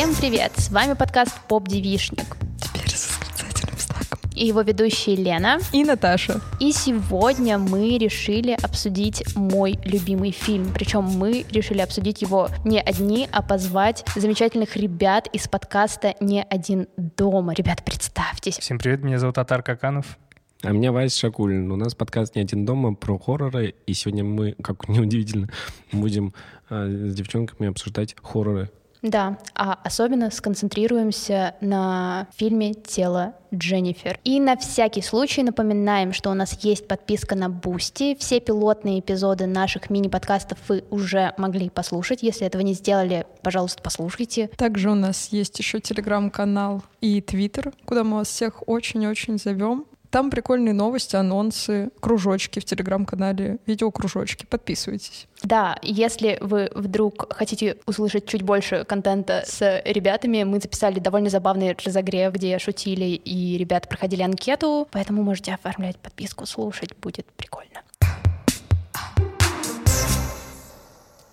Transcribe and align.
Всем 0.00 0.14
привет! 0.14 0.52
С 0.56 0.70
вами 0.70 0.94
подкаст 0.94 1.38
Поп 1.46 1.68
Девишник. 1.68 2.38
Теперь 2.58 2.88
с 2.88 3.18
восклицательным 3.18 3.78
знаком. 3.78 4.18
И 4.34 4.46
его 4.46 4.62
ведущие 4.62 5.14
Лена. 5.14 5.58
И 5.74 5.84
Наташа. 5.84 6.40
И 6.58 6.72
сегодня 6.72 7.58
мы 7.58 7.98
решили 7.98 8.56
обсудить 8.62 9.36
мой 9.36 9.78
любимый 9.84 10.30
фильм. 10.30 10.72
Причем 10.72 11.02
мы 11.02 11.44
решили 11.50 11.80
обсудить 11.82 12.22
его 12.22 12.48
не 12.64 12.80
одни, 12.80 13.28
а 13.30 13.42
позвать 13.42 14.02
замечательных 14.16 14.74
ребят 14.74 15.28
из 15.34 15.48
подкаста 15.48 16.14
«Не 16.18 16.44
один 16.44 16.88
дома». 16.96 17.52
Ребят, 17.52 17.84
представьтесь. 17.84 18.56
Всем 18.56 18.78
привет, 18.78 19.02
меня 19.02 19.18
зовут 19.18 19.36
Атар 19.36 19.62
Каканов. 19.62 20.16
А 20.62 20.70
меня 20.70 20.92
Вась 20.92 21.14
Шакулин. 21.14 21.70
У 21.70 21.76
нас 21.76 21.94
подкаст 21.94 22.36
«Не 22.36 22.40
один 22.40 22.64
дома» 22.64 22.94
про 22.94 23.18
хорроры, 23.18 23.74
и 23.86 23.92
сегодня 23.92 24.24
мы, 24.24 24.52
как 24.62 24.88
неудивительно, 24.88 25.50
будем 25.92 26.32
э, 26.70 26.86
с 27.10 27.14
девчонками 27.14 27.68
обсуждать 27.68 28.16
хорроры. 28.22 28.70
Да, 29.02 29.38
а 29.54 29.78
особенно 29.82 30.30
сконцентрируемся 30.30 31.54
на 31.60 32.26
фильме 32.36 32.74
«Тело 32.74 33.34
Дженнифер». 33.54 34.20
И 34.24 34.38
на 34.40 34.56
всякий 34.56 35.00
случай 35.00 35.42
напоминаем, 35.42 36.12
что 36.12 36.30
у 36.30 36.34
нас 36.34 36.62
есть 36.62 36.86
подписка 36.86 37.34
на 37.34 37.48
Boosty. 37.48 38.14
Все 38.18 38.40
пилотные 38.40 39.00
эпизоды 39.00 39.46
наших 39.46 39.88
мини-подкастов 39.88 40.58
вы 40.68 40.84
уже 40.90 41.32
могли 41.38 41.70
послушать. 41.70 42.22
Если 42.22 42.46
этого 42.46 42.62
не 42.62 42.74
сделали, 42.74 43.26
пожалуйста, 43.42 43.82
послушайте. 43.82 44.48
Также 44.56 44.90
у 44.90 44.94
нас 44.94 45.28
есть 45.28 45.58
еще 45.58 45.80
телеграм-канал 45.80 46.82
и 47.00 47.22
твиттер, 47.22 47.72
куда 47.86 48.04
мы 48.04 48.18
вас 48.18 48.28
всех 48.28 48.68
очень-очень 48.68 49.38
зовем. 49.38 49.86
Там 50.10 50.30
прикольные 50.30 50.74
новости, 50.74 51.14
анонсы, 51.14 51.90
кружочки 52.00 52.58
в 52.58 52.64
телеграм-канале, 52.64 53.58
видеокружочки. 53.66 54.44
Подписывайтесь. 54.44 55.28
Да, 55.42 55.78
если 55.82 56.38
вы 56.40 56.70
вдруг 56.74 57.32
хотите 57.32 57.76
услышать 57.86 58.26
чуть 58.26 58.42
больше 58.42 58.84
контента 58.84 59.44
с 59.46 59.82
ребятами, 59.84 60.42
мы 60.42 60.60
записали 60.60 60.98
довольно 60.98 61.30
забавный 61.30 61.76
разогрев, 61.84 62.32
где 62.32 62.58
шутили, 62.58 63.04
и 63.04 63.56
ребята 63.56 63.88
проходили 63.88 64.22
анкету, 64.22 64.88
поэтому 64.90 65.22
можете 65.22 65.54
оформлять 65.54 65.96
подписку, 65.96 66.44
слушать, 66.44 66.96
будет 66.96 67.26
прикольно. 67.36 67.82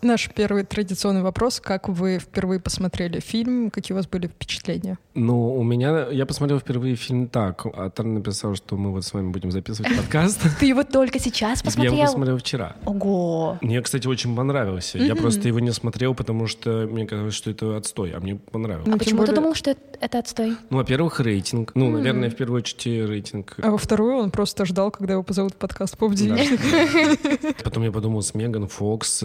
Наш 0.02 0.30
первый 0.30 0.64
традиционный 0.64 1.24
вопрос. 1.24 1.60
Как 1.60 1.90
вы 1.90 2.20
впервые 2.20 2.60
посмотрели 2.60 3.20
фильм? 3.20 3.72
Какие 3.72 3.96
у 3.96 3.98
вас 3.98 4.08
были 4.08 4.28
впечатления? 4.28 5.00
Ну, 5.16 5.56
у 5.58 5.64
меня... 5.64 6.08
Я 6.12 6.28
посмотрел 6.28 6.60
впервые 6.60 6.96
фильм 6.96 7.28
так. 7.28 7.66
Атар 7.66 8.06
написал, 8.06 8.54
что 8.56 8.78
мы 8.78 8.92
вот 8.92 9.04
с 9.04 9.14
вами 9.14 9.32
будем 9.32 9.50
записывать 9.50 9.98
подкаст. 9.98 10.40
Ты 10.60 10.68
его 10.68 10.84
только 10.84 11.18
сейчас 11.20 11.64
посмотрел? 11.64 11.94
Я 11.94 12.00
его 12.04 12.12
посмотрел 12.12 12.38
вчера. 12.38 12.76
Ого! 12.86 13.58
Мне, 13.62 13.82
кстати, 13.82 14.08
очень 14.08 14.36
понравился. 14.36 15.00
Я 15.00 15.16
просто 15.16 15.48
его 15.48 15.60
не 15.60 15.72
смотрел, 15.72 16.14
потому 16.14 16.46
что 16.46 16.88
мне 16.92 17.08
казалось, 17.08 17.34
что 17.34 17.50
это 17.50 17.76
отстой, 17.76 18.12
а 18.12 18.20
мне 18.20 18.36
понравилось. 18.36 18.88
А 18.94 18.98
почему 18.98 19.26
ты 19.26 19.34
думал, 19.34 19.56
что 19.56 19.76
это, 20.00 20.20
отстой? 20.20 20.58
Ну, 20.70 20.78
во-первых, 20.78 21.20
рейтинг. 21.20 21.72
Ну, 21.74 21.90
наверное, 21.90 22.30
в 22.30 22.36
первую 22.36 22.60
очередь 22.60 23.10
рейтинг. 23.10 23.56
А 23.64 23.72
во 23.72 23.78
вторую 23.80 24.18
он 24.18 24.30
просто 24.30 24.66
ждал, 24.66 24.92
когда 24.92 25.14
его 25.14 25.24
позовут 25.24 25.54
в 25.54 25.58
подкаст 25.58 25.98
поп. 25.98 26.14
Потом 27.64 27.84
я 27.84 27.92
подумал, 27.92 28.22
с 28.22 28.34
Меган 28.34 28.68
Фокс, 28.68 29.24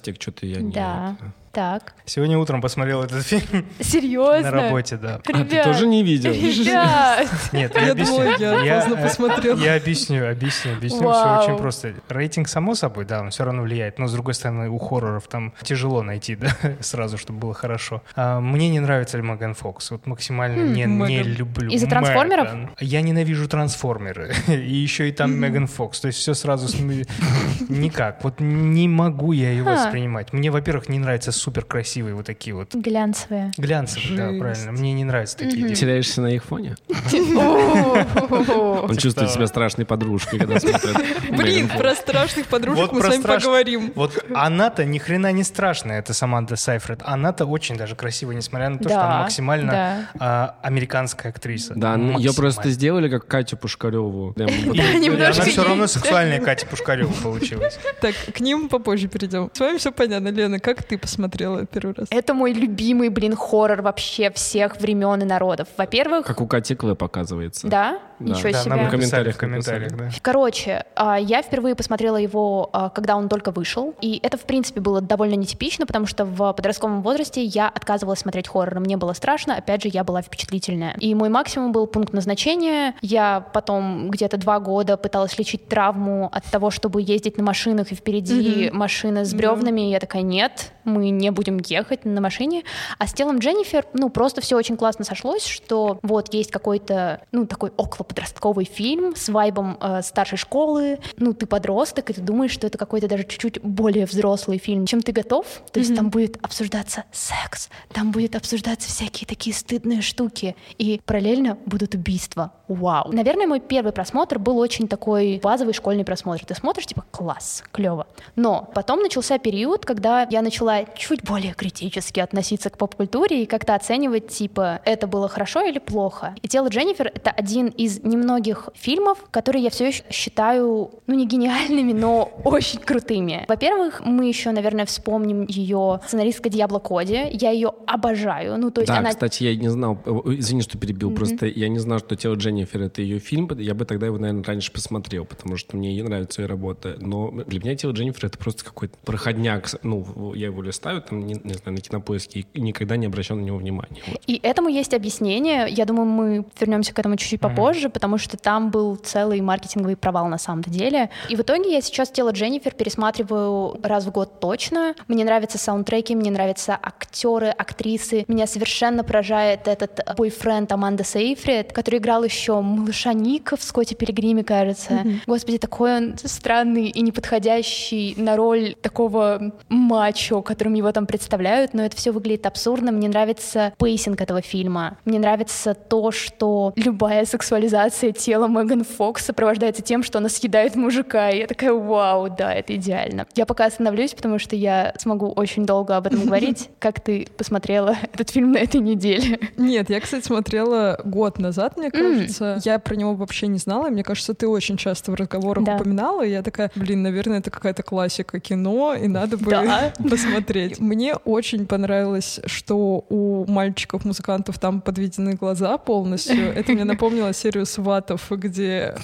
ужастик, 0.00 0.20
что-то 0.20 0.46
я 0.46 0.60
не... 0.60 0.72
Да. 0.72 1.16
это. 1.18 1.32
Так. 1.52 1.94
Сегодня 2.04 2.38
утром 2.38 2.60
посмотрел 2.60 3.02
этот 3.02 3.26
фильм 3.26 3.66
Серьезно? 3.80 4.50
на 4.50 4.50
работе, 4.50 4.96
да. 4.96 5.20
А 5.26 5.44
ты 5.44 5.62
тоже 5.64 5.88
не 5.88 6.04
видел? 6.04 6.32
Ребят! 6.32 7.28
Нет, 7.52 7.74
Я 7.74 7.90
объясню. 7.92 8.62
я 8.64 8.80
поздно 8.80 8.94
э, 8.94 9.02
посмотрел. 9.02 9.56
Я 9.58 9.74
объясню, 9.74 10.30
объясню, 10.30 10.74
объясню. 10.74 11.02
Вау. 11.02 11.42
Все 11.42 11.50
очень 11.50 11.60
просто. 11.60 11.94
Рейтинг, 12.08 12.48
само 12.48 12.76
собой, 12.76 13.04
да, 13.04 13.20
он 13.20 13.30
все 13.30 13.44
равно 13.44 13.62
влияет. 13.62 13.98
Но, 13.98 14.06
с 14.06 14.12
другой 14.12 14.34
стороны, 14.34 14.68
у 14.70 14.78
хорроров 14.78 15.26
там 15.26 15.52
тяжело 15.62 16.02
найти, 16.02 16.36
да, 16.36 16.50
сразу, 16.80 17.18
чтобы 17.18 17.40
было 17.40 17.54
хорошо. 17.54 18.02
А, 18.14 18.38
мне 18.38 18.68
не 18.68 18.78
нравится 18.78 19.18
Меган 19.18 19.54
Фокс. 19.54 19.90
Вот 19.90 20.06
максимально 20.06 20.62
не, 20.62 20.84
не 20.84 20.86
Меган. 20.86 21.32
люблю. 21.32 21.70
Из-за 21.70 21.88
трансформеров? 21.88 22.46
Меган. 22.46 22.70
Я 22.78 23.02
ненавижу 23.02 23.48
трансформеры. 23.48 24.34
И 24.46 24.52
еще 24.76 25.08
и 25.08 25.12
там 25.12 25.32
Меган 25.34 25.66
Фокс. 25.66 26.00
То 26.00 26.06
есть 26.06 26.18
все 26.20 26.34
сразу 26.34 26.68
никак. 27.68 28.22
Вот 28.22 28.38
не 28.38 28.86
могу 28.86 29.32
я 29.32 29.50
ее 29.50 29.64
Ха. 29.64 29.72
воспринимать. 29.72 30.32
Мне, 30.32 30.50
во-первых, 30.52 30.88
не 30.88 30.98
нравятся 31.00 31.32
супер 31.40 31.64
красивые 31.64 32.14
вот 32.14 32.26
такие 32.26 32.54
вот 32.54 32.74
Глянцевые. 32.74 33.52
глянцевые, 33.56 34.16
да, 34.16 34.28
Жесть. 34.28 34.40
правильно. 34.40 34.72
Мне 34.72 34.92
не 34.92 35.04
нравятся 35.04 35.38
такие 35.38 35.56
девушки. 35.56 35.80
Теряешься 35.80 36.20
на 36.20 36.28
их 36.28 36.44
фоне? 36.44 36.76
Он 37.12 38.96
чувствует 38.96 39.30
себя 39.30 39.46
страшной 39.46 39.86
подружкой, 39.86 40.38
когда 40.38 40.60
смотрит. 40.60 40.96
Блин, 41.30 41.68
про 41.68 41.94
страшных 41.94 42.46
подружек 42.46 42.92
мы 42.92 43.02
с 43.02 43.08
вами 43.08 43.22
поговорим. 43.22 43.92
Вот 43.94 44.24
она-то 44.34 44.84
ни 44.84 44.98
хрена 44.98 45.32
не 45.32 45.44
страшная, 45.44 45.98
это 46.00 46.12
Саманта 46.12 46.56
Сайфред. 46.56 47.00
Она-то 47.04 47.46
очень 47.46 47.76
даже 47.76 47.96
красивая, 47.96 48.34
несмотря 48.36 48.68
на 48.68 48.78
то, 48.78 48.84
что 48.84 48.98
Да, 48.98 49.06
она 49.06 49.22
максимально 49.22 49.72
да. 49.72 50.10
а, 50.18 50.54
американская 50.62 51.32
актриса. 51.32 51.74
Да, 51.74 51.96
ну, 51.96 52.18
ее 52.18 52.34
просто 52.34 52.70
сделали 52.70 53.08
как 53.08 53.26
Катю 53.26 53.56
Пушкареву. 53.56 54.34
Да, 54.40 54.46
она 55.26 55.32
все 55.32 55.64
равно 55.64 55.86
сексуальная 55.86 56.40
Катя 56.40 56.66
Пушкарева 56.66 57.12
получилась. 57.22 57.78
Так, 58.00 58.14
к 58.34 58.40
ним 58.40 58.68
попозже 58.68 59.08
перейдем. 59.08 59.50
С 59.52 59.60
вами 59.60 59.78
все 59.78 59.92
понятно. 59.92 60.28
Лена, 60.28 60.58
как 60.58 60.82
ты 60.82 60.98
посмотрела 60.98 61.29
первый 61.30 61.94
раз? 61.94 62.08
Это 62.10 62.34
мой 62.34 62.52
любимый, 62.52 63.08
блин, 63.08 63.36
хоррор 63.36 63.82
вообще 63.82 64.30
всех 64.30 64.80
времен 64.80 65.22
и 65.22 65.24
народов. 65.24 65.68
Во-первых, 65.76 66.26
Как 66.26 66.40
у 66.40 66.46
Кати 66.46 66.74
Клэп, 66.74 67.02
оказывается. 67.02 67.66
да, 67.68 67.98
Да. 68.18 68.32
ничего 68.34 68.52
Да, 68.52 68.62
себе. 68.62 68.74
нам 68.74 68.86
В 68.86 68.90
комментариях 68.90 69.34
в 69.34 69.38
комментариях, 69.38 69.96
да. 69.96 70.10
Короче, 70.22 70.84
а, 70.94 71.18
я 71.18 71.42
впервые 71.42 71.74
посмотрела 71.74 72.16
его, 72.16 72.68
а, 72.72 72.88
когда 72.90 73.16
он 73.16 73.28
только 73.28 73.50
вышел, 73.50 73.94
и 74.00 74.20
это, 74.22 74.36
в 74.36 74.42
принципе, 74.42 74.80
было 74.80 75.00
довольно 75.00 75.34
нетипично, 75.34 75.86
потому 75.86 76.06
что 76.06 76.24
в 76.24 76.52
подростковом 76.52 77.02
возрасте 77.02 77.42
я 77.42 77.68
отказывалась 77.68 78.20
смотреть 78.20 78.48
хоррор, 78.48 78.80
мне 78.80 78.96
было 78.96 79.12
страшно, 79.12 79.56
опять 79.56 79.82
же, 79.82 79.88
я 79.92 80.04
была 80.04 80.22
впечатлительная. 80.22 80.94
И 80.98 81.14
мой 81.14 81.28
максимум 81.28 81.72
был 81.72 81.86
пункт 81.86 82.12
назначения. 82.12 82.94
Я 83.00 83.40
потом 83.52 84.10
где-то 84.10 84.36
два 84.36 84.60
года 84.60 84.96
пыталась 84.96 85.38
лечить 85.38 85.68
травму 85.68 86.28
от 86.32 86.44
того, 86.44 86.70
чтобы 86.70 87.02
ездить 87.02 87.38
на 87.38 87.44
машинах, 87.44 87.92
и 87.92 87.94
впереди 87.94 88.70
машина 88.72 89.24
с 89.24 89.32
бревнами, 89.34 89.88
и 89.88 89.90
я 89.90 90.00
такая, 90.00 90.22
нет, 90.22 90.72
мы 90.84 91.10
не 91.20 91.30
будем 91.30 91.58
ехать 91.58 92.04
на 92.04 92.20
машине. 92.20 92.64
А 92.98 93.06
с 93.06 93.12
телом 93.12 93.38
Дженнифер, 93.38 93.86
ну, 93.92 94.08
просто 94.08 94.40
все 94.40 94.56
очень 94.56 94.76
классно 94.76 95.04
сошлось, 95.04 95.44
что 95.44 95.98
вот 96.02 96.32
есть 96.34 96.50
какой-то, 96.50 97.22
ну, 97.32 97.46
такой 97.46 97.70
околоподростковый 97.76 98.64
фильм 98.64 99.14
с 99.14 99.28
вайбом 99.28 99.78
э, 99.80 100.02
старшей 100.02 100.38
школы. 100.38 100.98
Ну, 101.16 101.32
ты 101.32 101.46
подросток, 101.46 102.10
и 102.10 102.12
ты 102.12 102.20
думаешь, 102.20 102.52
что 102.52 102.66
это 102.66 102.78
какой-то 102.78 103.08
даже 103.08 103.24
чуть-чуть 103.24 103.60
более 103.62 104.06
взрослый 104.06 104.58
фильм, 104.58 104.86
чем 104.86 105.02
ты 105.02 105.12
готов. 105.12 105.46
То 105.72 105.80
есть 105.80 105.94
там 105.94 106.10
будет 106.10 106.38
обсуждаться 106.42 107.04
секс, 107.12 107.68
там 107.92 108.10
будет 108.10 108.34
обсуждаться 108.36 108.88
всякие 108.88 109.26
такие 109.26 109.54
стыдные 109.54 110.00
штуки, 110.00 110.56
и 110.78 111.00
параллельно 111.04 111.58
будут 111.66 111.94
убийства. 111.94 112.52
Вау. 112.68 113.12
Наверное, 113.12 113.46
мой 113.46 113.60
первый 113.60 113.92
просмотр 113.92 114.38
был 114.38 114.58
очень 114.58 114.88
такой 114.88 115.40
базовый 115.42 115.74
школьный 115.74 116.04
просмотр. 116.04 116.44
Ты 116.44 116.54
смотришь, 116.54 116.86
типа, 116.86 117.04
класс, 117.10 117.64
клево. 117.72 118.06
Но 118.36 118.70
потом 118.74 119.00
начался 119.00 119.38
период, 119.38 119.84
когда 119.84 120.26
я 120.30 120.40
начала 120.42 120.84
чуть 121.10 121.24
более 121.24 121.54
критически 121.54 122.20
относиться 122.20 122.70
к 122.70 122.78
поп-культуре 122.78 123.42
и 123.42 123.46
как-то 123.46 123.74
оценивать, 123.74 124.28
типа, 124.28 124.80
это 124.84 125.08
было 125.08 125.28
хорошо 125.28 125.60
или 125.62 125.80
плохо. 125.80 126.36
И 126.40 126.46
«Тело 126.46 126.68
Дженнифер»— 126.68 127.10
это 127.14 127.30
один 127.32 127.66
из 127.66 128.04
немногих 128.04 128.68
фильмов, 128.74 129.18
которые 129.32 129.64
я 129.64 129.70
все 129.70 129.88
еще 129.88 130.04
считаю, 130.10 130.92
ну, 131.08 131.14
не 131.14 131.26
гениальными, 131.26 131.92
но 131.92 132.30
очень 132.44 132.78
крутыми. 132.78 133.44
Во-первых, 133.48 134.02
мы 134.04 134.28
еще, 134.28 134.52
наверное, 134.52 134.86
вспомним 134.86 135.46
ее 135.48 136.00
сценаристка 136.06 136.48
Диабло 136.48 136.78
Коди. 136.78 137.26
Я 137.32 137.50
ее 137.50 137.72
обожаю. 137.88 138.56
Ну, 138.56 138.70
то 138.70 138.82
есть 138.82 138.92
Да, 138.92 138.98
она... 138.98 139.10
кстати, 139.10 139.42
я 139.42 139.56
не 139.56 139.68
знал, 139.68 139.98
э, 140.06 140.10
извини, 140.38 140.62
что 140.62 140.78
перебил, 140.78 141.12
просто 141.12 141.46
я 141.46 141.68
не 141.68 141.80
знал, 141.80 141.98
что 141.98 142.14
«Тело 142.14 142.36
Дженнифер»— 142.36 142.82
это 142.82 143.02
ее 143.02 143.18
фильм, 143.18 143.50
я 143.58 143.74
бы 143.74 143.84
тогда 143.84 144.06
его, 144.06 144.18
наверное, 144.18 144.44
раньше 144.44 144.72
посмотрел, 144.72 145.24
потому 145.24 145.56
что 145.56 145.76
мне 145.76 145.92
ей 145.92 146.02
нравится 146.02 146.42
ее 146.42 146.46
работа, 146.46 146.96
но 147.00 147.32
для 147.46 147.58
меня 147.58 147.74
«Тело 147.74 147.90
Дженнифер»— 147.90 148.26
это 148.26 148.38
просто 148.38 148.64
какой-то 148.64 148.96
проходняк, 149.04 149.68
ну, 149.82 150.34
я 150.34 150.46
его 150.46 150.62
листаю, 150.62 150.99
там, 151.00 151.20
не, 151.20 151.34
не 151.34 151.54
знаю, 151.54 151.74
на 151.74 151.80
кинопоиске, 151.80 152.46
и 152.52 152.60
никогда 152.60 152.96
не 152.96 153.06
обращал 153.06 153.36
на 153.36 153.42
него 153.42 153.58
внимания. 153.58 154.02
Вот. 154.06 154.22
И 154.26 154.40
этому 154.42 154.68
есть 154.68 154.94
объяснение. 154.94 155.66
Я 155.68 155.84
думаю, 155.84 156.06
мы 156.06 156.44
вернемся 156.58 156.94
к 156.94 156.98
этому 156.98 157.16
чуть-чуть 157.16 157.40
попозже, 157.40 157.88
потому 157.88 158.18
что 158.18 158.36
там 158.36 158.70
был 158.70 158.96
целый 158.96 159.40
маркетинговый 159.40 159.96
провал 159.96 160.26
на 160.28 160.38
самом-то 160.38 160.70
деле. 160.70 161.10
И 161.28 161.36
в 161.36 161.40
итоге 161.40 161.72
я 161.72 161.80
сейчас 161.80 162.10
тело 162.10 162.30
Дженнифер 162.30 162.74
пересматриваю 162.74 163.78
раз 163.82 164.04
в 164.04 164.10
год 164.10 164.40
точно. 164.40 164.94
Мне 165.08 165.24
нравятся 165.24 165.58
саундтреки, 165.58 166.14
мне 166.14 166.30
нравятся 166.30 166.78
актеры, 166.80 167.48
актрисы. 167.48 168.24
Меня 168.28 168.46
совершенно 168.46 169.04
поражает 169.04 169.68
этот 169.68 170.00
бойфренд 170.16 170.70
Аманда 170.72 171.04
Сейфрид, 171.04 171.72
который 171.72 171.98
играл 171.98 172.24
еще 172.24 172.60
малыша 172.60 173.12
Ника 173.12 173.56
в 173.56 173.62
Скотте 173.62 173.94
Пилигриме, 173.94 174.44
кажется. 174.44 175.04
Господи, 175.26 175.58
такой 175.58 175.96
он 175.96 176.16
странный 176.22 176.88
и 176.88 177.00
неподходящий 177.02 178.14
на 178.16 178.36
роль 178.36 178.74
такого 178.80 179.52
мачо, 179.68 180.42
которым 180.42 180.74
его 180.74 180.89
его 180.90 180.92
там 180.92 181.06
представляют, 181.06 181.72
но 181.72 181.84
это 181.84 181.96
все 181.96 182.10
выглядит 182.10 182.46
абсурдно. 182.46 182.90
Мне 182.92 183.08
нравится 183.08 183.72
pacing 183.78 184.20
этого 184.20 184.42
фильма. 184.42 184.98
Мне 185.04 185.18
нравится 185.18 185.74
то, 185.74 186.10
что 186.10 186.72
любая 186.76 187.24
сексуализация 187.24 188.12
тела 188.12 188.48
Меган 188.48 188.84
Фокс 188.84 189.24
сопровождается 189.26 189.82
тем, 189.82 190.02
что 190.02 190.18
она 190.18 190.28
съедает 190.28 190.74
мужика. 190.74 191.30
И 191.30 191.38
я 191.38 191.46
такая, 191.46 191.72
вау, 191.72 192.28
да, 192.28 192.52
это 192.52 192.74
идеально. 192.74 193.26
Я 193.36 193.46
пока 193.46 193.66
остановлюсь, 193.66 194.14
потому 194.14 194.38
что 194.38 194.56
я 194.56 194.92
смогу 194.98 195.28
очень 195.28 195.64
долго 195.64 195.96
об 195.96 196.06
этом 196.06 196.24
говорить. 196.26 196.68
Как 196.80 197.00
ты 197.00 197.28
посмотрела 197.36 197.96
этот 198.12 198.30
фильм 198.30 198.52
на 198.52 198.58
этой 198.58 198.80
неделе? 198.80 199.38
Нет, 199.56 199.90
я, 199.90 200.00
кстати, 200.00 200.24
смотрела 200.26 201.00
год 201.04 201.38
назад, 201.38 201.76
мне 201.76 201.90
кажется. 201.90 202.58
Я 202.64 202.78
про 202.78 202.96
него 202.96 203.14
вообще 203.14 203.46
не 203.46 203.58
знала. 203.58 203.88
Мне 203.88 204.02
кажется, 204.02 204.34
ты 204.34 204.48
очень 204.48 204.76
часто 204.76 205.12
в 205.12 205.14
разговорах 205.14 205.64
Да. 205.64 205.76
упоминала. 205.76 206.22
И 206.24 206.30
я 206.30 206.42
такая, 206.42 206.70
блин, 206.74 207.02
наверное, 207.02 207.38
это 207.38 207.50
какая-то 207.50 207.82
классика 207.82 208.40
кино, 208.40 208.94
и 208.94 209.06
надо 209.06 209.36
бы 209.36 209.50
Да. 209.50 209.92
посмотреть. 210.10 210.79
Мне 210.80 211.14
очень 211.14 211.66
понравилось, 211.66 212.40
что 212.46 213.04
у 213.10 213.44
мальчиков-музыкантов 213.46 214.58
там 214.58 214.80
подведены 214.80 215.34
глаза 215.34 215.76
полностью. 215.76 216.52
Это 216.54 216.72
мне 216.72 216.84
напомнило 216.84 217.32
серию 217.34 217.66
«Сватов», 217.66 218.26
где... 218.30 218.94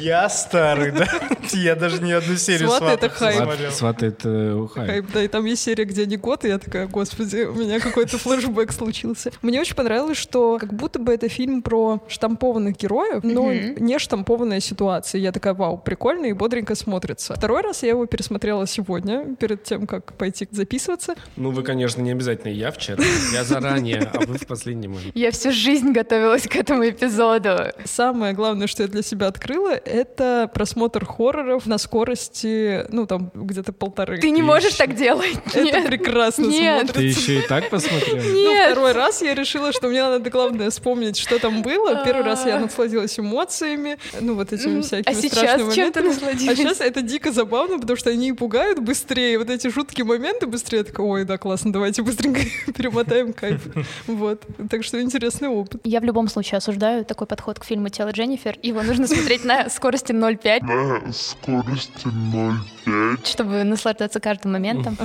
Я 0.00 0.28
старый, 0.28 0.92
да? 0.92 1.06
Я 1.52 1.76
даже 1.76 2.02
ни 2.02 2.12
одну 2.12 2.36
серию 2.36 2.68
«Сваты»— 2.70 2.84
это 3.06 3.14
«Сватов» 3.14 3.46
не 3.46 3.56
хайп. 3.56 3.72
Сваты— 3.72 4.06
это 4.08 4.68
хайп. 4.74 4.90
Хайп, 4.90 5.06
Да, 5.12 5.22
и 5.22 5.28
там 5.28 5.44
есть 5.44 5.62
серия, 5.62 5.84
где 5.84 6.06
не 6.06 6.16
год, 6.16 6.44
и 6.44 6.48
я 6.48 6.58
такая, 6.58 6.86
господи, 6.86 7.44
у 7.44 7.54
меня 7.54 7.78
какой-то 7.78 8.16
флешбэк 8.18 8.72
случился. 8.72 9.30
Мне 9.42 9.60
очень 9.60 9.74
понравилось, 9.74 10.16
что 10.16 10.58
как 10.58 10.72
будто 10.72 10.98
бы 10.98 11.12
это 11.12 11.28
фильм 11.28 11.62
про 11.62 12.02
штампованных 12.08 12.76
героев, 12.76 13.22
но 13.22 13.52
не 13.52 13.98
штампованная 13.98 14.60
ситуация. 14.60 15.20
Я 15.20 15.32
такая, 15.32 15.54
вау, 15.54 15.76
прикольно 15.78 16.26
и 16.26 16.32
бодренько 16.32 16.74
смотрится. 16.74 17.34
Второй 17.34 17.60
раз 17.60 17.82
я 17.82 17.90
его 17.90 18.06
пересмотрела 18.06 18.66
сегодня, 18.66 19.36
перед 19.36 19.62
тем, 19.64 19.86
как 19.86 19.95
пойти 20.00 20.48
записываться. 20.50 21.14
Ну, 21.36 21.50
вы, 21.50 21.62
конечно, 21.62 22.00
не 22.02 22.12
обязательно. 22.12 22.50
Я 22.52 22.70
вчера. 22.70 23.02
Я 23.32 23.44
заранее, 23.44 24.10
а 24.12 24.20
вы 24.26 24.38
в 24.38 24.46
последний 24.46 24.88
момент. 24.88 25.14
Я 25.14 25.30
всю 25.30 25.52
жизнь 25.52 25.92
готовилась 25.92 26.42
к 26.46 26.56
этому 26.56 26.88
эпизоду. 26.88 27.56
Самое 27.84 28.32
главное, 28.34 28.66
что 28.66 28.82
я 28.82 28.88
для 28.88 29.02
себя 29.02 29.26
открыла, 29.28 29.70
это 29.70 30.50
просмотр 30.52 31.04
хорроров 31.04 31.66
на 31.66 31.78
скорости, 31.78 32.84
ну, 32.90 33.06
там, 33.06 33.30
где-то 33.34 33.72
полторы. 33.72 34.18
Ты 34.18 34.30
не 34.30 34.42
можешь 34.42 34.74
так 34.74 34.94
делать. 34.94 35.36
Это 35.54 35.82
прекрасно 35.86 36.46
Нет. 36.46 36.90
смотрится. 36.90 37.20
Ты 37.20 37.22
еще 37.30 37.38
и 37.40 37.42
так 37.46 37.70
посмотрел? 37.70 38.16
Ну, 38.16 38.34
Нет. 38.34 38.70
второй 38.72 38.92
раз 38.92 39.22
я 39.22 39.34
решила, 39.34 39.72
что 39.72 39.88
мне 39.88 40.02
надо 40.02 40.28
главное 40.30 40.70
вспомнить, 40.70 41.16
что 41.16 41.38
там 41.38 41.62
было. 41.62 42.02
Первый 42.04 42.24
раз 42.24 42.44
я 42.46 42.56
А. 42.56 42.60
насладилась 42.60 43.18
эмоциями, 43.18 43.98
ну 44.20 44.34
вот 44.34 44.52
этими 44.52 44.80
всякими 44.82 45.16
а 45.16 45.20
сейчас 45.20 45.38
страшными 45.38 45.74
чем 45.74 45.92
ты 45.92 46.00
моментами. 46.00 46.26
насладилась? 46.28 46.58
А 46.58 46.62
сейчас 46.62 46.80
это 46.80 47.02
дико 47.02 47.32
забавно, 47.32 47.78
потому 47.78 47.96
что 47.96 48.10
они 48.10 48.32
пугают 48.32 48.78
быстрее, 48.78 49.38
вот 49.38 49.50
эти 49.50 49.68
жуткие 49.68 49.85
моменты 50.04 50.46
быстрее. 50.46 50.78
Я 50.78 50.84
такая, 50.84 51.06
ой, 51.06 51.24
да, 51.24 51.38
классно, 51.38 51.72
давайте 51.72 52.02
быстренько 52.02 52.40
перемотаем 52.72 53.32
кайф. 53.32 53.66
Вот. 54.06 54.44
Так 54.70 54.84
что 54.84 55.00
интересный 55.00 55.48
опыт. 55.48 55.80
Я 55.84 56.00
в 56.00 56.04
любом 56.04 56.28
случае 56.28 56.58
осуждаю 56.58 57.04
такой 57.04 57.26
подход 57.26 57.58
к 57.58 57.64
фильму 57.64 57.88
«Тело 57.88 58.10
Дженнифер». 58.10 58.58
Его 58.62 58.82
нужно 58.82 59.06
смотреть 59.06 59.44
на 59.44 59.68
скорости 59.68 60.12
0,5, 60.12 60.62
на 60.62 61.12
скорости 61.12 62.06
0,5. 62.06 63.26
чтобы 63.26 63.64
наслаждаться 63.64 64.20
каждым 64.20 64.52
моментом. 64.52 64.96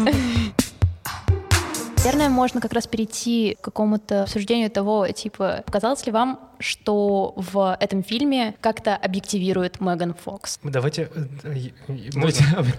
Наверное, 2.03 2.29
можно 2.29 2.61
как 2.61 2.73
раз 2.73 2.87
перейти 2.87 3.57
к 3.61 3.65
какому-то 3.65 4.23
обсуждению 4.23 4.71
того, 4.71 5.07
типа, 5.09 5.61
показалось 5.67 6.03
ли 6.07 6.11
вам, 6.11 6.39
что 6.61 7.33
в 7.35 7.77
этом 7.79 8.03
фильме 8.03 8.55
как-то 8.61 8.95
объективирует 8.95 9.81
Меган 9.81 10.13
Фокс? 10.13 10.59
Давайте... 10.63 11.09
э, 11.13 11.25
э, 11.43 11.57
э, 11.87 12.09
Давайте 12.13 12.43
можно? 12.43 12.73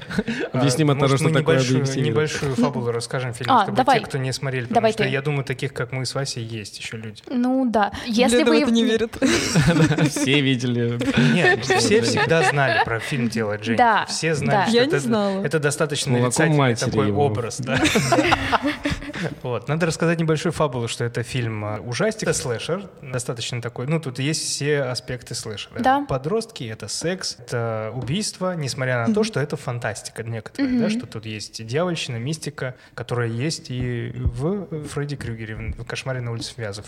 объясним 0.53 0.91
А, 0.91 0.93
от 0.95 1.01
того, 1.01 1.17
что 1.17 1.29
мы 1.29 1.33
такое 1.33 1.59
небольшую, 1.59 2.55
фабулу 2.57 2.91
расскажем 2.93 3.35
фильм, 3.35 3.51
А, 3.53 3.65
чтобы 3.65 3.77
давай. 3.77 4.01
те, 4.01 4.05
кто 4.07 4.19
не 4.19 4.33
смотрели, 4.33 4.63
потому 4.65 4.75
Давай 4.75 4.93
что 4.93 5.03
ты. 5.05 5.09
я 5.11 5.23
думаю, 5.23 5.45
таких, 5.45 5.73
как 5.73 5.93
мы 5.93 6.07
с 6.07 6.15
Васей, 6.15 6.45
есть 6.45 6.79
еще 6.79 6.97
люди. 6.97 7.23
Ну 7.29 7.69
да. 7.71 7.93
Если 8.07 8.43
в 8.43 8.47
вы... 8.47 8.63
это 8.63 8.71
не 8.71 8.85
верит. 8.85 9.17
Все 10.11 10.41
видели. 10.41 10.99
Нет, 11.35 11.65
все 11.65 12.03
всегда 12.03 12.43
знали 12.49 12.85
про 12.85 13.01
фильм 13.01 13.29
«Тело 13.31 13.57
Дженнифер». 13.57 13.77
Да, 13.77 14.07
Все 14.07 14.35
знали, 14.35 14.69
что 14.69 14.77
Я 14.77 14.83
не 14.83 14.89
это, 14.89 15.01
знала. 15.01 15.45
это 15.45 15.59
достаточно 15.59 16.13
нарицательный 16.13 16.77
такой 16.77 17.13
образ. 17.13 17.61
Да. 17.61 17.79
Вот. 19.43 19.69
Надо 19.69 19.87
рассказать 19.87 20.19
небольшую 20.19 20.53
фабулу, 20.53 20.89
что 20.89 21.05
это 21.05 21.23
фильм 21.23 21.65
а, 21.65 21.79
ужастик, 21.81 22.29
это 22.29 22.33
слэшер, 22.37 22.91
достаточно 23.03 23.61
такой, 23.61 23.72
ну 23.77 24.01
тут 24.01 24.19
есть 24.19 24.43
все 24.43 24.83
аспекты 24.83 25.35
слэшера. 25.35 25.81
Да. 25.81 26.05
Подростки, 26.09 26.65
это 26.65 26.89
секс, 26.89 27.37
это 27.39 27.93
убийство, 27.95 28.55
несмотря 28.55 29.07
на 29.07 29.15
то, 29.15 29.25
что 29.25 29.41
это 29.41 29.57
фантастика 29.57 30.23
некоторая, 30.23 30.79
да, 30.79 30.91
что 30.91 31.07
тут 31.07 31.27
есть 31.27 31.65
дьявольщина, 31.65 32.17
мистика, 32.17 32.75
которая 32.95 33.29
есть 33.29 33.71
и 33.71 34.13
в 34.15 34.87
Фредди 34.89 35.17
Крюгере, 35.17 35.75
в 35.77 35.85
«Кошмаре 35.85 36.21
на 36.21 36.33
улице 36.33 36.55
Вязов», 36.57 36.87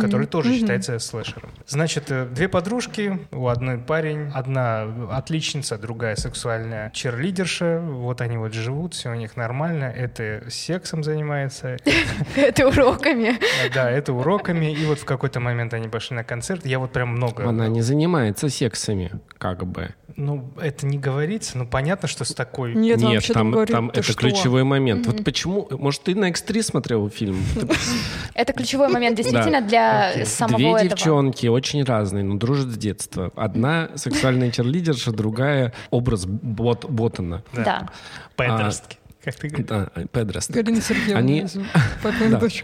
который 0.00 0.26
тоже 0.26 0.54
считается 0.54 0.98
слэшером. 0.98 1.50
Значит, 1.66 2.10
э, 2.10 2.26
две 2.26 2.48
подружки, 2.48 3.18
у 3.30 3.48
одной 3.48 3.78
парень, 3.78 4.30
одна 4.34 4.86
отличница, 5.10 5.78
другая 5.78 6.16
сексуальная 6.16 6.90
черлидерша, 6.90 7.80
вот 7.80 8.20
они 8.20 8.36
вот 8.36 8.52
живут, 8.52 8.94
все 8.94 9.10
у 9.10 9.14
них 9.14 9.36
нормально, 9.36 9.84
это 9.84 10.44
сексом 10.50 11.02
занимается, 11.02 11.76
Это 12.36 12.68
уроками. 12.68 13.38
да, 13.74 13.90
это 13.90 14.12
уроками, 14.12 14.72
и 14.72 14.84
вот 14.84 14.98
в 14.98 15.04
какой-то 15.04 15.40
момент 15.40 15.74
они 15.74 15.88
пошли 15.88 16.16
на 16.16 16.21
концерт, 16.24 16.66
я 16.66 16.78
вот 16.78 16.92
прям 16.92 17.10
много... 17.10 17.48
Она 17.48 17.68
не 17.68 17.82
занимается 17.82 18.48
сексами, 18.48 19.12
как 19.38 19.66
бы. 19.66 19.94
Ну, 20.16 20.52
это 20.60 20.86
не 20.86 20.98
говорится, 20.98 21.56
но 21.58 21.66
понятно, 21.66 22.08
что 22.08 22.24
с 22.24 22.34
такой... 22.34 22.74
Нет, 22.74 23.00
Нет, 23.00 23.26
там, 23.32 23.50
говорит, 23.50 23.74
там 23.74 23.90
это 23.90 24.02
что? 24.02 24.14
ключевой 24.14 24.64
момент. 24.64 25.06
Вот 25.06 25.24
почему... 25.24 25.66
Может, 25.70 26.02
ты 26.02 26.14
на 26.14 26.30
X3 26.30 26.62
смотрел 26.62 27.08
фильм? 27.08 27.42
Это 28.34 28.52
ключевой 28.52 28.88
момент 28.88 29.16
действительно 29.16 29.60
для 29.60 30.24
самого 30.24 30.58
Две 30.58 30.70
этого. 30.72 30.88
девчонки, 30.88 31.46
очень 31.46 31.84
разные, 31.84 32.24
но 32.24 32.36
дружат 32.36 32.68
с 32.68 32.76
детства. 32.76 33.30
Одна 33.36 33.90
сексуальная 33.94 34.50
черлидерша, 34.50 35.12
другая 35.12 35.72
образ 35.90 36.26
бот, 36.26 36.84
Ботана. 36.88 37.42
Да. 37.52 37.90
Подростки, 38.36 38.96
как 39.24 39.34
ты 39.36 39.48
говоришь. 39.48 39.66
Да, 39.68 39.88
Педросток. 40.12 40.56
Галина 40.56 40.80
Сергеевна, 40.80 41.18
Они- 41.18 41.46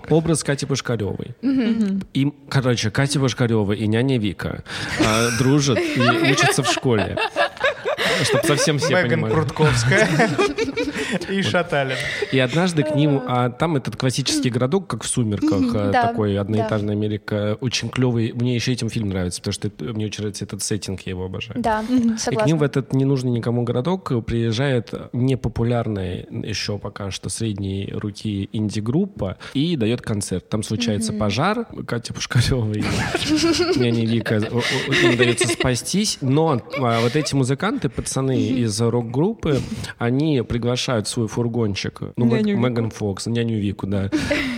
образ 0.08 0.42
Кати 0.42 0.66
Пушкаревой. 0.66 1.34
И, 2.14 2.32
короче, 2.48 2.90
Катя 2.90 3.20
Пушкарева 3.20 3.72
и 3.72 3.86
няня 3.86 4.18
Вика 4.18 4.64
а, 5.00 5.30
дружат 5.38 5.78
и 5.78 6.00
учатся 6.32 6.62
в 6.62 6.70
школе. 6.70 7.16
Чтобы 8.24 8.44
совсем 8.44 8.78
все 8.78 8.90
Меган 8.90 9.08
понимали. 9.10 9.32
Прудковская 9.32 10.08
и 11.28 11.42
Шаталин. 11.42 11.96
И 12.32 12.38
однажды 12.38 12.82
к 12.82 12.94
ним, 12.94 13.22
а 13.26 13.50
там 13.50 13.76
этот 13.76 13.96
классический 13.96 14.50
городок, 14.50 14.86
как 14.86 15.04
в 15.04 15.08
«Сумерках», 15.08 15.74
а, 15.74 15.92
такой 15.92 16.38
одноэтажная 16.38 16.94
Америка, 16.94 17.56
очень 17.60 17.88
клевый. 17.88 18.32
Мне 18.32 18.54
еще 18.54 18.72
этим 18.72 18.88
фильм 18.88 19.08
нравится, 19.08 19.40
потому 19.40 19.52
что 19.52 19.70
мне 19.92 20.06
очень 20.06 20.22
нравится 20.22 20.44
этот 20.44 20.62
сеттинг, 20.62 21.02
я 21.02 21.10
его 21.10 21.24
обожаю. 21.24 21.60
Да, 21.60 21.82
И 21.82 21.86
к 21.86 21.98
ним 21.98 22.16
в 22.16 22.18
согласна. 22.18 22.64
этот 22.64 22.92
ненужный 22.92 23.30
никому 23.30 23.62
городок 23.62 24.12
приезжает 24.24 24.92
непопулярная 25.12 26.26
еще 26.30 26.78
пока 26.78 27.10
что 27.10 27.28
средней 27.28 27.92
руки 27.92 28.48
инди-группа 28.52 29.38
и 29.54 29.76
дает 29.76 30.02
концерт. 30.02 30.48
Там 30.48 30.62
случается 30.62 31.12
пожар, 31.12 31.66
Катя 31.86 32.12
Пушкарева 32.14 32.72
и 32.72 32.82
няня 33.78 34.06
Вика, 34.06 34.36
им 34.36 35.14
удается 35.14 35.48
спастись, 35.48 36.18
но 36.20 36.60
а, 36.80 37.00
вот 37.00 37.16
эти 37.16 37.34
музыканты, 37.34 37.88
пацаны 38.08 38.40
из 38.40 38.80
рок-группы, 38.80 39.60
они 39.98 40.42
приглашают 40.42 41.06
свой 41.08 41.28
фургончик, 41.28 42.00
ну. 42.16 42.24
Меган 42.24 42.90
Фокс, 42.90 43.26
няню 43.26 43.60
Вику, 43.60 43.86
да, 43.86 44.10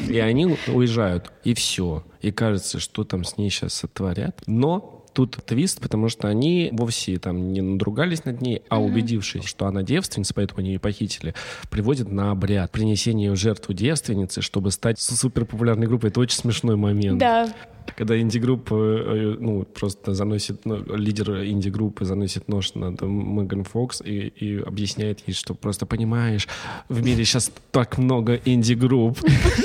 и 0.08 0.18
они 0.18 0.56
уезжают, 0.68 1.32
и 1.44 1.54
все. 1.54 2.04
И 2.20 2.30
кажется, 2.30 2.78
что 2.78 3.04
там 3.04 3.24
с 3.24 3.36
ней 3.36 3.50
сейчас 3.50 3.74
сотворят. 3.74 4.42
Но 4.46 4.96
Тут 5.12 5.38
твист, 5.44 5.80
потому 5.80 6.08
что 6.08 6.28
они 6.28 6.68
вовсе 6.72 7.18
там 7.18 7.52
не 7.52 7.60
надругались 7.60 8.24
над 8.24 8.40
ней, 8.40 8.62
а 8.68 8.80
убедившись, 8.80 9.44
что 9.44 9.66
она 9.66 9.82
девственница, 9.82 10.32
поэтому 10.34 10.60
они 10.60 10.74
ее 10.74 10.78
похитили, 10.78 11.34
приводят 11.68 12.12
на 12.12 12.30
обряд 12.30 12.72
в 12.72 13.36
жертву 13.36 13.74
девственницы, 13.74 14.40
чтобы 14.40 14.70
стать 14.70 15.00
суперпопулярной 15.00 15.88
группой. 15.88 16.10
Это 16.10 16.20
очень 16.20 16.38
смешной 16.38 16.76
момент. 16.76 17.18
Да. 17.18 17.52
Когда 17.96 18.18
инди-группа, 18.20 18.74
э, 18.74 19.36
ну, 19.38 19.62
просто 19.64 20.14
заносит, 20.14 20.64
ну, 20.64 20.82
лидер 20.96 21.44
инди-группы 21.44 22.04
заносит 22.04 22.48
нож 22.48 22.74
над 22.74 23.00
Меган 23.02 23.64
Фокс 23.64 24.00
и, 24.02 24.28
и 24.28 24.58
объясняет 24.60 25.20
ей, 25.26 25.34
что 25.34 25.54
просто 25.54 25.86
понимаешь, 25.86 26.48
в 26.88 27.02
мире 27.04 27.24
сейчас 27.24 27.50
так 27.70 27.98
много 27.98 28.40
инди-групп, 28.44 29.18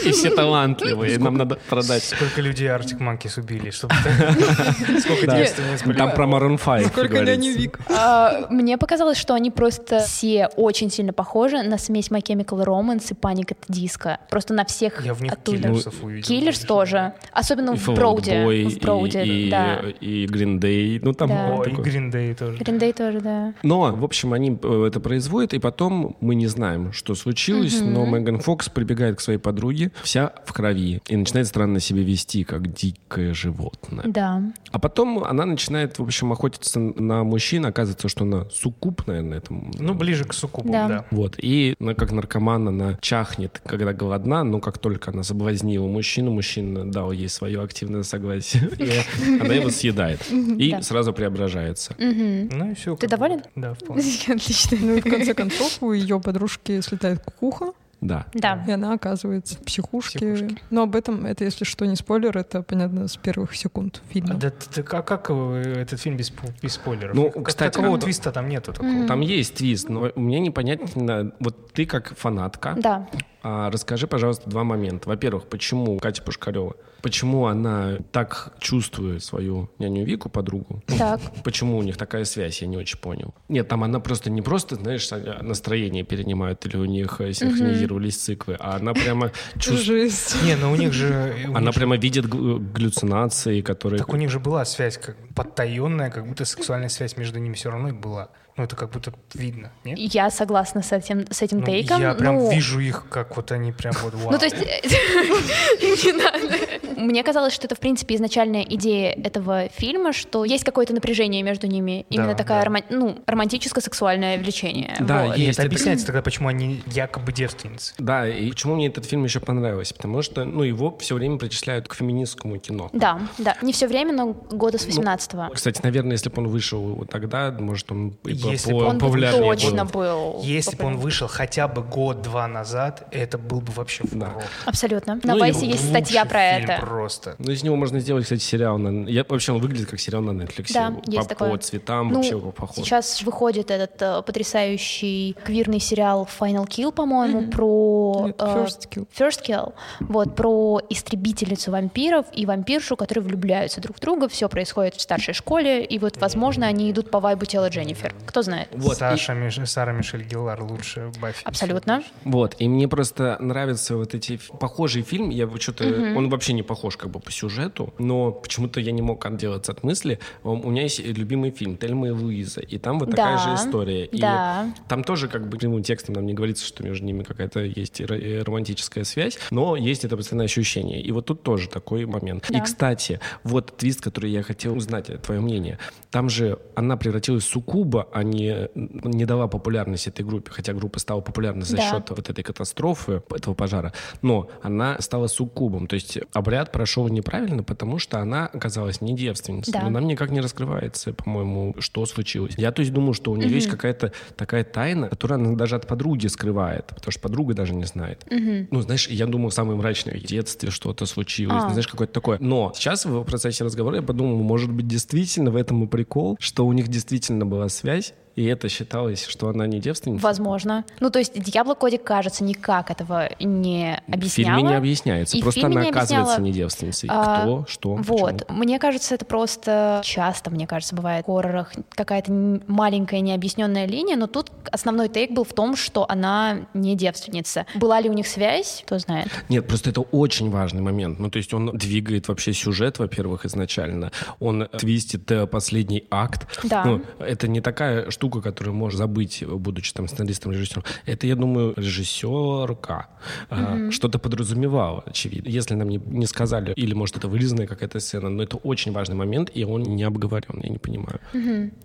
и 0.05 0.11
все 0.11 0.29
талантливые, 0.29 1.17
нам 1.19 1.35
надо 1.35 1.59
продать. 1.69 2.03
Сколько 2.03 2.41
людей 2.41 2.67
Arctic 2.67 2.99
Monkeys 2.99 3.39
убили, 3.39 3.69
чтобы... 3.69 3.93
Сколько 4.99 5.27
девственниц. 5.27 5.97
Там 5.97 6.11
про 6.11 6.25
Maroon 6.25 6.59
5 6.63 6.87
Сколько 6.87 7.21
няни. 7.23 7.49
Вик. 7.49 7.79
А, 7.89 8.47
Мне 8.49 8.77
показалось, 8.77 9.17
что 9.17 9.33
они 9.33 9.51
просто 9.51 9.99
все 9.99 10.47
очень 10.55 10.89
сильно 10.91 11.13
похожи 11.13 11.61
на 11.61 11.77
смесь 11.77 12.09
My 12.09 12.21
Chemical 12.21 12.63
Romance 12.65 13.07
и 13.11 13.13
Panic 13.13 13.55
at 13.55 13.57
Disco. 13.69 14.17
Просто 14.29 14.53
на 14.53 14.65
всех 14.65 15.05
Я 15.05 15.13
в 15.13 15.21
них 15.21 15.31
оттуда. 15.31 15.57
киллерсов 15.57 16.03
увидел. 16.03 16.27
Киллерс 16.27 16.59
тоже. 16.61 17.13
Особенно 17.31 17.71
И 17.71 17.77
в 17.77 17.87
Fallout 17.87 18.14
Броуди, 18.15 18.31
Boy 18.31 18.69
в 18.69 18.79
Броуди, 18.79 19.17
и, 19.17 19.49
да. 19.49 19.81
и, 19.99 20.23
и 20.23 20.25
Green 20.25 20.59
Day. 20.59 20.99
Ну, 21.01 21.13
там 21.13 21.29
Да. 21.29 21.55
Ой, 21.55 21.67
и 21.67 21.69
такое. 21.69 21.85
Green 21.85 22.11
Day 22.11 22.35
тоже. 22.35 22.57
Гриндей 22.57 22.93
тоже, 22.93 23.19
да. 23.21 23.53
Но, 23.63 23.93
в 23.95 24.03
общем, 24.03 24.33
они 24.33 24.57
э, 24.61 24.85
это 24.87 24.99
производят, 24.99 25.53
и 25.53 25.59
потом 25.59 26.15
мы 26.21 26.35
не 26.35 26.47
знаем, 26.47 26.91
что 26.93 27.15
случилось, 27.15 27.79
но 27.81 28.05
Меган 28.05 28.39
Фокс 28.39 28.69
прибегает 28.69 29.17
к 29.17 29.21
своей 29.21 29.39
подруге, 29.39 29.91
вся 30.03 30.33
в 30.45 30.53
крови, 30.53 31.01
и 31.07 31.15
начинает 31.15 31.47
странно 31.47 31.79
себя 31.79 32.03
вести, 32.03 32.43
как 32.43 32.73
дикое 32.73 33.33
животное. 33.33 34.03
Да. 34.05 34.41
А 34.71 34.79
потом 34.79 35.23
она 35.23 35.45
начинает, 35.45 35.99
в 35.99 36.03
общем, 36.03 36.31
охотиться 36.31 36.79
на 36.79 37.23
мужчин, 37.23 37.65
оказывается, 37.65 38.09
что 38.09 38.23
она 38.23 38.47
суккуб, 38.51 39.07
наверное, 39.07 39.37
этому. 39.39 39.71
Ну, 39.77 39.93
ближе 39.93 40.25
к 40.25 40.33
суккубам, 40.33 40.71
Да. 40.71 40.87
да. 40.87 41.05
Вот, 41.11 41.35
и 41.37 41.75
она 41.79 41.93
как 41.93 42.11
наркоман, 42.11 42.67
она 42.67 42.97
чахнет, 43.01 43.61
когда 43.65 43.93
голодна, 43.93 44.43
но 44.43 44.59
как 44.59 44.77
только 44.77 45.11
она 45.11 45.23
соблазнила 45.23 45.87
мужчину, 45.87 46.31
мужчина 46.31 46.89
дал 46.89 47.11
ей 47.11 47.29
свое 47.29 47.61
активное 47.61 47.94
согласие, 48.03 48.69
и 48.77 49.39
она 49.41 49.53
его 49.53 49.69
съедает. 49.69 50.21
И 50.31 50.71
Да. 50.71 50.81
сразу 50.81 51.13
преображается. 51.13 51.95
Ну 51.97 52.71
и 52.71 52.73
все. 52.75 52.95
Ты 52.95 53.07
доволен? 53.07 53.41
Да, 53.55 53.73
вполне. 53.73 54.03
Отлично. 54.27 54.77
Ну 54.81 54.95
и 54.95 55.01
в 55.01 55.03
конце 55.03 55.33
концов 55.33 55.77
у 55.81 55.91
ее 55.93 56.19
подружки 56.19 56.81
слетает 56.81 57.21
кукуха, 57.23 57.73
Да. 58.01 58.25
Да. 58.33 58.63
и 58.67 58.71
она 58.71 58.93
оказывается 58.93 59.55
в 59.55 59.59
психушке. 59.59 60.19
Психушке. 60.19 60.57
Но 60.69 60.83
об 60.83 60.95
этом, 60.95 61.25
это 61.25 61.43
если 61.43 61.65
что, 61.65 61.85
не 61.85 61.95
спойлер, 61.95 62.37
это 62.37 62.61
понятно 62.61 63.07
с 63.07 63.15
первых 63.17 63.55
секунд 63.55 64.01
фильма. 64.09 64.35
Да, 64.35 64.49
ты- 64.49 64.81
ты- 64.83 64.95
а 64.97 65.01
как 65.01 65.27
э, 65.29 65.73
этот 65.81 65.99
фильм 66.01 66.17
без, 66.17 66.31
без 66.61 66.73
спойлеров? 66.73 67.15
Ну, 67.15 67.31
Как 67.31 67.47
кстати, 67.47 67.73
такового 67.73 67.95
как- 67.95 68.03
твиста 68.05 68.31
там 68.31 68.49
нету 68.49 68.73
такого. 68.73 69.07
Там 69.07 69.21
есть 69.21 69.55
твист, 69.55 69.89
но 69.89 70.11
мне 70.15 70.39
непонятно, 70.39 71.31
вот 71.39 71.71
ты 71.73 71.85
как 71.85 72.15
фанатка, 72.17 72.75
Да. 72.77 73.07
А, 73.47 73.69
расскажи, 73.69 74.07
пожалуйста, 74.07 74.49
два 74.49 74.63
момента. 74.63 75.07
Во-первых, 75.07 75.45
почему 75.45 75.99
Катя 75.99 76.23
Пушкарева, 76.23 76.73
почему 77.03 77.45
она 77.45 77.99
так 78.11 78.53
чувствует 78.57 79.23
свою 79.23 79.69
няню 79.77 80.03
Вику, 80.03 80.29
подругу? 80.29 80.81
Так. 80.87 81.21
Почему 81.43 81.77
у 81.77 81.83
них 81.83 81.95
такая 81.95 82.25
связь, 82.25 82.63
я 82.63 82.67
не 82.67 82.75
очень 82.75 82.97
понял. 82.97 83.35
Нет, 83.47 83.67
там 83.67 83.83
она 83.83 83.99
просто 83.99 84.31
не 84.31 84.41
просто, 84.41 84.77
знаешь, 84.77 85.07
а- 85.11 85.43
настроение 85.43 86.03
перенимает 86.03 86.65
или 86.65 86.75
у 86.75 86.85
них 86.85 87.21
э, 87.21 87.33
синхронизировались 87.33 88.17
циклы, 88.17 88.57
а 88.59 88.77
она 88.77 88.95
прямо 88.95 89.31
чувствует... 89.59 90.11
Не, 90.43 90.55
ну 90.55 90.71
у 90.71 90.75
них 90.75 90.91
же... 90.91 91.35
Она 91.53 91.71
прямо 91.71 91.97
видит 91.97 92.27
галлюцинации, 92.27 93.61
которые... 93.61 93.99
Так 93.99 94.09
у 94.11 94.17
них 94.17 94.31
же 94.31 94.39
была 94.39 94.65
связь 94.65 94.97
как 94.97 95.17
подтаенная, 95.35 96.09
как 96.09 96.27
будто 96.27 96.45
сексуальная 96.45 96.89
связь 96.89 97.15
между 97.15 97.37
ними 97.37 97.53
все 97.53 97.69
равно 97.69 97.89
и 97.89 97.91
была. 97.91 98.29
Ну 98.57 98.63
это 98.63 98.75
как 98.77 98.91
будто 98.91 99.13
видно, 99.33 99.73
нет? 99.83 99.97
Я 99.99 100.29
согласна 100.29 100.81
с 100.81 100.93
этим, 100.93 101.29
с 101.29 101.41
этим 101.41 101.59
Ну, 101.59 101.65
тейком. 101.65 101.99
я 101.99 102.13
прям 102.13 102.35
ну, 102.35 102.51
вижу 102.51 102.79
их, 102.79 103.05
как 103.09 103.34
вот 103.35 103.51
они 103.51 103.71
прям 103.71 103.93
вот 104.03 104.13
вау. 104.13 104.31
Ну, 104.31 104.37
то 104.37 104.45
есть, 104.45 104.55
не 106.05 106.11
надо. 106.13 107.01
Мне 107.01 107.23
казалось, 107.23 107.53
что 107.53 107.67
это, 107.67 107.75
в 107.75 107.79
принципе, 107.79 108.15
изначальная 108.15 108.63
идея 108.63 109.11
этого 109.13 109.69
фильма, 109.69 110.13
что 110.13 110.45
есть 110.45 110.63
какое-то 110.63 110.93
напряжение 110.93 111.43
между 111.43 111.67
ними. 111.67 112.05
Именно 112.09 112.29
Да, 112.31 112.35
такая 112.35 112.59
да. 112.59 112.65
роман- 112.65 112.83
ну, 112.89 113.17
романтическо-сексуальное 113.27 114.37
влечение. 114.37 114.95
Да, 114.99 115.25
Вот. 115.25 115.37
И 115.37 115.41
есть 115.41 115.59
это 115.59 115.67
объясняется 115.67 116.05
тогда, 116.05 116.21
почему 116.21 116.47
они 116.49 116.81
якобы 116.87 117.31
девственницы. 117.31 117.93
Да, 117.97 118.27
и 118.27 118.49
почему 118.49 118.75
мне 118.75 118.87
этот 118.87 119.05
фильм 119.05 119.23
еще 119.23 119.39
понравился? 119.39 119.93
Потому 119.93 120.21
что, 120.21 120.45
ну, 120.45 120.63
его 120.63 120.95
все 120.99 121.15
время 121.15 121.37
причисляют 121.37 121.87
к 121.87 121.93
феминистскому 121.95 122.57
кино. 122.59 122.89
Да, 122.93 123.19
да. 123.37 123.57
Не 123.61 123.73
все 123.73 123.87
время, 123.87 124.13
но 124.13 124.33
года 124.33 124.77
Ну, 124.85 124.91
с 124.93 124.97
18-го. 124.97 125.53
Кстати, 125.53 125.81
наверное, 125.83 126.13
если 126.13 126.29
бы 126.29 126.41
он 126.41 126.47
вышел 126.47 127.05
тогда, 127.09 127.51
может, 127.59 127.91
он 127.91 128.17
и 128.25 128.33
Если 128.33 128.71
по- 128.71 128.77
бы 128.79 128.85
Он 128.85 128.99
точно 128.99 129.85
был. 129.85 130.41
Если 130.43 130.75
бы 130.75 130.85
он 130.85 130.97
вышел 130.97 131.27
хотя 131.27 131.67
бы 131.67 131.81
год-два 131.81 132.47
назад, 132.47 133.07
это 133.11 133.24
был 133.37 133.61
бы 133.61 133.71
вообще 133.73 134.03
Да. 134.11 134.33
Абсолютно. 134.65 135.19
Ну 135.23 135.33
На 135.33 135.37
и 135.37 135.39
Вайсе 135.39 135.65
есть 135.67 135.89
статья 135.89 136.25
про 136.25 136.43
это. 136.43 136.77
просто. 136.81 137.35
Ну, 137.39 137.51
из 137.51 137.63
него 137.63 137.75
можно 137.75 137.99
сделать, 137.99 138.23
кстати, 138.23 138.41
сериал. 138.41 138.77
На... 138.77 139.07
Я, 139.09 139.25
вообще, 139.27 139.51
он 139.51 139.59
выглядит 139.59 139.89
как 139.89 139.99
сериал 139.99 140.21
на 140.21 140.31
Netflix. 140.41 140.71
Да, 140.73 140.91
по, 140.91 141.09
есть 141.09 141.29
такое. 141.29 141.49
по 141.51 141.57
цветам 141.57 142.09
Ну, 142.09 142.15
вообще 142.15 142.39
похож. 142.39 142.75
Сейчас 142.85 143.21
выходит 143.23 143.71
этот 143.71 144.01
э, 144.01 144.21
потрясающий 144.21 145.35
квирный 145.43 145.79
сериал 145.79 146.27
Final 146.39 146.67
Kill, 146.67 146.91
по-моему, 146.91 147.49
про 147.51 148.23
Нет, 148.27 148.35
э, 148.39 148.45
First 148.45 148.89
Kill. 148.89 149.07
First 149.17 149.45
Kill, 149.47 149.73
вот 149.99 150.35
про 150.35 150.81
истребительницу 150.89 151.71
вампиров 151.71 152.25
и 152.33 152.45
вампиршу, 152.45 152.95
которые 152.95 153.23
влюбляются 153.23 153.81
друг 153.81 153.97
в 153.97 153.99
друга. 153.99 154.27
Все 154.29 154.49
происходит 154.49 154.95
в 154.95 155.01
старшей 155.01 155.33
школе, 155.33 155.83
и 155.83 155.99
вот, 155.99 156.17
возможно, 156.17 156.65
они 156.67 156.89
идут 156.91 157.11
по 157.11 157.19
вайбу 157.19 157.45
тела 157.45 157.69
Дженнифер. 157.69 158.13
Кто 158.25 158.41
знает? 158.41 158.69
Вот, 158.71 158.97
Саша, 158.97 159.33
Миш- 159.33 159.65
Сара 159.65 159.91
Мишель 159.91 160.23
Гиллар 160.23 160.61
лучше 160.63 161.11
Баффи. 161.21 161.43
Абсолютно. 161.43 162.03
Вот, 162.23 162.55
и 162.59 162.67
мне 162.67 162.87
просто 162.87 163.04
нравятся 163.39 163.95
вот 163.97 164.13
эти 164.15 164.39
похожие 164.59 165.03
фильмы. 165.03 165.33
Я 165.33 165.49
что-то, 165.59 165.85
он 166.15 166.29
вообще 166.29 166.53
не 166.53 166.63
похож 166.63 166.97
как 166.97 167.09
бы 167.11 167.19
по 167.19 167.31
сюжету, 167.31 167.93
но 167.99 168.31
почему-то 168.31 168.79
я 168.79 168.91
не 168.91 169.01
мог 169.01 169.25
отделаться 169.25 169.71
от 169.71 169.83
мысли. 169.83 170.19
У 170.43 170.69
меня 170.69 170.83
есть 170.83 170.99
любимый 170.99 171.51
фильм 171.51 171.77
«Тельма 171.77 172.07
и 172.07 172.11
Луиза», 172.11 172.61
и 172.61 172.77
там 172.77 172.99
вот 172.99 173.11
такая 173.11 173.37
Да, 173.37 173.43
же 173.43 173.55
история. 173.55 174.05
И 174.05 174.19
да. 174.19 174.73
там 174.87 175.03
тоже 175.03 175.27
как 175.27 175.47
бы 175.49 175.57
прямым 175.57 175.83
текстом 175.83 176.15
нам 176.15 176.25
не 176.25 176.33
говорится, 176.33 176.65
что 176.65 176.83
между 176.83 177.05
ними 177.05 177.23
какая-то 177.23 177.59
есть 177.61 178.01
э, 178.01 178.41
романтическая 178.43 179.03
связь, 179.03 179.37
но 179.51 179.75
есть 179.75 180.05
это 180.05 180.17
постоянное 180.17 180.45
ощущение. 180.45 181.01
И 181.01 181.11
вот 181.11 181.25
тут 181.25 181.43
тоже 181.43 181.69
такой 181.69 182.05
момент. 182.05 182.49
И, 182.49 182.53
Да. 182.53 182.59
кстати, 182.61 183.19
вот 183.43 183.75
твист, 183.77 184.01
который 184.01 184.31
я 184.31 184.43
хотел 184.43 184.75
узнать, 184.75 185.09
э, 185.09 185.17
твое 185.17 185.41
мнение. 185.41 185.79
Там 186.11 186.29
же 186.29 186.59
она 186.75 186.97
превратилась 186.97 187.43
в 187.43 187.47
суккуба, 187.47 188.07
а 188.13 188.23
не, 188.23 188.69
не 188.75 189.25
дала 189.25 189.47
популярность 189.47 190.07
этой 190.07 190.23
группе, 190.25 190.51
хотя 190.51 190.73
группа 190.73 190.99
стала 190.99 191.21
популярна 191.21 191.65
за 191.65 191.77
Да. 191.77 191.83
счет 191.91 192.09
вот 192.09 192.29
этой 192.29 192.43
катастрофы, 192.43 192.94
этого 193.07 193.53
пожара, 193.53 193.93
но 194.21 194.49
она 194.61 194.97
стала 194.99 195.27
суккубом. 195.27 195.87
То 195.87 195.95
есть 195.95 196.19
обряд 196.33 196.71
прошел 196.71 197.07
неправильно, 197.07 197.63
потому 197.63 197.99
что 197.99 198.19
она 198.19 198.47
оказалась 198.47 199.01
не 199.01 199.15
девственницей. 199.15 199.73
Да. 199.73 199.83
Но 199.83 199.89
нам 199.89 200.07
никак 200.07 200.31
не 200.31 200.41
раскрывается, 200.41 201.13
по-моему, 201.13 201.75
что 201.79 202.05
случилось. 202.05 202.55
Я 202.57 202.71
то 202.71 202.81
есть 202.81 202.93
думаю, 202.93 203.13
что 203.13 203.31
у 203.31 203.35
нее 203.35 203.49
есть 203.49 203.67
какая-то 203.67 204.11
такая 204.35 204.63
тайна, 204.63 205.09
которую 205.09 205.39
она 205.39 205.55
даже 205.55 205.75
от 205.75 205.87
подруги 205.87 206.27
скрывает, 206.27 206.87
потому 206.87 207.11
что 207.11 207.21
подруга 207.21 207.53
даже 207.53 207.73
не 207.73 207.85
знает. 207.85 208.25
Ну, 208.29 208.81
знаешь, 208.81 209.07
я 209.07 209.25
думаю, 209.25 209.51
самое 209.51 209.77
мрачное 209.77 210.17
в 210.17 210.23
детстве 210.23 210.71
что-то 210.71 211.05
случилось, 211.05 211.63
А. 211.63 211.69
знаешь, 211.69 211.87
какое-то 211.87 212.13
такое. 212.13 212.37
Но 212.39 212.71
сейчас 212.75 213.05
в 213.05 213.23
процессе 213.23 213.63
разговора 213.63 213.97
я 213.97 214.01
подумал, 214.01 214.37
может 214.43 214.71
быть, 214.71 214.87
действительно 214.87 215.51
в 215.51 215.55
этом 215.55 215.83
и 215.83 215.87
прикол, 215.87 216.37
что 216.39 216.65
у 216.65 216.73
них 216.73 216.87
действительно 216.87 217.45
была 217.45 217.69
связь, 217.69 218.13
и 218.35 218.45
это 218.45 218.67
считалось, 218.69 219.25
что 219.25 219.49
она 219.49 219.65
не 219.67 219.79
девственница. 219.79 220.23
Возможно. 220.23 220.83
Ну, 220.99 221.09
то 221.09 221.19
есть 221.19 221.39
Дьябло 221.41 221.73
Коди, 221.75 221.97
кажется, 221.97 222.43
никак 222.43 222.91
этого 222.91 223.29
не 223.39 224.01
В 224.07 224.13
объясняла. 224.13 224.55
фильме 224.57 224.69
не 224.71 224.75
объясняется, 224.75 225.37
И 225.37 225.41
в 225.41 225.43
просто 225.43 225.65
она 225.67 225.81
не 225.83 225.89
оказывается 225.89 226.41
не 226.41 226.51
девственницей. 226.51 227.09
А, 227.11 227.41
Кто, 227.41 227.65
что, 227.67 227.95
Вот. 227.95 228.39
почему. 228.45 228.57
Мне 228.59 228.79
кажется, 228.79 229.15
это 229.15 229.25
просто 229.25 230.01
часто, 230.03 230.49
мне 230.51 230.67
кажется, 230.67 230.95
бывает 230.95 231.23
в 231.23 231.27
хоррорах 231.27 231.71
какая-то 231.91 232.31
маленькая 232.67 233.21
необъясненная 233.21 233.85
линия, 233.85 234.15
но 234.17 234.27
тут 234.27 234.51
основной 234.71 235.07
тейк 235.09 235.31
был 235.31 235.43
в 235.43 235.53
том, 235.53 235.75
что 235.75 236.05
она 236.09 236.67
не 236.73 236.95
девственница. 236.95 237.65
Была 237.75 237.99
ли 238.01 238.09
у 238.09 238.13
них 238.13 238.27
связь, 238.27 238.83
кто 238.85 238.99
знает. 238.99 239.27
Нет, 239.49 239.67
просто 239.67 239.89
это 239.91 240.01
очень 240.01 240.49
важный 240.49 240.81
момент. 240.81 241.19
Ну, 241.19 241.29
то 241.29 241.37
есть 241.37 241.53
он 241.53 241.71
двигает 241.77 242.27
вообще 242.27 242.53
сюжет, 242.53 242.99
во-первых, 242.99 243.45
изначально. 243.45 244.11
Он 244.39 244.67
твистит 244.77 245.29
э, 245.31 245.47
последний 245.47 246.05
акт. 246.11 246.47
Да. 246.63 246.83
Ну, 246.83 247.01
это 247.19 247.47
не 247.47 247.61
такая 247.61 248.09
штука, 248.11 248.24
которую 248.29 248.75
можно 248.75 248.97
забыть, 248.97 249.43
будучи 249.47 249.93
там 249.93 250.07
сценаристом, 250.07 250.51
режиссером. 250.51 250.83
Это, 251.05 251.27
я 251.27 251.35
думаю, 251.35 251.73
режиссерка 251.75 253.07
э, 253.49 253.91
что-то 253.91 254.19
подразумевала, 254.19 255.03
очевидно. 255.05 255.49
Если 255.49 255.75
нам 255.75 255.89
не, 255.89 255.97
не 255.97 256.25
сказали, 256.25 256.73
или, 256.75 256.93
может, 256.93 257.17
это 257.17 257.27
вырезанная 257.27 257.67
какая-то 257.67 257.99
сцена, 257.99 258.29
но 258.29 258.43
это 258.43 258.57
очень 258.57 258.91
важный 258.91 259.15
момент, 259.15 259.51
и 259.53 259.63
он 259.63 259.83
не 259.83 260.03
обговорен, 260.03 260.61
я 260.63 260.69
не 260.69 260.77
понимаю. 260.77 261.19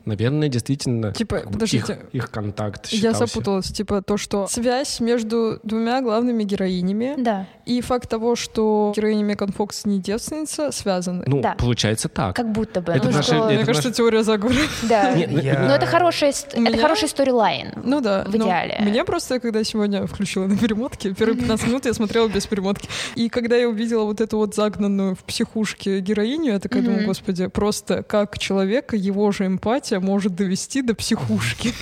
Наверное, 0.04 0.48
действительно, 0.48 1.12
Типа, 1.12 1.40
подождите. 1.40 1.92
их, 2.12 2.24
их 2.24 2.30
контакт 2.30 2.86
Я 2.88 2.98
считался. 2.98 3.26
запуталась, 3.26 3.66
типа 3.72 4.02
то, 4.02 4.16
что 4.16 4.46
связь 4.46 5.00
между 5.00 5.60
двумя 5.62 6.00
главными 6.02 6.44
героинями 6.44 7.14
Да. 7.18 7.46
И 7.70 7.80
факт 7.82 8.08
того, 8.08 8.34
что 8.36 8.92
героиня 8.96 9.22
Меган 9.24 9.52
Фокс 9.52 9.84
не 9.86 10.00
девственница, 10.00 10.72
связаны. 10.72 11.22
Ну, 11.26 11.40
Да. 11.40 11.54
получается 11.58 12.08
так. 12.08 12.34
Как 12.34 12.50
будто 12.50 12.80
бы. 12.80 12.92
Это 12.92 13.06
Ну, 13.08 13.12
наши- 13.12 13.28
что- 13.28 13.36
это 13.48 13.54
Мне 13.54 13.64
кажется, 13.64 13.88
наш- 13.88 13.96
теория 13.96 14.22
заговора. 14.24 14.56
Да. 14.88 15.12
Ну, 15.14 15.38
Я- 15.40 15.60
Но 15.68 15.74
это 15.74 15.86
хорошая, 15.86 16.30
У 16.32 16.34
это 16.34 16.60
меня- 16.60 16.80
хороший 16.82 17.08
сторилайн. 17.08 17.68
Ну 17.84 18.00
да. 18.00 18.24
В 18.26 18.36
но 18.36 18.44
идеале. 18.46 18.76
Мне 18.80 19.04
просто, 19.04 19.38
когда 19.40 19.62
сегодня 19.64 20.06
включила 20.06 20.46
на 20.46 20.56
перемотке, 20.56 21.14
первые 21.14 21.36
15 21.40 21.66
минут 21.68 21.86
я 21.86 21.94
смотрела 21.94 22.28
без 22.28 22.46
перемотки. 22.46 22.88
И 23.14 23.28
когда 23.28 23.56
я 23.56 23.68
увидела 23.68 24.04
вот 24.04 24.20
эту 24.20 24.38
вот 24.38 24.54
загнанную 24.54 25.14
в 25.14 25.20
психушке 25.24 26.00
героиню, 26.00 26.52
я 26.54 26.58
такая 26.58 26.82
думаю, 26.82 27.06
господи, 27.06 27.46
просто 27.46 28.02
как 28.02 28.38
человека 28.38 28.96
его 28.96 29.30
же 29.32 29.46
эмпатия 29.46 30.00
может 30.00 30.34
довести 30.34 30.82
до 30.82 30.94
психушки. 30.94 31.72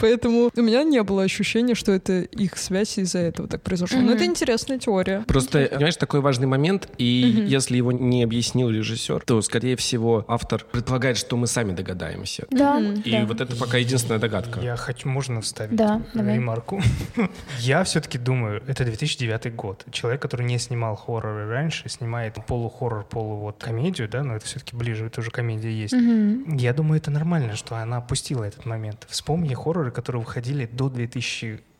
Поэтому 0.00 0.50
у 0.56 0.62
меня 0.62 0.82
не 0.82 1.02
было 1.02 1.22
ощущения, 1.22 1.74
что 1.74 1.92
это 1.92 2.20
их 2.22 2.56
связь 2.56 2.98
из-за 2.98 3.18
этого 3.18 3.48
так 3.48 3.62
произошло. 3.62 4.00
Но 4.00 4.12
это 4.12 4.24
интересная 4.24 4.78
теория. 4.78 5.19
Просто, 5.26 5.68
понимаешь, 5.70 5.96
такой 5.96 6.20
важный 6.20 6.46
момент, 6.46 6.88
и 6.98 7.04
если 7.48 7.76
его 7.76 7.92
не 7.92 8.22
объяснил 8.22 8.70
режиссер, 8.70 9.22
то, 9.24 9.40
скорее 9.42 9.76
всего, 9.76 10.24
автор 10.28 10.64
предполагает, 10.70 11.16
что 11.16 11.36
мы 11.36 11.46
сами 11.46 11.72
догадаемся. 11.72 12.46
Да. 12.50 12.80
И 12.80 13.10
да. 13.10 13.24
вот 13.26 13.40
это 13.40 13.56
пока 13.56 13.78
единственная 13.78 14.18
догадка. 14.20 14.60
Я 14.60 14.76
хочу, 14.76 15.08
можно 15.08 15.40
вставить 15.40 15.76
Да, 15.76 16.02
ремарку? 16.14 16.82
Я 17.58 17.84
все-таки 17.84 18.18
думаю, 18.18 18.62
это 18.66 18.84
2009 18.84 19.54
год. 19.54 19.84
Человек, 19.90 20.22
который 20.22 20.46
не 20.46 20.58
снимал 20.58 20.96
хорроры 20.96 21.48
раньше, 21.48 21.88
снимает 21.88 22.36
полухоррор, 22.46 23.04
полу 23.04 23.36
вот 23.36 23.62
комедию, 23.62 24.08
да, 24.08 24.22
но 24.22 24.36
это 24.36 24.46
все-таки 24.46 24.76
ближе, 24.76 25.06
это 25.06 25.20
уже 25.20 25.30
комедия 25.30 25.72
есть. 25.72 25.94
Я 26.60 26.72
думаю, 26.72 27.00
это 27.00 27.10
нормально, 27.10 27.56
что 27.56 27.76
она 27.76 27.98
опустила 27.98 28.44
этот 28.44 28.66
момент. 28.66 29.06
Вспомни 29.08 29.54
хорроры, 29.54 29.90
которые 29.90 30.22
выходили 30.22 30.66
до 30.66 30.88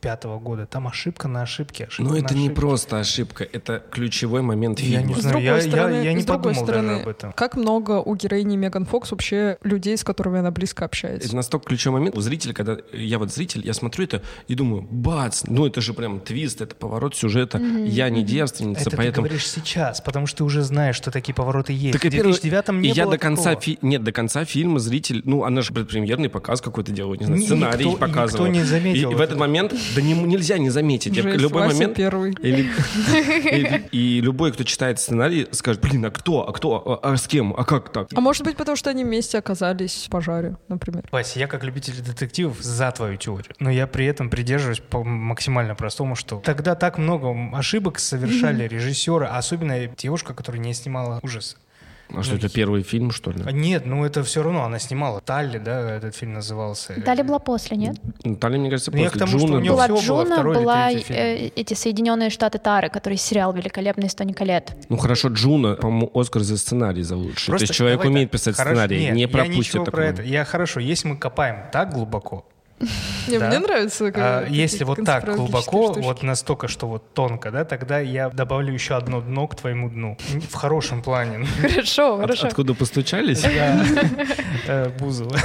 2005 0.00 0.24
года. 0.42 0.66
Там 0.66 0.88
ошибка 0.88 1.28
на 1.28 1.42
ошибке. 1.42 1.84
ошибка 1.84 2.02
Но 2.02 2.18
на 2.18 2.24
это 2.24 2.34
не 2.34 2.46
ошибке. 2.46 2.60
просто 2.60 2.98
ошибка, 3.00 3.44
это 3.44 3.82
ключевой 3.90 4.42
момент 4.42 4.80
Я 4.80 5.02
не 5.02 5.08
фильма. 5.08 5.16
С 5.16 5.20
знаю, 5.20 5.32
другой 5.34 5.44
я- 5.46 5.56
я- 5.56 5.62
стороны, 5.62 5.94
я 6.04 6.12
не 6.14 6.20
с 6.22 6.24
другой 6.24 6.42
подумал 6.54 6.66
даже 6.66 6.78
стороны, 6.80 7.02
об 7.02 7.08
этом. 7.08 7.32
как 7.32 7.56
много 7.56 8.00
у 8.00 8.14
героини 8.16 8.56
Меган 8.56 8.86
Фокс 8.86 9.10
вообще 9.10 9.58
людей, 9.62 9.96
с 9.96 10.04
которыми 10.04 10.38
она 10.40 10.50
близко 10.50 10.84
общается. 10.84 11.26
Это 11.28 11.36
настолько 11.36 11.66
ключевой 11.66 12.00
момент. 12.00 12.16
У 12.16 12.20
зрителя, 12.20 12.52
когда 12.54 12.78
я 12.92 13.18
вот 13.18 13.32
зритель, 13.32 13.64
я 13.66 13.74
смотрю 13.74 14.04
это 14.04 14.22
и 14.48 14.54
думаю, 14.54 14.82
бац, 14.90 15.44
ну 15.46 15.66
это 15.66 15.80
же 15.80 15.92
прям 15.94 16.20
твист, 16.20 16.60
это 16.60 16.74
поворот 16.74 17.14
сюжета. 17.14 17.58
Я 17.58 18.08
не 18.10 18.22
девственница, 18.22 18.82
Это 18.82 18.90
ты 18.90 18.96
поэтому... 18.96 19.26
говоришь 19.26 19.46
сейчас, 19.48 20.00
потому 20.00 20.26
что 20.26 20.38
ты 20.38 20.44
уже 20.44 20.62
знаешь, 20.62 20.96
что 20.96 21.10
такие 21.10 21.34
повороты 21.34 21.72
есть. 21.72 21.92
Так 21.92 22.02
в 22.02 22.04
и 22.06 22.10
первый- 22.10 22.32
2009 22.32 22.80
не 22.80 22.88
и 22.88 22.92
я 22.92 23.06
до 23.06 23.18
конца 23.18 23.50
такого. 23.50 23.60
фи- 23.60 23.78
нет 23.82 24.02
до 24.02 24.12
конца 24.12 24.44
фильма 24.44 24.78
зритель 24.78 25.22
ну 25.24 25.44
она 25.44 25.60
же 25.62 25.72
предпремьерный 25.72 26.28
показ 26.28 26.60
какой-то 26.60 26.92
делает 26.92 27.20
не 27.20 27.26
знаю, 27.26 27.40
Ни- 27.40 27.44
сценарий 27.44 27.84
никто- 27.84 27.98
показывал 27.98 28.46
никто 28.46 28.58
не 28.60 28.64
заметил 28.64 29.10
и, 29.10 29.14
в 29.14 29.16
это. 29.16 29.24
этот 29.24 29.38
момент 29.38 29.74
да 29.94 30.02
не- 30.02 30.14
нельзя 30.14 30.58
не 30.58 30.70
заметить 30.70 31.16
Я- 31.16 31.22
Жесть, 31.22 31.40
любой 31.40 31.62
Вася 31.62 31.74
момент 31.74 31.96
первый. 31.96 32.32
или- 32.32 32.70
и, 33.92 33.96
и 34.16 34.20
любой 34.20 34.52
кто 34.52 34.64
читает 34.64 34.98
сценарий 35.00 35.48
скажет 35.52 35.80
блин 35.82 36.04
а 36.04 36.10
кто 36.10 36.48
а 36.48 36.52
кто 36.52 37.00
а, 37.02 37.12
а 37.12 37.16
с 37.16 37.26
кем 37.26 37.54
а 37.56 37.64
как 37.64 37.92
так 37.92 38.08
А 38.14 38.20
может 38.20 38.44
быть, 38.44 38.56
потому 38.56 38.76
что 38.76 38.90
они 38.90 39.04
вместе 39.04 39.38
оказались 39.38 40.04
в 40.06 40.10
пожаре, 40.10 40.56
например. 40.68 41.04
Вася, 41.10 41.38
я 41.38 41.46
как 41.46 41.64
любитель 41.64 41.94
детективов 42.00 42.60
за 42.60 42.90
твою 42.92 43.16
теорию, 43.16 43.54
но 43.58 43.70
я 43.70 43.86
при 43.86 44.06
этом 44.06 44.30
придерживаюсь 44.30 44.80
по 44.80 45.02
максимально 45.04 45.74
простому, 45.74 46.14
что 46.16 46.36
тогда 46.44 46.74
так 46.74 46.98
много 46.98 47.34
ошибок 47.56 47.98
совершали 47.98 48.66
режиссеры, 48.68 49.26
а 49.26 49.38
особенно 49.38 49.86
девушка, 49.86 50.34
которая 50.34 50.60
не 50.62 50.74
снимала 50.74 51.20
ужасы. 51.22 51.56
А 52.14 52.22
что 52.22 52.36
это 52.36 52.48
первый 52.48 52.82
фильм 52.82 53.10
что 53.10 53.30
ли 53.30 53.42
А 53.44 53.52
Нет, 53.52 53.86
ну 53.86 54.04
это 54.04 54.22
все 54.22 54.42
равно 54.42 54.64
она 54.64 54.78
снимала. 54.78 55.20
Талли, 55.20 55.58
да, 55.58 55.96
этот 55.96 56.14
фильм 56.16 56.34
назывался. 56.34 56.94
Далее 57.04 57.24
была 57.24 57.38
после, 57.38 57.76
нет? 57.76 57.96
Наталья 58.24 58.58
мне 58.58 58.70
кажется 58.70 58.90
Ну, 58.90 58.98
я 58.98 59.04
после 59.04 59.16
к 59.20 59.24
тому, 59.24 59.38
что 59.38 59.46
Джуна 59.46 59.56
у 59.58 59.60
неё 59.60 59.72
Была 59.72 59.84
всего 59.84 59.96
было 59.96 60.24
Джуна, 60.24 60.34
второй 60.34 60.56
или 60.56 60.62
была 60.64 60.88
третий 60.90 61.04
фильм. 61.04 61.18
э, 61.18 61.50
эти 61.56 61.74
Соединенные 61.74 62.30
Штаты 62.30 62.58
Тары, 62.58 62.88
который 62.88 63.18
сериал 63.18 63.52
великолепный 63.52 64.06
с 64.06 64.14
Тони 64.14 64.32
Коллетт. 64.32 64.74
ну 64.88 64.96
хорошо 64.96 65.28
Джуна 65.28 65.74
по-моему 65.76 66.10
Оскар 66.14 66.42
за 66.42 66.56
сценарий 66.58 67.02
за 67.02 67.16
лучший 67.16 67.46
то 67.46 67.52
Просто 67.52 67.64
есть 67.64 67.74
человек 67.74 68.04
умеет 68.04 68.30
так, 68.30 68.40
писать 68.40 68.56
хорошо, 68.56 68.74
сценарий 68.76 69.00
нет, 69.00 69.14
не 69.14 69.20
я 69.22 69.28
пропустит 69.28 69.58
ничего 69.58 69.84
такой 69.84 69.96
про 69.98 70.06
это. 70.08 70.22
Я 70.22 70.44
хорошо, 70.44 70.80
если 70.80 71.08
мы 71.08 71.16
копаем 71.16 71.56
так 71.72 71.92
глубоко, 71.92 72.44
Не, 73.28 73.38
Да. 73.38 73.48
мне 73.48 73.58
нравится. 73.58 74.06
А, 74.08 74.10
как 74.10 74.50
если 74.50 74.78
такие 74.78 74.86
вот 74.96 75.04
так 75.04 75.36
глубоко, 75.36 75.92
штучки. 75.92 76.04
вот 76.06 76.22
настолько, 76.22 76.66
что 76.68 76.86
вот 76.88 77.12
тонко, 77.14 77.50
да, 77.50 77.64
тогда 77.64 78.00
я 78.00 78.30
добавлю 78.30 78.72
еще 78.72 78.94
одно 78.96 79.20
дно 79.20 79.46
к 79.46 79.54
твоему 79.54 79.90
дну. 79.90 80.16
В 80.50 80.54
хорошем 80.54 81.02
плане. 81.02 81.46
Хорошо, 81.60 82.14
От- 82.14 82.20
хорошо. 82.22 82.46
откуда 82.48 82.74
постучались 82.74 83.42
Да. 83.42 83.84
Э, 84.66 84.88
Бузова. 84.98 85.36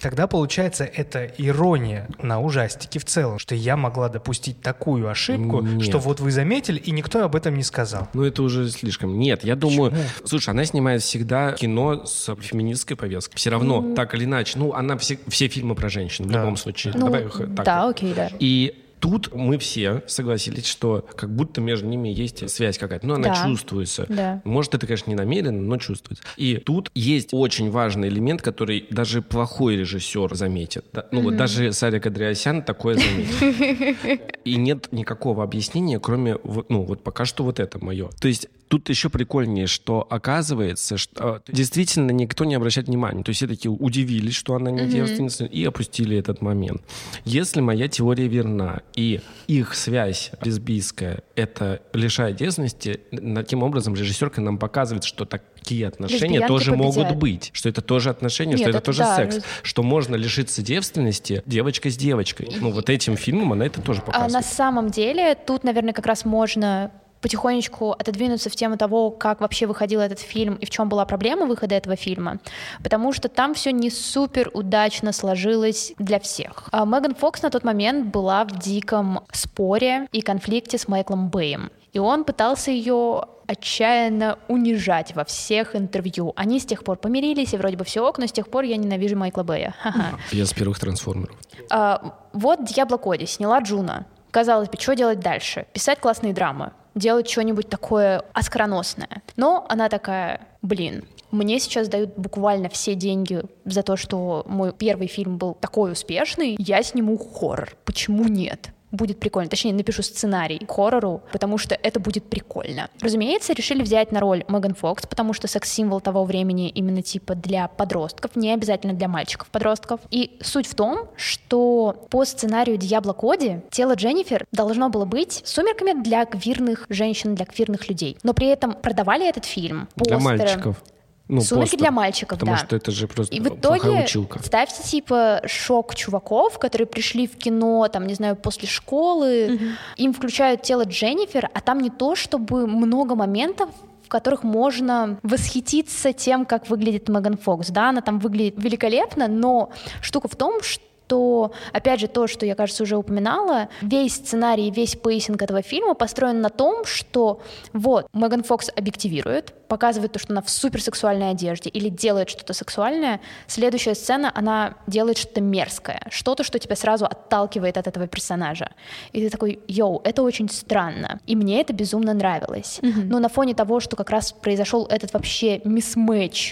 Тогда 0.00 0.26
получается 0.26 0.84
это 0.84 1.26
ирония 1.38 2.08
на 2.22 2.40
ужастике 2.40 2.98
в 2.98 3.04
целом, 3.04 3.38
что 3.38 3.54
я 3.54 3.76
могла 3.76 4.08
допустить 4.08 4.60
такую 4.62 5.08
ошибку, 5.08 5.60
Нет. 5.60 5.82
что 5.84 5.98
вот 5.98 6.20
вы 6.20 6.30
заметили, 6.30 6.78
и 6.78 6.90
никто 6.90 7.22
об 7.24 7.36
этом 7.36 7.54
не 7.56 7.62
сказал. 7.62 8.08
Ну, 8.14 8.24
это 8.24 8.42
уже 8.42 8.68
слишком. 8.70 9.18
Нет, 9.18 9.44
я 9.44 9.54
думаю... 9.56 9.92
Слушай, 10.24 10.50
она 10.50 10.64
снимает 10.64 11.02
всегда 11.02 11.52
кино 11.52 12.06
с 12.06 12.34
феминистской 12.36 12.96
повесткой. 12.96 13.36
Все 13.36 13.50
равно, 13.50 13.94
так 13.94 14.14
или 14.14 14.24
иначе. 14.24 14.58
Ну, 14.58 14.72
она 14.72 14.96
все, 14.96 15.18
все 15.28 15.48
фильмы 15.48 15.74
про 15.74 15.88
женщин, 15.88 16.24
в 16.26 16.30
Да. 16.30 16.40
любом 16.40 16.56
случае. 16.56 16.69
Ну, 16.94 17.06
Давай 17.06 17.24
их 17.24 17.38
так. 17.56 17.64
да, 17.64 17.88
окей, 17.88 18.14
да. 18.14 18.30
И 18.38 18.74
тут 19.00 19.34
мы 19.34 19.58
все 19.58 20.02
согласились, 20.06 20.66
что 20.66 21.06
как 21.16 21.34
будто 21.34 21.60
между 21.60 21.86
ними 21.86 22.08
есть 22.08 22.48
связь 22.50 22.78
какая-то. 22.78 23.06
Ну, 23.06 23.14
она 23.14 23.28
Да. 23.34 23.46
чувствуется. 23.46 24.06
Да. 24.08 24.40
Может, 24.44 24.74
это, 24.74 24.86
конечно, 24.86 25.10
не 25.10 25.16
намеренно, 25.16 25.60
но 25.60 25.76
чувствуется. 25.78 26.22
И 26.36 26.56
тут 26.58 26.90
есть 26.94 27.30
очень 27.32 27.70
важный 27.70 28.08
элемент, 28.08 28.42
который 28.42 28.86
даже 28.90 29.22
плохой 29.22 29.76
режиссер 29.76 30.34
заметит. 30.34 30.84
Да, 30.92 31.06
Ну, 31.10 31.22
вот 31.22 31.36
даже 31.36 31.72
Сарик 31.72 32.06
Андреасян 32.06 32.62
такое 32.62 32.94
заметит. 32.96 34.36
И 34.44 34.56
нет 34.56 34.88
никакого 34.92 35.42
объяснения, 35.42 35.98
кроме, 35.98 36.36
ну, 36.68 36.82
вот 36.82 37.02
пока 37.02 37.24
что 37.24 37.44
вот 37.44 37.60
это 37.60 37.82
мое. 37.84 38.08
То 38.20 38.28
есть 38.28 38.48
тут 38.68 38.88
еще 38.88 39.10
прикольнее, 39.10 39.66
что 39.66 40.06
оказывается, 40.08 40.96
что 40.96 41.42
э, 41.46 41.52
действительно 41.52 42.12
никто 42.12 42.44
не 42.44 42.54
обращает 42.54 42.86
внимания. 42.86 43.24
То 43.24 43.30
есть 43.30 43.38
все 43.38 43.48
такие 43.48 43.70
удивились, 43.70 44.34
что 44.34 44.54
она 44.54 44.70
не 44.70 44.86
девственница, 44.86 45.44
и 45.44 45.64
опустили 45.64 46.16
этот 46.16 46.40
момент. 46.40 46.82
Если 47.24 47.60
моя 47.60 47.88
теория 47.88 48.28
верна, 48.28 48.82
и 48.94 49.20
их 49.46 49.74
связь 49.74 50.30
лесбийская 50.42 51.22
это 51.36 51.80
лишает 51.92 52.36
девственности, 52.36 53.00
таким 53.34 53.62
образом 53.62 53.94
режиссерка 53.94 54.40
нам 54.40 54.58
показывает, 54.58 55.04
что 55.04 55.24
такие 55.24 55.86
отношения 55.88 56.38
Лесбиянки 56.40 56.48
тоже 56.48 56.76
могут 56.76 56.94
победят. 57.04 57.18
быть, 57.18 57.50
что 57.52 57.68
это 57.68 57.80
тоже 57.82 58.10
отношения, 58.10 58.52
Нет, 58.52 58.60
что 58.60 58.68
это, 58.70 58.78
это 58.78 58.84
тоже 58.86 58.98
да, 59.00 59.16
секс, 59.16 59.34
раз- 59.36 59.44
что 59.62 59.82
можно 59.82 60.14
лишиться 60.16 60.62
девственности 60.62 61.42
девочка 61.46 61.90
с 61.90 61.96
девочкой. 61.96 62.48
Ну 62.60 62.70
вот 62.70 62.90
этим 62.90 63.16
фильмом 63.16 63.52
она 63.52 63.66
это 63.66 63.80
тоже 63.80 64.00
А 64.00 64.06
показывает. 64.06 64.32
на 64.32 64.42
самом 64.42 64.90
деле 64.90 65.34
тут, 65.34 65.64
наверное, 65.64 65.92
как 65.92 66.06
раз 66.06 66.24
можно 66.24 66.90
потихонечку 67.20 67.92
отодвинуться 67.92 68.50
в 68.50 68.56
тему 68.56 68.76
того, 68.76 69.10
как 69.10 69.40
вообще 69.40 69.66
выходил 69.66 70.00
этот 70.00 70.20
фильм 70.20 70.54
и 70.54 70.66
в 70.66 70.70
чем 70.70 70.88
была 70.88 71.04
проблема 71.04 71.46
выхода 71.46 71.74
этого 71.74 71.96
фильма, 71.96 72.38
потому 72.82 73.12
что 73.12 73.28
там 73.28 73.54
все 73.54 73.72
не 73.72 73.90
супер 73.90 74.50
удачно 74.54 75.12
сложилось 75.12 75.92
для 75.98 76.18
всех. 76.18 76.68
А 76.72 76.84
Меган 76.84 77.14
Фокс 77.14 77.42
на 77.42 77.50
тот 77.50 77.64
момент 77.64 78.06
была 78.06 78.44
в 78.44 78.58
диком 78.58 79.20
споре 79.32 80.08
и 80.12 80.20
конфликте 80.20 80.78
с 80.78 80.88
Майклом 80.88 81.28
Бэем, 81.28 81.70
и 81.92 81.98
он 81.98 82.24
пытался 82.24 82.70
ее 82.70 83.24
отчаянно 83.50 84.38
унижать 84.46 85.16
во 85.16 85.24
всех 85.24 85.74
интервью. 85.74 86.32
Они 86.36 86.60
с 86.60 86.64
тех 86.64 86.84
пор 86.84 86.98
помирились, 86.98 87.52
и 87.52 87.56
вроде 87.56 87.76
бы 87.76 87.84
все 87.84 88.06
ок, 88.06 88.18
но 88.18 88.26
с 88.26 88.32
тех 88.32 88.48
пор 88.48 88.62
я 88.62 88.76
ненавижу 88.76 89.16
Майкла 89.16 89.42
Бэя. 89.42 89.74
Ха-ха. 89.80 90.18
Я 90.30 90.46
с 90.46 90.52
первых 90.52 90.78
трансформеров. 90.78 91.36
А, 91.68 92.14
вот 92.32 92.64
Диабло 92.64 92.96
Коди 92.96 93.26
сняла 93.26 93.58
Джуно. 93.58 94.06
Казалось 94.30 94.68
бы, 94.68 94.78
что 94.78 94.94
делать 94.94 95.18
дальше? 95.18 95.66
Писать 95.72 95.98
классные 95.98 96.32
драмы, 96.32 96.70
делать 96.94 97.28
что-нибудь 97.28 97.68
такое 97.68 98.22
оскароносное. 98.32 99.22
Но 99.36 99.66
она 99.68 99.88
такая, 99.88 100.46
блин, 100.62 101.04
мне 101.30 101.60
сейчас 101.60 101.88
дают 101.88 102.16
буквально 102.16 102.68
все 102.68 102.94
деньги 102.94 103.42
за 103.64 103.82
то, 103.82 103.96
что 103.96 104.44
мой 104.46 104.72
первый 104.72 105.06
фильм 105.06 105.38
был 105.38 105.54
такой 105.54 105.92
успешный, 105.92 106.56
я 106.58 106.82
сниму 106.82 107.16
хоррор. 107.18 107.76
Почему 107.84 108.24
нет? 108.24 108.70
Будет 108.92 109.20
прикольно. 109.20 109.48
Точнее, 109.48 109.72
напишу 109.72 110.02
сценарий 110.02 110.58
к 110.58 110.70
хоррору, 110.70 111.22
потому 111.32 111.58
что 111.58 111.74
это 111.74 112.00
будет 112.00 112.28
прикольно. 112.28 112.88
Разумеется, 113.00 113.52
решили 113.52 113.82
взять 113.82 114.10
на 114.12 114.20
роль 114.20 114.44
Меган 114.48 114.74
Фокс, 114.74 115.06
потому 115.06 115.32
что 115.32 115.46
секс-символ 115.46 116.00
того 116.00 116.24
времени 116.24 116.68
именно 116.68 117.02
типа 117.02 117.34
для 117.34 117.68
подростков, 117.68 118.36
не 118.36 118.52
обязательно 118.52 118.94
для 118.94 119.08
мальчиков-подростков. 119.08 120.00
И 120.10 120.38
суть 120.42 120.66
в 120.66 120.74
том, 120.74 121.08
что 121.16 122.06
по 122.10 122.24
сценарию 122.24 122.76
Диабло 122.76 123.12
Коди 123.12 123.60
тело 123.70 123.94
Дженнифер 123.94 124.46
должно 124.52 124.88
было 124.88 125.04
быть 125.04 125.42
сумерками 125.44 126.00
для 126.02 126.24
квирных 126.24 126.86
женщин, 126.88 127.34
для 127.34 127.46
квирных 127.46 127.88
людей. 127.88 128.16
Но 128.22 128.34
при 128.34 128.48
этом 128.48 128.72
продавали 128.74 129.28
этот 129.28 129.44
фильм 129.44 129.88
Для 129.96 130.16
постеры. 130.16 130.38
мальчиков. 130.38 130.82
Ну, 131.30 131.40
Сумерки 131.40 131.70
постер. 131.70 131.78
для 131.78 131.90
мальчиков, 131.90 132.38
Потому 132.38 132.56
да. 132.56 132.64
что 132.64 132.76
это 132.76 132.90
же 132.90 133.06
просто 133.06 133.34
И 133.34 133.40
в 133.40 133.48
итоге 133.48 134.02
училка. 134.04 134.42
ставьте 134.42 134.82
типа 134.82 135.42
шок 135.46 135.94
чуваков, 135.94 136.58
которые 136.58 136.86
пришли 136.86 137.26
в 137.26 137.36
кино, 137.36 137.86
там, 137.88 138.06
не 138.06 138.14
знаю, 138.14 138.36
после 138.36 138.66
школы, 138.68 139.60
им 139.96 140.12
включают 140.12 140.62
тело 140.62 140.82
Дженнифер, 140.84 141.48
а 141.54 141.60
там 141.60 141.80
не 141.80 141.90
то, 141.90 142.16
чтобы 142.16 142.66
много 142.66 143.14
моментов, 143.14 143.70
в 144.04 144.08
которых 144.08 144.42
можно 144.42 145.18
восхититься 145.22 146.12
тем, 146.12 146.44
как 146.44 146.68
выглядит 146.68 147.08
Меган 147.08 147.36
Фокс. 147.36 147.68
Да, 147.68 147.90
она 147.90 148.00
там 148.00 148.18
выглядит 148.18 148.54
великолепно, 148.58 149.28
но 149.28 149.70
штука 150.00 150.26
в 150.28 150.34
том, 150.34 150.60
что 150.62 150.82
то, 151.10 151.50
опять 151.72 151.98
же, 151.98 152.06
то, 152.06 152.28
что 152.28 152.46
я, 152.46 152.54
кажется, 152.54 152.84
уже 152.84 152.96
упоминала, 152.96 153.68
весь 153.82 154.14
сценарий, 154.14 154.70
весь 154.70 154.94
pacing 154.94 155.42
этого 155.42 155.60
фильма 155.60 155.94
построен 155.94 156.40
на 156.40 156.50
том, 156.50 156.84
что 156.84 157.40
вот, 157.72 158.06
Меган 158.12 158.44
Фокс 158.44 158.70
объективирует, 158.76 159.52
показывает 159.70 160.12
то, 160.12 160.18
что 160.18 160.32
она 160.32 160.42
в 160.42 160.50
суперсексуальной 160.50 161.30
одежде 161.30 161.70
или 161.70 161.88
делает 161.88 162.28
что-то 162.28 162.52
сексуальное, 162.52 163.20
следующая 163.46 163.94
сцена, 163.94 164.30
она 164.34 164.74
делает 164.86 165.18
что-то 165.18 165.40
мерзкое, 165.40 166.00
что-то, 166.10 166.44
что 166.44 166.58
тебя 166.58 166.76
сразу 166.76 167.06
отталкивает 167.06 167.76
от 167.76 167.86
этого 167.86 168.06
персонажа. 168.06 168.70
И 169.12 169.20
ты 169.20 169.30
такой, 169.30 169.60
йоу, 169.68 170.00
это 170.04 170.22
очень 170.22 170.48
странно. 170.48 171.20
И 171.26 171.36
мне 171.36 171.60
это 171.60 171.72
безумно 171.72 172.14
нравилось. 172.14 172.80
Но 172.82 173.18
на 173.18 173.28
фоне 173.28 173.54
того, 173.54 173.80
что 173.80 173.96
как 173.96 174.10
раз 174.10 174.32
произошел 174.32 174.86
этот 174.86 175.12
вообще 175.12 175.60
мисс 175.64 175.96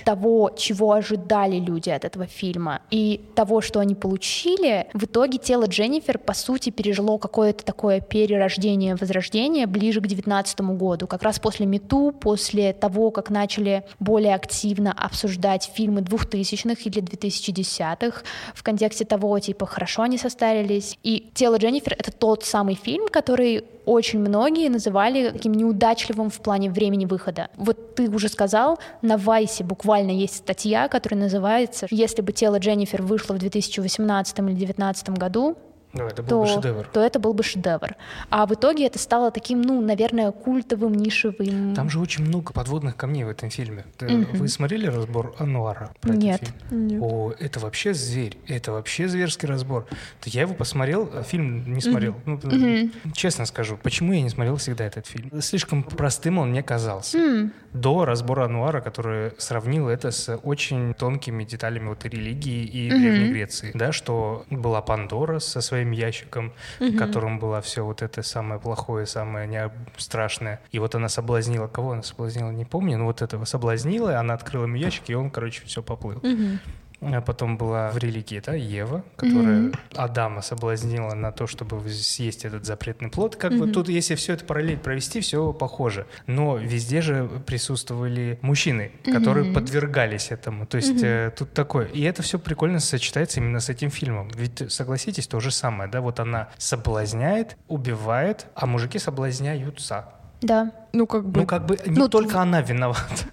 того, 0.05 0.51
чего 0.57 0.92
ожидали 0.92 1.59
люди 1.61 1.90
от 1.90 2.05
этого 2.05 2.27
фильма, 2.27 2.81
и 2.90 3.21
того, 3.35 3.61
что 3.61 3.81
они 3.81 3.94
получили, 3.94 4.47
исключили, 4.48 4.87
в 4.94 5.04
итоге 5.04 5.38
тело 5.38 5.66
Дженнифер, 5.66 6.18
по 6.18 6.34
сути, 6.34 6.70
пережило 6.70 7.18
какое-то 7.18 7.64
такое 7.64 8.00
перерождение, 8.00 8.94
возрождение 8.94 9.66
ближе 9.66 10.00
к 10.00 10.06
19 10.06 10.61
году. 10.61 11.06
Как 11.06 11.22
раз 11.22 11.38
после 11.38 11.66
Мету, 11.66 12.12
после 12.18 12.72
того, 12.72 13.11
как 13.11 13.30
начали 13.30 13.84
более 14.00 14.34
активно 14.34 14.92
обсуждать 14.92 15.70
фильмы 15.72 16.00
2000-х 16.00 16.82
или 16.84 17.02
2010-х 17.02 18.22
в 18.54 18.62
контексте 18.62 19.04
того, 19.04 19.38
типа, 19.38 19.66
хорошо 19.66 20.02
они 20.02 20.18
состарились. 20.18 20.98
И 21.02 21.30
«Тело 21.34 21.56
Дженнифер»— 21.56 21.94
это 21.98 22.12
тот 22.12 22.44
самый 22.44 22.74
фильм, 22.74 23.08
который 23.08 23.64
очень 23.88 24.18
многие 24.20 24.68
называли 24.68 25.31
таким 25.31 25.53
неудачливым 25.53 26.29
в 26.29 26.40
плане 26.40 26.70
времени 26.70 27.07
выхода. 27.07 27.48
Вот 27.57 27.94
ты 27.94 28.11
уже 28.11 28.29
сказал, 28.29 28.79
на 29.03 29.16
Вайсе 29.16 29.64
буквально 29.64 30.11
есть 30.11 30.37
статья, 30.37 30.88
которая 30.88 31.20
называется 31.20 31.87
«Если 31.90 32.20
бы 32.20 32.33
тело 32.33 32.59
Дженнифер 32.59 33.03
вышло 33.03 33.35
в 33.35 33.38
2018 33.38 34.38
или 34.38 34.44
2019 34.44 35.11
году, 35.11 35.57
Ну, 35.94 36.05
это 36.07 36.22
был 36.22 36.29
то, 36.29 36.40
бы 36.42 36.46
шедевр. 36.46 36.87
то 36.92 37.01
это 37.01 37.18
был 37.18 37.33
бы 37.33 37.42
шедевр. 37.42 37.94
А 38.31 38.46
в 38.46 38.53
итоге 38.53 38.87
это 38.87 38.98
стало 38.98 39.31
таким, 39.31 39.62
ну, 39.62 39.81
наверное, 39.81 40.31
культовым, 40.33 40.92
нишевым. 40.92 41.74
Там 41.74 41.88
же 41.88 41.98
очень 41.98 42.24
много 42.24 42.53
подводных 42.53 42.94
камней 42.96 43.24
в 43.24 43.29
этом 43.31 43.48
фильме. 43.51 43.85
Ты- 43.96 44.07
Мгм. 44.09 44.38
Вы 44.38 44.48
смотрели 44.48 44.87
разбор 44.87 45.35
Ануара? 45.38 45.90
про 46.01 46.11
этот 46.11 46.22
Нет. 46.22 46.40
фильм? 46.68 46.87
Нет. 46.88 47.03
О, 47.03 47.33
это 47.38 47.59
вообще 47.61 47.94
зверь, 47.94 48.37
это 48.46 48.72
вообще 48.72 49.09
зверский 49.09 49.48
разбор. 49.48 49.87
То 50.20 50.29
я 50.31 50.42
его 50.42 50.55
посмотрел, 50.55 51.11
а 51.14 51.22
фильм 51.22 51.72
не 51.72 51.81
смотрел. 51.81 52.14
Ну, 52.27 52.38
Мгм. 52.42 52.92
Честно 53.14 53.46
скажу, 53.46 53.79
почему 53.83 54.12
я 54.12 54.20
не 54.22 54.29
смотрел 54.31 54.57
всегда 54.57 54.85
этот 54.85 55.07
фильм? 55.07 55.40
Слишком 55.40 55.83
простым 55.83 56.38
он 56.38 56.51
мне 56.51 56.62
казался. 56.62 57.18
М, 57.18 57.53
До 57.72 58.07
разбора 58.07 58.44
Ануара, 58.46 58.81
который 58.81 59.33
сравнил 59.38 59.88
это 59.88 60.11
с 60.11 60.35
очень 60.37 60.94
тонкими 60.94 61.44
деталями 61.44 61.88
вот 61.88 62.05
и 62.07 62.09
религии 62.09 62.64
и 62.64 62.90
Мгм. 62.90 63.01
Древней 63.01 63.31
Греции. 63.33 63.70
Да, 63.74 63.92
что 63.92 64.44
была 64.51 64.81
Пандора 64.81 65.38
со 65.38 65.61
своим 65.79 65.93
ящиком, 65.93 66.53
в 66.81 66.97
котором 66.97 67.38
было 67.38 67.61
все 67.61 67.85
вот 67.85 68.03
это 68.03 68.23
самое 68.23 68.61
плохое, 68.61 69.07
самое 69.07 69.47
не 69.47 69.71
страшное. 69.97 70.61
И 70.73 70.79
вот 70.79 70.95
она 70.95 71.09
соблазнила, 71.09 71.69
кого 71.69 71.93
она 71.93 72.03
соблазнила, 72.03 72.51
не 72.51 72.64
помню, 72.64 72.99
но 72.99 73.05
вот 73.05 73.23
этого 73.23 73.45
соблазнила, 73.45 74.19
она 74.19 74.35
открыла 74.35 74.64
ему 74.64 74.77
ящик, 74.77 75.05
и 75.09 75.14
он, 75.14 75.31
короче, 75.31 75.62
все 75.64 75.83
поплыл. 75.83 76.19
Мгм. 76.23 76.59
А 77.00 77.20
потом 77.20 77.56
была 77.56 77.90
в 77.90 77.98
религии, 77.98 78.42
да, 78.44 78.54
Ева, 78.54 79.04
которая 79.16 79.61
Мгм. 79.61 79.74
Адама 79.94 80.42
соблазнила 80.42 81.14
на 81.14 81.30
то, 81.30 81.46
чтобы 81.46 81.88
съесть 81.90 82.44
этот 82.44 82.64
запретный 82.66 83.08
плод. 83.08 83.37
Как 83.37 83.52
бы 83.52 83.66
Мгм. 83.66 83.72
тут, 83.72 83.88
если 83.88 84.16
все 84.16 84.32
это 84.32 84.44
параллель 84.44 84.78
провести, 84.78 85.20
все 85.20 85.52
похоже. 85.52 86.06
Но 86.26 86.56
везде 86.56 87.00
же 87.00 87.28
присутствовали 87.46 88.38
мужчины, 88.42 88.90
которые 89.04 89.44
Мгм. 89.44 89.54
подвергались 89.54 90.32
этому. 90.32 90.66
То 90.66 90.76
есть 90.78 90.94
Мгм. 90.96 91.04
э, 91.04 91.30
тут 91.37 91.52
такое. 91.52 91.87
И 91.87 92.02
это 92.02 92.22
все 92.22 92.38
прикольно 92.38 92.80
сочетается 92.80 93.38
именно 93.38 93.61
с 93.61 93.68
этим 93.68 93.90
фильмом. 93.90 94.28
Ведь 94.34 94.70
согласитесь, 94.72 95.28
то 95.28 95.38
же 95.38 95.52
самое, 95.52 95.88
да, 95.88 96.00
вот 96.00 96.18
она 96.18 96.48
соблазняет, 96.58 97.56
убивает, 97.68 98.46
а 98.56 98.66
мужики 98.66 98.98
соблазняются. 98.98 100.06
Да. 100.40 100.70
Ну, 100.92 101.07
как 101.07 101.24
бы... 101.29 101.40
Ну, 101.40 101.46
как 101.46 101.66
бы 101.66 101.77
не 101.87 101.96
Ну, 101.98 102.09
только 102.09 102.40
она 102.40 102.61
виновата. 102.62 103.24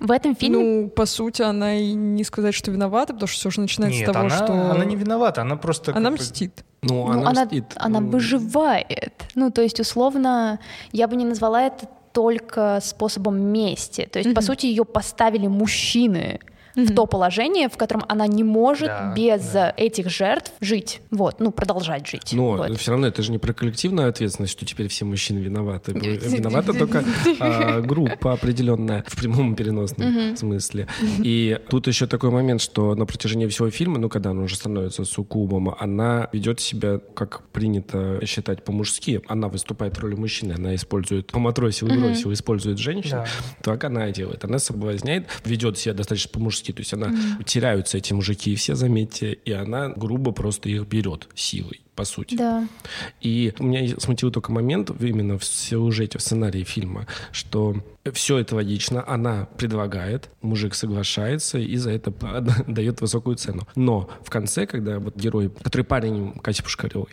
В 0.00 0.10
этом 0.10 0.36
фильме 0.36 0.58
Ну, 0.84 0.88
по 0.88 1.06
сути, 1.06 1.42
она 1.42 1.74
и 1.74 1.92
не 1.94 2.24
сказать, 2.24 2.54
что 2.54 2.70
виновата, 2.70 3.12
потому 3.12 3.26
что 3.28 3.38
все 3.40 3.50
же 3.50 3.60
начинается 3.60 3.98
Нет, 4.00 4.08
с 4.08 4.12
того, 4.12 4.26
она, 4.26 4.36
что... 4.36 4.70
она 4.70 4.84
не 4.84 4.96
виновата, 4.96 5.42
она 5.42 5.56
просто... 5.56 5.92
Она 5.96 6.10
бы- 6.10 6.16
мстит. 6.16 6.64
Ну, 6.82 7.06
Ну, 7.06 7.12
она, 7.12 7.30
она, 7.30 7.44
мстит. 7.44 7.64
она 7.76 8.00
Ну, 8.00 8.10
выживает. 8.10 9.12
Ну, 9.34 9.50
то 9.50 9.62
есть, 9.62 9.80
условно, 9.80 10.58
я 10.92 11.08
бы 11.08 11.16
не 11.16 11.24
назвала 11.24 11.62
это 11.62 11.86
только 12.12 12.78
способом 12.82 13.40
мести. 13.40 14.06
То 14.10 14.18
есть, 14.20 14.32
по 14.34 14.40
Мгм. 14.40 14.46
сути, 14.46 14.66
ее 14.66 14.84
поставили 14.84 15.48
мужчины 15.48 16.38
в 16.74 16.94
то 16.94 17.06
положение, 17.06 17.68
в 17.68 17.76
котором 17.76 18.04
она 18.08 18.26
не 18.26 18.44
может 18.44 18.88
Да, 18.88 19.14
без 19.16 19.46
да. 19.52 19.72
этих 19.76 20.10
жертв 20.10 20.52
жить. 20.60 21.00
Вот, 21.10 21.40
ну, 21.40 21.50
продолжать 21.52 22.06
жить. 22.06 22.32
Но 22.32 22.52
Вот. 22.56 22.78
все 22.78 22.92
равно 22.92 23.06
это 23.06 23.22
же 23.22 23.30
не 23.30 23.38
про 23.38 23.52
коллективную 23.52 24.08
ответственность, 24.08 24.52
что 24.52 24.66
теперь 24.66 24.88
все 24.88 25.04
мужчины 25.04 25.38
виноваты. 25.38 25.92
Виновата 25.92 26.72
только 26.72 27.04
а, 27.40 27.80
группа 27.80 28.32
определенная 28.32 29.04
в 29.06 29.16
прямом 29.16 29.54
переносном 29.54 30.36
смысле. 30.36 30.88
И 31.22 31.58
тут 31.68 31.86
еще 31.86 32.06
такой 32.06 32.30
момент, 32.30 32.60
что 32.60 32.94
на 32.94 33.06
протяжении 33.06 33.46
всего 33.46 33.70
фильма, 33.70 33.98
ну, 33.98 34.08
когда 34.08 34.30
она 34.30 34.42
уже 34.42 34.56
становится 34.56 35.04
суккубом, 35.04 35.74
она 35.78 36.28
ведет 36.32 36.60
себя, 36.60 36.98
как 37.14 37.42
принято 37.48 38.20
считать 38.26 38.64
по-мужски. 38.64 39.22
Она 39.28 39.48
выступает 39.48 39.96
в 39.96 40.00
роли 40.00 40.14
мужчины, 40.14 40.54
она 40.54 40.74
использует, 40.74 41.28
поматросил 41.28 41.88
и 41.88 41.96
бросил, 41.98 42.32
использует 42.32 42.78
женщин. 42.78 43.18
Так 43.62 43.84
она 43.84 44.08
и 44.08 44.12
делает. 44.12 44.44
Она 44.44 44.58
соблазняет, 44.58 45.28
ведет 45.44 45.78
себя 45.78 45.94
достаточно 45.94 46.30
по-мужски. 46.32 46.63
То 46.72 46.80
есть 46.80 46.92
она 46.92 47.14
теряются 47.44 47.98
эти 47.98 48.12
мужики, 48.12 48.54
все 48.54 48.74
заметьте, 48.74 49.32
и 49.32 49.52
она 49.52 49.88
грубо 49.88 50.32
просто 50.32 50.68
их 50.68 50.86
берет 50.86 51.28
силой, 51.34 51.80
по 51.94 52.04
сути. 52.04 52.34
Да. 52.36 52.66
И 53.20 53.52
меня 53.58 53.94
смутил 53.98 54.30
только 54.30 54.52
момент 54.52 54.90
именно 55.00 55.38
в 55.38 55.44
сюжете, 55.44 56.18
в 56.18 56.22
сценарии 56.22 56.64
фильма, 56.64 57.06
что 57.32 57.76
все 58.12 58.38
это 58.38 58.54
логично, 58.56 59.02
она 59.06 59.48
предлагает, 59.56 60.28
мужик 60.42 60.74
соглашается 60.74 61.58
и 61.58 61.76
за 61.76 61.90
это 61.90 62.12
дает 62.66 63.00
высокую 63.00 63.36
цену. 63.36 63.66
Но 63.76 64.10
в 64.22 64.30
конце, 64.30 64.66
когда 64.66 64.98
вот 64.98 65.16
герой, 65.16 65.50
который 65.62 65.82
парень 65.82 66.32
Кати 66.42 66.62
Пушкаревой, 66.62 67.08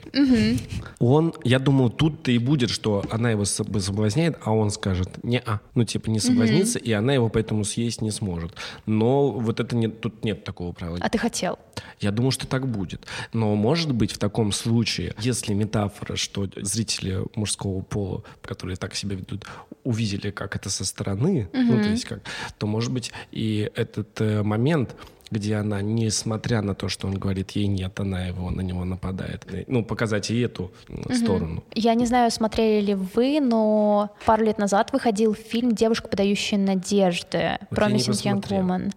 он, 0.99 1.33
я 1.43 1.59
думал, 1.59 1.89
тут-то 1.89 2.31
и 2.31 2.37
будет, 2.37 2.69
что 2.69 3.05
она 3.09 3.31
его 3.31 3.43
соб- 3.43 3.79
соблазняет, 3.79 4.37
а 4.43 4.51
он 4.51 4.69
скажет 4.69 5.23
не-а, 5.23 5.61
ну 5.75 5.85
типа 5.85 6.09
не 6.09 6.19
соблазнится, 6.19 6.79
и 6.79 6.91
она 6.91 7.13
его 7.13 7.29
поэтому 7.29 7.63
съесть 7.63 8.01
не 8.01 8.11
сможет. 8.11 8.53
Но 8.85 9.31
вот 9.31 9.59
это 9.59 9.75
нет, 9.75 10.01
тут 10.01 10.25
нет 10.25 10.43
такого 10.43 10.73
правила. 10.73 10.97
А 10.99 11.09
ты 11.09 11.17
хотел? 11.17 11.57
Я 11.99 12.11
думаю, 12.11 12.31
что 12.31 12.47
так 12.47 12.67
будет. 12.67 13.05
Но 13.33 13.55
может 13.55 13.93
быть 13.93 14.11
в 14.11 14.17
таком 14.17 14.51
случае, 14.51 14.70
если 15.19 15.53
метафора, 15.53 16.15
что 16.15 16.47
зрители 16.55 17.23
мужского 17.35 17.81
пола, 17.81 18.23
которые 18.41 18.77
так 18.77 18.95
себя 18.95 19.15
ведут, 19.15 19.45
увидели, 19.83 20.31
как 20.31 20.55
это 20.55 20.69
со 20.69 20.85
стороны, 20.85 21.49
ну, 21.53 21.81
то 21.81 21.89
есть 21.89 22.05
как, 22.05 22.21
то 22.57 22.67
может 22.67 22.91
быть 22.91 23.11
и 23.31 23.71
этот 23.75 24.21
э, 24.21 24.43
момент 24.43 24.95
где 25.31 25.55
она, 25.55 25.81
несмотря 25.81 26.61
на 26.61 26.75
то, 26.75 26.89
что 26.89 27.07
он 27.07 27.17
говорит 27.17 27.51
ей 27.51 27.67
нет, 27.67 27.97
она 27.99 28.25
его 28.25 28.51
на 28.51 28.61
него 28.61 28.83
нападает. 28.83 29.47
Ну, 29.67 29.83
показать 29.83 30.29
и 30.29 30.39
эту 30.41 30.71
м, 30.89 31.15
сторону. 31.15 31.63
Я 31.73 31.93
не 31.93 32.05
знаю, 32.05 32.29
смотрели 32.31 32.85
ли 32.87 32.95
вы, 32.95 33.39
но 33.39 34.13
пару 34.25 34.43
лет 34.43 34.57
назад 34.57 34.91
выходил 34.91 35.33
фильм 35.33 35.71
«Девушка, 35.71 36.09
подающая 36.09 36.59
надежды» 36.59 37.57
Вот 37.69 37.79
Missing 37.79 38.41
Young. 38.41 38.41
Woman. 38.49 38.93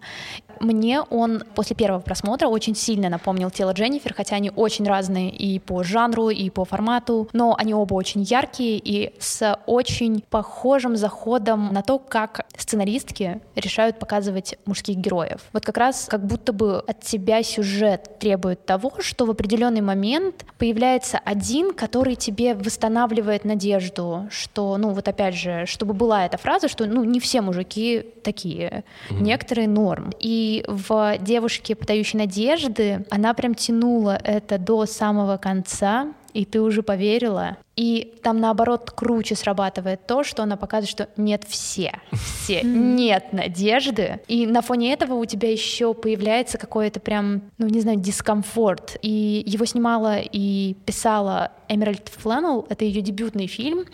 Мне 0.59 1.01
он 1.01 1.43
после 1.55 1.75
первого 1.75 2.01
просмотра 2.01 2.47
очень 2.47 2.75
сильно 2.75 3.09
напомнил 3.09 3.49
тело 3.51 3.71
Дженнифер, 3.71 4.13
хотя 4.13 4.35
они 4.35 4.51
очень 4.55 4.85
разные 4.85 5.29
и 5.29 5.59
по 5.59 5.83
жанру, 5.83 6.29
и 6.29 6.49
по 6.49 6.65
формату, 6.65 7.29
но 7.33 7.55
они 7.57 7.73
оба 7.73 7.93
очень 7.93 8.23
яркие 8.23 8.77
и 8.77 9.13
с 9.19 9.57
очень 9.65 10.23
похожим 10.29 10.95
заходом 10.95 11.73
на 11.73 11.81
то, 11.81 11.99
как 11.99 12.45
сценаристки 12.57 13.41
решают 13.55 13.99
показывать 13.99 14.57
мужских 14.65 14.97
героев. 14.97 15.41
Вот 15.53 15.65
как 15.65 15.77
раз 15.77 16.07
как 16.09 16.25
будто 16.25 16.53
бы 16.53 16.79
от 16.79 17.01
тебя 17.01 17.43
сюжет 17.43 18.19
требует 18.19 18.65
того, 18.65 18.93
что 18.99 19.25
в 19.25 19.31
определенный 19.31 19.81
момент 19.81 20.45
появляется 20.57 21.19
один, 21.23 21.73
который 21.73 22.15
тебе 22.15 22.53
восстанавливает 22.53 23.45
надежду, 23.45 24.27
что, 24.29 24.77
ну 24.77 24.89
вот 24.89 25.07
опять 25.07 25.35
же, 25.35 25.65
чтобы 25.65 25.93
была 25.93 26.25
эта 26.25 26.37
фраза, 26.37 26.67
что 26.67 26.85
ну 26.85 27.03
не 27.03 27.19
все 27.19 27.41
мужики 27.41 28.05
такие, 28.23 28.83
некоторые 29.09 29.67
норм. 29.67 30.11
И 30.19 30.29
в 30.67 31.17
«Девушке, 31.19 31.75
подающей 31.75 32.19
надежды» 32.19 33.05
она 33.09 33.33
прям 33.33 33.55
тянула 33.55 34.19
это 34.23 34.57
до 34.57 34.85
самого 34.85 35.37
конца, 35.37 36.13
и 36.33 36.45
ты 36.45 36.61
уже 36.61 36.83
поверила. 36.83 37.57
И 37.75 38.17
там, 38.23 38.39
наоборот, 38.39 38.91
круче 38.91 39.35
срабатывает 39.35 40.07
то, 40.07 40.23
что 40.23 40.43
она 40.43 40.55
показывает, 40.55 40.89
что 40.89 41.09
нет 41.17 41.43
все, 41.47 41.99
все, 42.13 42.61
нет 42.63 43.33
надежды. 43.33 44.21
И 44.27 44.47
на 44.47 44.61
фоне 44.61 44.93
этого 44.93 45.15
у 45.15 45.25
тебя 45.25 45.51
еще 45.51 45.93
появляется 45.93 46.57
какой-то 46.57 46.99
прям, 46.99 47.43
ну, 47.57 47.67
не 47.67 47.81
знаю, 47.81 47.99
дискомфорт. 47.99 48.97
И 49.01 49.43
его 49.45 49.65
снимала 49.65 50.19
и 50.19 50.75
писала 50.85 51.51
Эмеральд 51.67 52.09
Фленнелл, 52.09 52.65
это 52.69 52.85
ее 52.85 53.01
дебютный 53.01 53.47
фильм. 53.47 53.85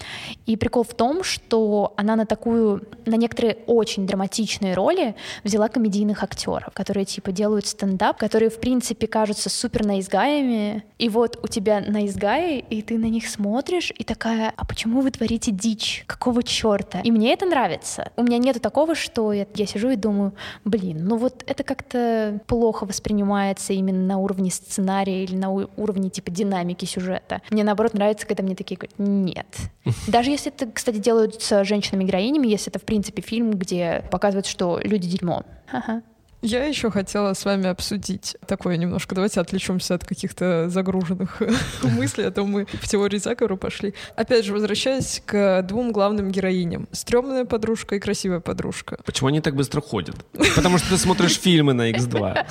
И 0.45 0.57
прикол 0.57 0.83
в 0.83 0.93
том, 0.93 1.23
что 1.23 1.93
она 1.97 2.15
на 2.15 2.25
такую, 2.25 2.87
на 3.05 3.15
некоторые 3.15 3.57
очень 3.65 4.05
драматичные 4.05 4.75
роли 4.75 5.15
взяла 5.43 5.69
комедийных 5.69 6.23
актеров, 6.23 6.73
которые 6.73 7.05
типа 7.05 7.31
делают 7.31 7.65
стендап, 7.65 8.17
которые 8.17 8.49
в 8.49 8.59
принципе 8.59 9.07
кажутся 9.07 9.49
супер 9.49 9.85
наизгаями. 9.85 10.83
И 10.99 11.09
вот 11.09 11.39
у 11.41 11.47
тебя 11.47 11.81
наизгаи, 11.81 12.59
и 12.59 12.81
ты 12.81 12.97
на 12.97 13.05
них 13.05 13.27
смотришь, 13.27 13.70
и 13.79 14.03
такая, 14.03 14.53
а 14.55 14.65
почему 14.65 15.01
вы 15.01 15.11
творите 15.11 15.51
дичь? 15.51 16.03
Какого 16.07 16.43
черта? 16.43 16.99
И 17.01 17.11
мне 17.11 17.33
это 17.33 17.45
нравится. 17.45 18.11
У 18.17 18.23
меня 18.23 18.37
нету 18.37 18.59
такого, 18.59 18.95
что 18.95 19.31
я, 19.33 19.47
я 19.55 19.65
сижу 19.65 19.89
и 19.89 19.95
думаю, 19.95 20.33
блин, 20.65 21.05
ну 21.05 21.17
вот 21.17 21.43
это 21.47 21.63
как-то 21.63 22.39
плохо 22.47 22.85
воспринимается 22.85 23.73
именно 23.73 24.03
на 24.03 24.17
уровне 24.17 24.51
сценария 24.51 25.23
или 25.23 25.35
на 25.35 25.49
уровне 25.51 26.09
типа 26.09 26.31
динамики 26.31 26.85
сюжета. 26.85 27.41
Мне 27.49 27.63
наоборот 27.63 27.93
нравится, 27.93 28.27
когда 28.27 28.43
мне 28.43 28.55
такие 28.55 28.77
говорят, 28.77 28.99
нет. 28.99 29.47
Даже 30.07 30.31
если 30.31 30.51
это, 30.51 30.67
кстати, 30.71 30.97
делают 30.97 31.41
с 31.41 31.63
женщинами-героинями, 31.63 32.47
если 32.47 32.71
это 32.71 32.79
в 32.79 32.83
принципе 32.83 33.21
фильм, 33.21 33.51
где 33.51 34.03
показывают, 34.11 34.45
что 34.45 34.79
люди 34.83 35.07
дерьмо. 35.07 35.43
Ага. 35.71 36.01
Я 36.41 36.65
еще 36.65 36.89
хотела 36.89 37.33
с 37.33 37.45
вами 37.45 37.67
обсудить 37.67 38.35
такое 38.47 38.77
немножко. 38.77 39.13
Давайте 39.13 39.39
отвлечемся 39.39 39.93
от 39.95 40.05
каких-то 40.05 40.69
загруженных 40.69 41.41
мыслей, 41.83 42.25
а 42.25 42.31
то 42.31 42.43
мы 42.45 42.65
в 42.65 42.87
теории 42.87 43.17
заговора 43.17 43.57
пошли. 43.57 43.93
Опять 44.15 44.45
же, 44.45 44.53
возвращаясь 44.53 45.21
к 45.23 45.61
двум 45.61 45.91
главным 45.91 46.31
героиням. 46.31 46.87
Стрёмная 46.91 47.45
подружка 47.45 47.95
и 47.95 47.99
красивая 47.99 48.39
подружка. 48.39 48.97
Почему 49.05 49.29
они 49.29 49.39
так 49.41 49.55
быстро 49.55 49.81
ходят? 49.81 50.15
Потому 50.55 50.79
что 50.79 50.89
ты 50.89 50.97
смотришь 50.97 51.39
фильмы 51.39 51.73
на 51.73 51.91
X2. 51.91 52.45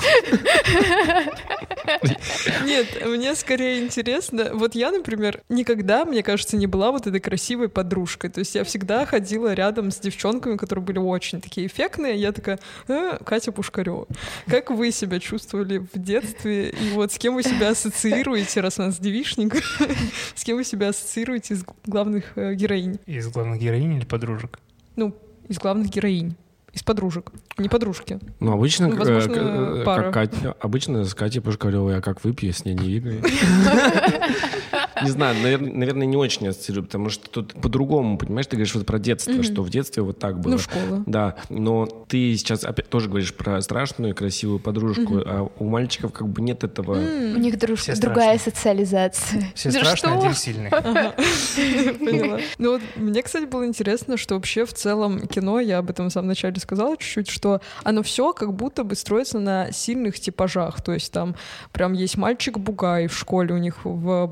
Нет, 2.65 2.87
мне 3.07 3.35
скорее 3.35 3.83
интересно. 3.83 4.51
Вот 4.55 4.75
я, 4.75 4.91
например, 4.91 5.43
никогда, 5.49 6.05
мне 6.05 6.23
кажется, 6.23 6.57
не 6.57 6.67
была 6.67 6.93
вот 6.93 7.07
этой 7.07 7.21
красивой 7.21 7.69
подружкой. 7.69 8.31
То 8.31 8.41
есть 8.41 8.55
я 8.55 8.65
всегда 8.65 9.05
ходила 9.07 9.53
рядом 9.53 9.91
с 9.91 9.99
девчонками, 9.99 10.57
которые 10.57 10.85
были 10.85 10.99
очень 10.99 11.41
такие 11.41 11.67
эффектные. 11.67 12.17
Я 12.17 12.33
такая, 12.33 12.59
«Э, 12.89 13.19
Катя 13.25 13.53
Пушкарева. 13.81 14.07
Как 14.47 14.71
вы 14.71 14.91
себя 14.93 15.19
чувствовали 15.21 15.79
в 15.79 15.99
детстве? 15.99 16.71
И 16.71 16.91
вот 16.93 17.13
с 17.13 17.19
кем 17.19 17.35
вы 17.35 17.43
себя 17.43 17.71
ассоциируете, 17.71 18.61
раз 18.61 18.79
у 18.79 18.83
нас 18.83 18.99
девишник, 18.99 19.57
с 20.35 20.45
кем 20.45 20.57
вы 20.57 20.65
себя 20.65 20.89
ассоциируете 20.91 21.55
из 21.55 21.65
главных 21.87 22.37
э, 22.37 22.55
героинь? 22.55 22.99
Из 23.07 23.29
главных 23.29 23.61
героинь 23.61 23.97
или 23.97 24.05
подружек? 24.05 24.59
Ну, 24.97 25.17
из 25.49 25.59
главных 25.59 25.91
героинь. 25.91 26.37
Из 26.73 26.85
подружек. 26.85 27.33
Не 27.59 27.69
подружки. 27.69 28.21
Ну, 28.39 28.53
обычно, 28.53 28.89
Ну, 28.89 28.95
э, 28.95 28.99
возможно, 28.99 29.33
э, 29.81 29.85
пара. 29.85 30.13
как 30.13 30.31
Катя, 30.31 30.57
обычно 30.61 31.05
с 31.05 31.15
Катей 31.15 31.41
Пушкаревой, 31.41 31.95
я 31.95 32.01
как 32.01 32.23
выпью, 32.23 32.51
я 32.51 32.55
с 32.55 32.65
ней 32.65 32.75
не 32.75 32.87
видно. 32.87 33.15
Не 35.03 35.11
знаю, 35.11 35.37
навер- 35.37 35.73
наверное, 35.73 36.07
не 36.07 36.17
очень 36.17 36.49
ассоциирую, 36.49 36.85
потому 36.85 37.09
что 37.11 37.29
тут 37.31 37.55
по-другому, 37.61 38.19
понимаешь, 38.19 38.47
ты 38.47 38.57
говоришь 38.57 38.75
вот 38.75 38.87
про 38.87 38.99
детство, 38.99 39.43
что 39.43 39.63
в 39.63 39.71
детстве 39.71 40.03
вот 40.03 40.19
так 40.19 40.41
было. 40.41 40.53
Ну, 40.53 40.59
школа. 40.59 41.03
Да, 41.07 41.37
но 41.49 41.87
ты 42.09 42.37
сейчас 42.37 42.65
опять 42.65 42.89
тоже 42.89 43.09
говоришь 43.09 43.35
про 43.35 43.61
страшную 43.63 44.13
и 44.13 44.15
красивую 44.15 44.59
подружку, 44.59 45.19
а 45.25 45.49
у 45.59 45.65
мальчиков 45.65 46.13
как 46.13 46.29
бы 46.29 46.43
нет 46.43 46.65
этого... 46.65 46.95
У 46.95 47.39
них 47.39 47.59
друж- 47.59 47.81
Все 47.81 47.95
другая 47.97 48.39
страшные. 48.39 48.55
социализация. 48.55 49.53
Все 49.55 49.71
Да 49.73 49.79
страшные, 49.81 50.11
что? 50.13 50.19
один 50.21 50.35
сильный. 50.35 50.71
Поняла. 51.99 52.39
Ну 52.59 52.73
вот 52.73 52.83
мне, 52.97 53.23
кстати, 53.23 53.45
было 53.45 53.67
интересно, 53.67 54.17
что 54.17 54.35
вообще 54.35 54.65
в 54.65 54.73
целом 54.75 55.27
кино, 55.27 55.61
я 55.61 55.79
об 55.79 55.91
этом 55.91 56.09
в 56.09 56.13
самом 56.13 56.29
начале 56.29 56.57
сказала 56.61 56.97
чуть-чуть, 56.97 57.29
что 57.31 57.61
оно 57.85 58.03
все 58.03 58.33
как 58.33 58.53
будто 58.55 58.85
бы 58.85 58.95
строится 58.95 59.39
на 59.39 59.73
сильных 59.73 60.19
типажах. 60.21 60.81
То 60.83 60.93
есть 60.93 61.13
там 61.13 61.35
прям 61.73 61.93
есть 61.93 62.17
мальчик-бугай 62.17 63.07
в 63.07 63.17
школе, 63.17 63.55
у 63.55 63.59
них 63.59 63.85
в 63.85 64.27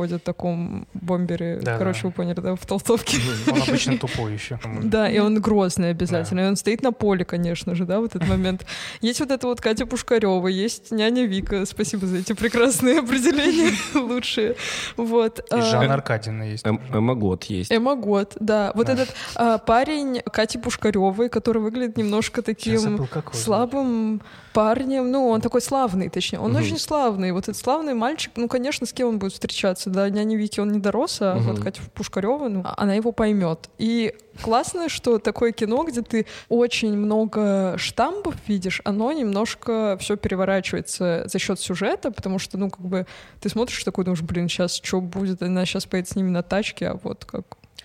бомбере 0.00 0.18
ходят, 0.18 0.24
таком 0.24 0.86
бомбере, 0.94 1.56
Да-да. 1.62 1.78
короче, 1.78 2.06
вы 2.06 2.12
поняли, 2.12 2.40
да, 2.40 2.54
в 2.54 2.64
толстовке. 2.66 3.18
Он 3.50 3.62
обычно 3.68 3.98
тупой 3.98 4.32
еще. 4.34 4.58
Да, 4.82 5.08
и 5.10 5.18
он 5.18 5.40
грозный 5.40 5.90
обязательно. 5.90 6.40
И 6.40 6.44
он 6.44 6.56
стоит 6.56 6.82
на 6.82 6.92
поле, 6.92 7.24
конечно 7.24 7.74
же, 7.74 7.84
да, 7.84 8.00
в 8.00 8.04
этот 8.04 8.26
момент. 8.28 8.64
Есть 9.02 9.20
вот 9.20 9.30
эта 9.30 9.46
вот 9.46 9.60
Катя 9.60 9.86
Пушкарева, 9.86 10.48
есть 10.48 10.90
няня 10.90 11.24
Вика. 11.26 11.66
Спасибо 11.66 12.06
за 12.06 12.18
эти 12.18 12.32
прекрасные 12.32 13.00
определения, 13.00 13.72
лучшие. 13.94 14.54
Вот. 14.96 15.38
И 15.40 15.42
А, 15.50 15.60
Жанна 15.62 15.94
Аркадьевна 15.94 16.44
есть. 16.44 16.66
Эм- 16.66 16.80
Эмагот 16.92 17.44
есть. 17.44 17.70
Эмма 17.70 17.94
Гот, 17.96 18.36
да. 18.40 18.72
Вот 18.74 18.86
Да. 18.86 18.92
этот 18.94 19.14
а, 19.36 19.58
парень 19.58 20.20
Кати 20.20 20.58
Пушкаревой, 20.58 21.28
который 21.28 21.60
выглядит 21.62 21.96
немножко 21.98 22.42
таким 22.42 23.06
слабым 23.32 24.22
парнем. 24.52 25.10
Ну, 25.10 25.28
он 25.28 25.40
такой 25.40 25.60
славный, 25.60 26.08
точнее. 26.08 26.40
Он 26.40 26.54
очень 26.56 26.78
славный. 26.78 27.32
Вот 27.32 27.44
этот 27.44 27.56
славный 27.56 27.94
мальчик, 27.94 28.32
ну, 28.36 28.48
конечно, 28.48 28.86
с 28.86 28.92
кем 28.92 29.08
он 29.08 29.18
будет 29.18 29.32
встречаться? 29.32 29.89
Да, 29.90 30.08
няни 30.08 30.36
Вики 30.36 30.60
он 30.60 30.72
не 30.72 30.78
дорос, 30.78 31.18
а 31.20 31.34
Мгм. 31.36 31.44
вот 31.44 31.60
Катя 31.60 31.82
Пушкарева, 31.94 32.48
ну, 32.48 32.62
она 32.76 32.94
его 32.94 33.12
поймет. 33.12 33.68
И 33.78 34.14
классно, 34.42 34.88
что 34.88 35.18
такое 35.18 35.52
кино, 35.52 35.82
где 35.84 36.02
ты 36.02 36.26
очень 36.48 36.96
много 36.96 37.74
штампов 37.76 38.34
видишь, 38.46 38.80
оно 38.84 39.12
немножко 39.12 39.96
все 40.00 40.16
переворачивается 40.16 41.24
за 41.26 41.38
счет 41.38 41.58
сюжета, 41.60 42.10
потому 42.10 42.38
что, 42.38 42.58
ну, 42.58 42.70
как 42.70 42.80
бы, 42.84 43.06
ты 43.40 43.48
смотришь 43.48 43.82
такой, 43.84 44.04
думаешь, 44.04 44.22
блин, 44.22 44.48
сейчас 44.48 44.74
что 44.82 45.00
будет? 45.00 45.42
Она 45.42 45.64
сейчас 45.66 45.86
поедет 45.86 46.10
с 46.10 46.16
ними 46.16 46.30
на 46.30 46.42
тачке, 46.42 46.88
а 46.88 46.98
вот 47.02 47.24
как 47.24 47.44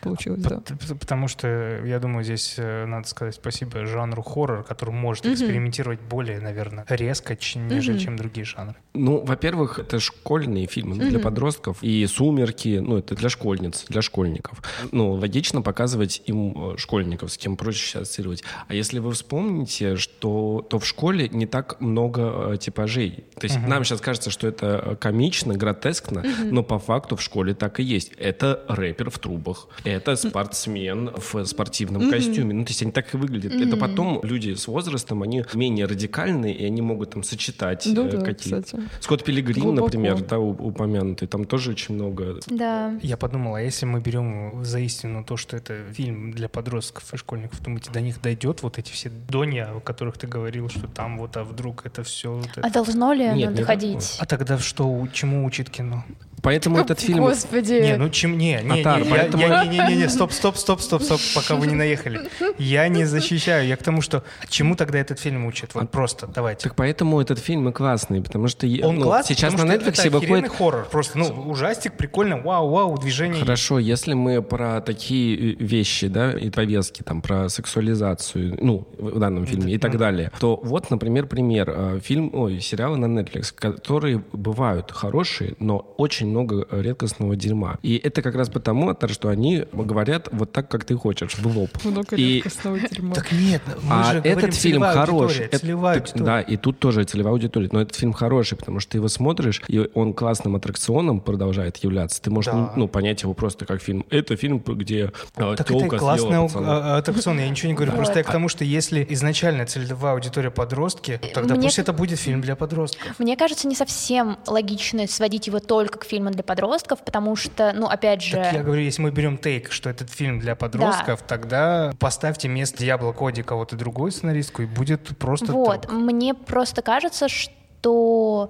получилось, 0.09 0.41
да. 0.41 0.61
Потому 0.99 1.27
что, 1.27 1.81
я 1.85 1.99
думаю, 1.99 2.23
здесь 2.23 2.55
э, 2.57 2.85
надо 2.85 3.07
сказать 3.07 3.35
спасибо 3.35 3.85
жанру 3.85 4.21
хоррор, 4.23 4.63
который 4.63 4.91
может 4.91 5.25
экспериментировать 5.25 5.99
более, 6.01 6.39
наверное, 6.39 6.85
резко, 6.89 7.37
нежели 7.55 7.97
чем 7.97 8.15
другие 8.15 8.45
жанры. 8.45 8.75
Ну, 8.93 9.23
во-первых, 9.25 9.79
это 9.79 9.99
школьные 9.99 10.67
фильмы 10.67 10.95
ну, 10.95 11.09
для 11.09 11.19
подростков. 11.19 11.77
И 11.81 12.05
«Сумерки», 12.07 12.79
ну, 12.79 12.97
это 12.97 13.15
для 13.15 13.29
школьниц, 13.29 13.85
для 13.89 14.01
школьников. 14.01 14.61
Ну, 14.91 15.11
логично 15.11 15.61
показывать 15.61 16.21
им 16.25 16.73
э, 16.73 16.77
школьников, 16.77 17.31
с 17.31 17.37
кем 17.37 17.57
проще 17.57 17.85
сейчас 17.85 18.03
ассоциировать. 18.03 18.43
А 18.67 18.73
если 18.73 18.99
вы 18.99 19.11
вспомните, 19.11 19.97
что 19.97 20.65
то 20.69 20.79
в 20.79 20.85
школе 20.85 21.29
не 21.29 21.45
так 21.45 21.79
много 21.81 22.53
э, 22.53 22.57
типажей. 22.57 23.25
То 23.39 23.45
есть 23.45 23.59
нам 23.59 23.83
сейчас 23.83 24.01
кажется, 24.01 24.29
что 24.29 24.47
это 24.47 24.97
комично, 24.99 25.55
гротескно, 25.55 26.23
но 26.43 26.63
по 26.63 26.79
факту 26.79 27.15
в 27.15 27.21
школе 27.21 27.53
так 27.53 27.79
и 27.79 27.83
есть. 27.83 28.11
Это 28.17 28.63
рэпер 28.67 29.09
в 29.09 29.19
трубах, 29.19 29.67
это 29.97 30.15
спортсмен 30.15 31.11
в 31.15 31.45
спортивном 31.45 32.09
костюме. 32.09 32.53
Ну, 32.53 32.65
то 32.65 32.69
есть 32.69 32.81
они 32.81 32.91
так 32.91 33.13
и 33.13 33.17
выглядят. 33.17 33.53
Это 33.53 33.77
потом 33.77 34.19
люди 34.23 34.53
с 34.53 34.67
возрастом, 34.67 35.23
они 35.23 35.43
менее 35.53 35.85
радикальные, 35.85 36.53
и 36.53 36.65
они 36.65 36.81
могут 36.81 37.11
там 37.11 37.23
сочетать 37.23 37.85
Ну 37.85 38.07
э, 38.07 38.11
да, 38.11 38.17
какие-то 38.21 38.61
кстати. 38.61 38.83
Скотт 38.99 39.23
Пилигрим, 39.23 39.63
Глубоко. 39.63 39.85
например, 39.85 40.21
да, 40.21 40.39
упомянутый, 40.39 41.27
там 41.27 41.45
тоже 41.45 41.71
очень 41.71 41.95
много. 41.95 42.39
Да. 42.47 42.97
Я 43.01 43.17
подумал, 43.17 43.55
а 43.55 43.61
если 43.61 43.85
мы 43.85 43.99
берем 43.99 44.63
за 44.63 44.79
истину 44.79 45.23
то, 45.23 45.37
что 45.37 45.57
это 45.57 45.77
фильм 45.91 46.31
для 46.31 46.49
подростков 46.49 47.13
и 47.13 47.17
школьников, 47.17 47.61
думаете, 47.61 47.91
до 47.91 48.01
них 48.01 48.21
дойдет 48.21 48.63
вот 48.63 48.77
эти 48.77 48.91
все 48.91 49.11
донья, 49.29 49.69
о 49.75 49.79
которых 49.79 50.17
ты 50.17 50.27
говорил, 50.27 50.69
что 50.69 50.87
там 50.87 51.17
вот, 51.17 51.37
а 51.37 51.43
вдруг 51.43 51.85
это 51.85 52.03
все... 52.03 52.41
А 52.61 52.69
должно 52.69 53.13
ли 53.13 53.25
Нет, 53.25 53.31
оно 53.31 53.51
не 53.51 53.57
доходить? 53.57 54.17
А 54.19 54.25
тогда 54.25 54.57
что, 54.59 55.07
чему 55.13 55.45
учит 55.45 55.69
кино? 55.69 56.03
Поэтому 56.45 56.77
этот 56.77 56.99
фильм... 56.99 57.21
Господи. 57.23 57.73
Не, 57.73 57.97
ну 57.97 58.09
чем 58.09 58.37
не, 58.37 58.61
не, 58.63 58.81
Атар, 58.81 59.01
не, 59.01 59.09
я- 59.09 59.15
поэтому- 59.15 59.41
я- 59.41 59.65
не, 59.65 59.79
не, 59.79 59.87
не, 59.87 59.95
не, 60.03 60.09
стоп, 60.09 60.31
стоп, 60.31 60.57
стоп, 60.57 60.79
стоп, 60.79 61.01
стоп, 61.01 61.19
пока 61.33 61.55
вы 61.55 61.65
не 61.65 61.73
наехали. 61.73 62.29
Я 62.59 62.87
не 62.87 63.05
защищаю, 63.05 63.67
я 63.67 63.75
к 63.75 63.81
тому, 63.81 64.01
что 64.01 64.23
чему 64.47 64.75
тогда 64.75 64.99
этот 64.99 65.19
фильм 65.19 65.47
учит? 65.47 65.73
Вот 65.73 65.89
просто, 65.89 66.27
давайте. 66.27 66.63
Так 66.69 66.75
поэтому 66.75 67.19
этот 67.19 67.39
фильм 67.39 67.67
и 67.69 67.71
классный, 67.71 68.21
потому 68.21 68.47
что 68.47 68.67
Он 68.83 68.97
ну, 68.97 69.01
классный, 69.01 69.35
сейчас 69.35 69.53
на 69.53 69.63
Netflix 69.63 70.07
выходит... 70.09 70.51
хоррор, 70.51 70.87
просто, 70.91 71.17
ну, 71.17 71.25
ужастик, 71.49 71.93
прикольно, 71.97 72.37
вау, 72.37 72.69
вау, 72.69 72.97
движение. 72.99 73.39
Хорошо, 73.41 73.79
если 73.79 74.13
мы 74.13 74.43
про 74.43 74.81
такие 74.81 75.53
э, 75.53 75.55
вещи, 75.57 76.07
да, 76.07 76.31
и 76.31 76.51
повестки, 76.51 77.01
там, 77.01 77.23
про 77.23 77.49
сексуализацию, 77.49 78.55
ну, 78.61 78.87
в 78.99 79.17
данном 79.19 79.47
фильме 79.47 79.73
и 79.73 79.77
так 79.79 79.97
далее, 79.97 80.31
то 80.39 80.59
вот, 80.63 80.91
например, 80.91 81.25
пример. 81.25 81.73
э, 81.75 81.99
Фильм, 82.03 82.29
ой, 82.33 82.59
сериалы 82.61 82.97
на 82.97 83.07
Netflix, 83.19 83.51
которые 83.55 84.23
бывают 84.31 84.91
хорошие, 84.91 85.55
но 85.59 85.77
очень 85.97 86.34
много 86.35 86.67
редкостного 86.71 87.35
дерьма. 87.35 87.77
И 87.81 87.95
это 87.97 88.21
как 88.21 88.35
раз 88.35 88.49
потому, 88.49 88.95
что 89.07 89.29
они 89.29 89.65
говорят 89.71 90.27
вот 90.31 90.51
так, 90.51 90.67
как 90.69 90.83
ты 90.83 90.95
хочешь, 90.95 91.35
в 91.37 91.45
лоб. 91.57 91.69
Много 91.83 92.15
И- 92.15 92.35
редкостного 92.35 92.79
дерьма. 92.79 93.15
Так 93.15 93.31
нет, 93.31 93.61
мы 93.83 93.95
а 94.01 94.13
же 94.13 94.19
этот 94.19 94.53
фильм 94.53 94.81
хороший. 94.81 95.45
Это- 95.45 95.59
целевая. 95.59 96.03
Да, 96.15 96.41
и 96.41 96.57
тут 96.57 96.79
тоже 96.79 97.03
целевая 97.03 97.33
аудитория. 97.33 97.69
Но 97.71 97.81
этот 97.81 97.95
фильм 97.95 98.13
хороший, 98.13 98.57
потому 98.57 98.79
что 98.79 98.91
ты 98.91 98.97
его 98.97 99.07
смотришь, 99.07 99.61
и 99.67 99.89
он 99.93 100.13
классным 100.13 100.55
аттракционом 100.55 101.21
продолжает 101.21 101.77
являться. 101.77 102.21
Ты 102.21 102.29
можешь 102.31 102.51
Да. 102.51 102.73
ну, 102.75 102.87
понять 102.87 103.21
его 103.23 103.33
просто 103.33 103.65
как 103.65 103.81
фильм. 103.81 104.05
Это 104.09 104.35
фильм, 104.35 104.59
где 104.59 105.11
э, 105.35 105.55
Так 105.55 105.71
это 105.71 105.87
классный 105.97 106.41
пацана. 106.41 106.95
а- 106.95 106.97
аттракцион, 106.97 107.39
я 107.39 107.49
ничего 107.49 107.69
не 107.69 107.75
говорю. 107.75 107.93
Просто 107.93 108.19
я 108.19 108.23
к 108.23 108.31
тому, 108.31 108.49
что 108.49 108.63
если 108.63 109.05
изначально 109.09 109.65
целевая 109.65 110.13
аудитория 110.13 110.51
подростки, 110.51 111.19
то 111.21 111.27
тогда 111.33 111.55
Мне 111.55 111.63
пусть 111.67 111.79
это 111.79 111.93
будет 111.93 112.19
фильм 112.19 112.41
для 112.41 112.55
подростков. 112.55 113.17
Мне 113.19 113.37
кажется, 113.37 113.67
не 113.67 113.75
совсем 113.75 114.37
логично 114.47 115.07
сводить 115.07 115.47
его 115.47 115.59
только 115.59 115.99
к 115.99 116.05
фильмам 116.25 116.33
для 116.33 116.43
подростков, 116.43 117.03
потому 117.03 117.35
что, 117.35 117.73
ну, 117.73 117.87
опять 117.87 118.21
же... 118.21 118.37
Так 118.37 118.53
я 118.53 118.63
говорю, 118.63 118.81
если 118.81 119.01
мы 119.01 119.11
берем 119.11 119.37
тейк, 119.37 119.71
что 119.71 119.89
этот 119.89 120.09
фильм 120.09 120.39
для 120.39 120.55
подростков, 120.55 121.21
тогда 121.21 121.91
поставьте 121.99 122.47
вместо 122.47 122.79
Диабло 122.79 123.11
Коди 123.13 123.43
кого-то 123.43 123.75
другой 123.75 124.11
сценаристку, 124.11 124.63
и 124.63 124.65
будет 124.65 125.17
просто 125.17 125.51
Вот, 125.51 125.83
трог. 125.83 125.93
мне 125.93 126.33
просто 126.33 126.81
кажется, 126.81 127.27
что 127.29 127.53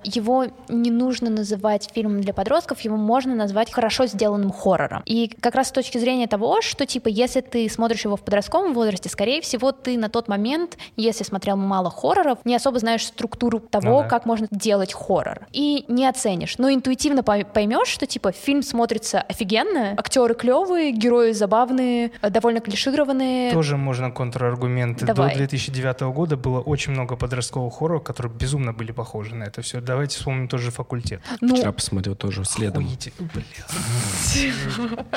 его 0.04 0.48
не 0.70 0.92
нужно 0.92 1.30
называть 1.30 1.90
фильмом 1.94 2.22
для 2.22 2.34
подростков, 2.34 2.82
его 2.82 2.98
можно 2.98 3.36
назвать 3.36 3.72
хорошо 3.72 4.06
сделанным 4.08 4.52
хоррором. 4.52 5.02
И 5.06 5.28
как 5.42 5.56
раз 5.56 5.70
с 5.70 5.72
точки 5.72 5.98
зрения 5.98 6.28
того, 6.28 6.62
что, 6.62 6.86
типа, 6.86 7.08
если 7.08 7.42
ты 7.42 7.70
смотришь 7.70 8.06
его 8.06 8.16
в 8.16 8.22
подростковом 8.22 8.74
возрасте, 8.74 9.10
скорее 9.10 9.42
всего, 9.42 9.72
ты 9.72 9.98
на 9.98 10.10
тот 10.10 10.28
момент, 10.28 10.78
если 10.96 11.24
смотрел 11.24 11.56
мало 11.58 11.90
хорроров, 11.90 12.40
не 12.46 12.56
особо 12.56 12.80
знаешь 12.80 13.06
структуру 13.06 13.60
того, 13.60 13.86
Ну 13.98 14.02
да. 14.04 14.08
как 14.08 14.26
можно 14.26 14.48
делать 14.52 14.94
хоррор. 14.94 15.48
И 15.52 15.86
не 15.88 16.06
оценишь. 16.08 16.58
Но 16.58 16.72
интуитивно 16.72 17.22
пой- 17.22 17.46
поймешь, 17.46 17.88
что, 17.88 18.06
типа, 18.06 18.32
фильм 18.32 18.62
смотрится 18.64 19.22
офигенно, 19.22 19.94
актеры 19.98 20.36
клевые, 20.36 20.92
герои 20.92 21.32
забавные, 21.32 22.12
э, 22.22 22.30
довольно 22.30 22.60
клишированные. 22.60 23.52
Тоже 23.52 23.78
можно 23.78 24.12
контраргументы. 24.12 25.06
Давай. 25.06 25.32
До 25.32 25.38
2009 25.38 26.12
года 26.12 26.38
было 26.38 26.60
очень 26.62 26.92
много 26.94 27.16
подростковых 27.16 27.74
хорроров, 27.76 28.04
которые 28.04 28.34
безумно 28.34 28.74
были 28.74 28.92
похожи. 28.92 29.25
Похоже 29.26 29.36
на 29.36 29.44
это 29.46 29.62
все. 29.62 29.82
Давайте 29.82 30.18
вспомним 30.18 30.48
тоже 30.48 30.72
факультет. 30.72 31.22
Ну, 31.42 31.56
Вчера 31.56 31.72
посмотрел 31.72 32.16
тоже 32.16 32.46
следом. 32.46 32.86
Охуите-. 32.86 33.12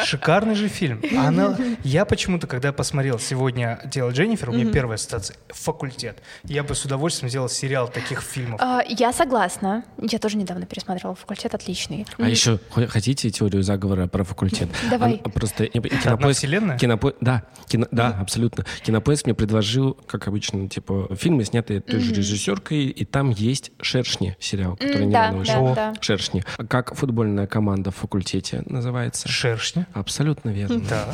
Шикарный 0.05 0.55
же 0.55 0.69
фильм. 0.69 1.03
Она... 1.17 1.57
Я 1.85 2.05
почему-то, 2.05 2.47
когда 2.47 2.73
посмотрел 2.73 3.19
сегодня 3.19 3.81
«Тело 3.93 4.11
Дженнифер», 4.11 4.51
у 4.51 4.53
меня 4.53 4.71
первая 4.73 4.97
ассоциация— 4.97 5.37
факультет. 5.49 6.19
Я 6.45 6.63
бы 6.63 6.75
с 6.75 6.85
удовольствием 6.85 7.29
сделал 7.29 7.49
сериал 7.49 7.89
таких 7.89 8.23
фильмов. 8.23 8.61
а, 8.63 8.83
я 8.89 9.13
согласна. 9.13 9.85
Я 10.01 10.19
тоже 10.19 10.37
недавно 10.37 10.67
пересматривала 10.67 11.15
«Факультет» 11.15 11.55
отличный. 11.55 12.07
А 12.19 12.29
еще 12.29 12.59
хо- 12.71 12.87
хотите 12.87 13.31
теорию 13.31 13.63
заговора 13.63 14.07
про 14.07 14.25
факультет? 14.25 14.69
Давай. 14.91 15.19
Просто 15.35 15.65
одна 15.65 15.81
кинопоиск, 15.89 16.39
вселенная? 16.39 16.79
кинопо- 16.79 17.15
да, 17.21 17.45
кино- 17.69 17.89
да, 17.91 18.17
абсолютно. 18.21 18.65
Кинопоиск 18.83 19.27
мне 19.27 19.35
предложил, 19.35 19.95
как 20.07 20.29
обычно, 20.29 20.69
типа 20.69 21.09
фильмы, 21.17 21.45
снятые 21.45 21.81
той 21.81 22.01
же 22.01 22.15
режиссеркой, 22.15 22.87
и 22.87 23.05
там 23.05 23.31
есть 23.31 23.73
«Шершни» 24.05 24.37
сериал, 24.41 24.73
который 24.77 24.99
да, 24.99 25.05
недавно 25.05 25.39
вышел. 25.39 25.67
да, 25.69 25.75
да. 25.75 25.95
«Шершни». 26.01 26.45
Как 26.69 26.95
футбольная 26.95 27.47
команда 27.47 27.91
в 27.91 27.97
факультете 27.97 28.63
называется? 28.67 29.29
Шершни. 29.29 29.87
Абсолютно 29.95 30.51
верно. 30.51 30.81
Да. 30.89 31.07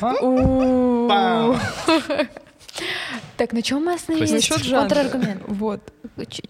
Так, 3.36 3.54
на 3.54 3.62
чем 3.62 3.86
мы 3.86 3.94
остановились? 3.94 4.32
Насчет 4.32 4.58
жанра. 4.58 4.80
Контраргумент. 4.80 5.42
Вот. 5.46 5.80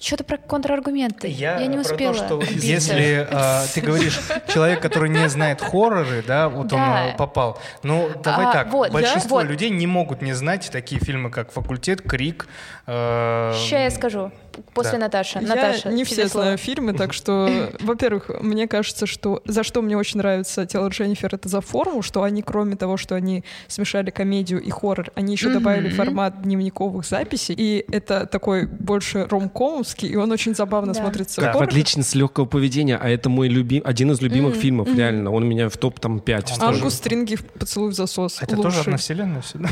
Что-то 0.01 0.25
про 0.25 0.39
контраргументы. 0.39 1.29
Я, 1.29 1.65
не 1.65 1.77
про 1.77 1.85
то, 1.85 1.93
успела. 1.93 2.15
что 2.15 2.43
если 2.43 3.29
а, 3.31 3.65
ты 3.73 3.81
говоришь 3.81 4.19
человек, 4.53 4.83
который 4.83 5.09
не 5.09 5.29
знает 5.29 5.61
хорроры, 5.61 6.25
да, 6.27 6.49
вот 6.49 6.67
Да. 6.67 7.11
он 7.11 7.17
попал. 7.17 7.61
Ну, 7.85 8.11
давай 8.25 8.47
А, 8.47 8.53
так. 8.53 8.73
вот, 8.73 8.89
я- 8.89 8.93
большинство 8.93 9.37
вот. 9.37 9.47
людей 9.47 9.71
не 9.71 9.87
могут 9.87 10.21
не 10.21 10.33
знать 10.33 10.69
такие 10.73 11.01
фильмы, 11.01 11.31
как 11.31 11.53
«Факультет», 11.53 12.03
«Крик». 12.03 12.49
э, 12.89 13.53
Сейчас 13.55 13.71
я 13.71 13.91
скажу. 13.91 14.33
После 14.75 14.93
да. 14.93 14.99
Наташи. 15.07 15.39
Я 15.41 15.49
Наташа, 15.49 15.89
не 15.91 16.05
все 16.05 16.29
слово. 16.29 16.45
знаю 16.45 16.59
фильмы, 16.59 16.93
так 16.93 17.13
что, 17.13 17.71
во-первых, 17.81 18.31
мне 18.41 18.67
кажется, 18.69 19.07
что 19.07 19.43
за 19.45 19.63
что 19.63 19.83
мне 19.83 19.97
очень 19.97 20.19
нравится 20.19 20.67
«Тело 20.67 20.89
Дженнифер»— 20.89 21.31
это 21.35 21.49
за 21.49 21.61
форму, 21.61 22.03
что 22.03 22.23
они, 22.23 22.43
кроме 22.43 22.77
того, 22.77 22.97
что 22.97 23.15
они 23.15 23.45
смешали 23.69 24.11
комедию 24.11 24.61
и 24.63 24.71
хоррор, 24.71 25.11
они 25.15 25.33
еще 25.33 25.51
добавили 25.51 25.89
формат 25.91 26.43
дневниковых 26.43 27.05
записей, 27.07 27.55
и 27.57 27.85
это 27.91 28.27
такой 28.27 28.67
больше 28.67 29.27
ромкомовский, 29.31 30.09
и 30.09 30.17
он 30.17 30.31
очень 30.33 30.55
забавно 30.55 30.93
Да. 30.93 31.01
смотрится. 31.01 31.41
Да. 31.41 31.53
в 31.53 31.63
отличность 31.63 32.15
легкого 32.15 32.45
поведения, 32.47 32.97
а 32.97 33.09
это 33.09 33.29
мой 33.29 33.49
любим, 33.49 33.83
один 33.85 34.11
из 34.13 34.21
любимых 34.21 34.55
фильмов, 34.55 34.89
реально. 34.95 35.31
Он 35.31 35.43
у 35.43 35.47
меня 35.47 35.69
в 35.69 35.77
топ 35.77 36.01
там 36.01 36.21
5 36.21 36.59
Он 36.61 36.75
Ангус 36.75 36.95
Стринги 36.95 37.37
в 37.37 37.45
«Поцелуй 37.45 37.91
в 37.91 37.95
засос». 37.95 38.39
Это 38.41 38.57
тоже 38.57 38.81
одна 38.81 38.97
вселенная? 38.97 39.43
всё, 39.43 39.59
да? 39.59 39.69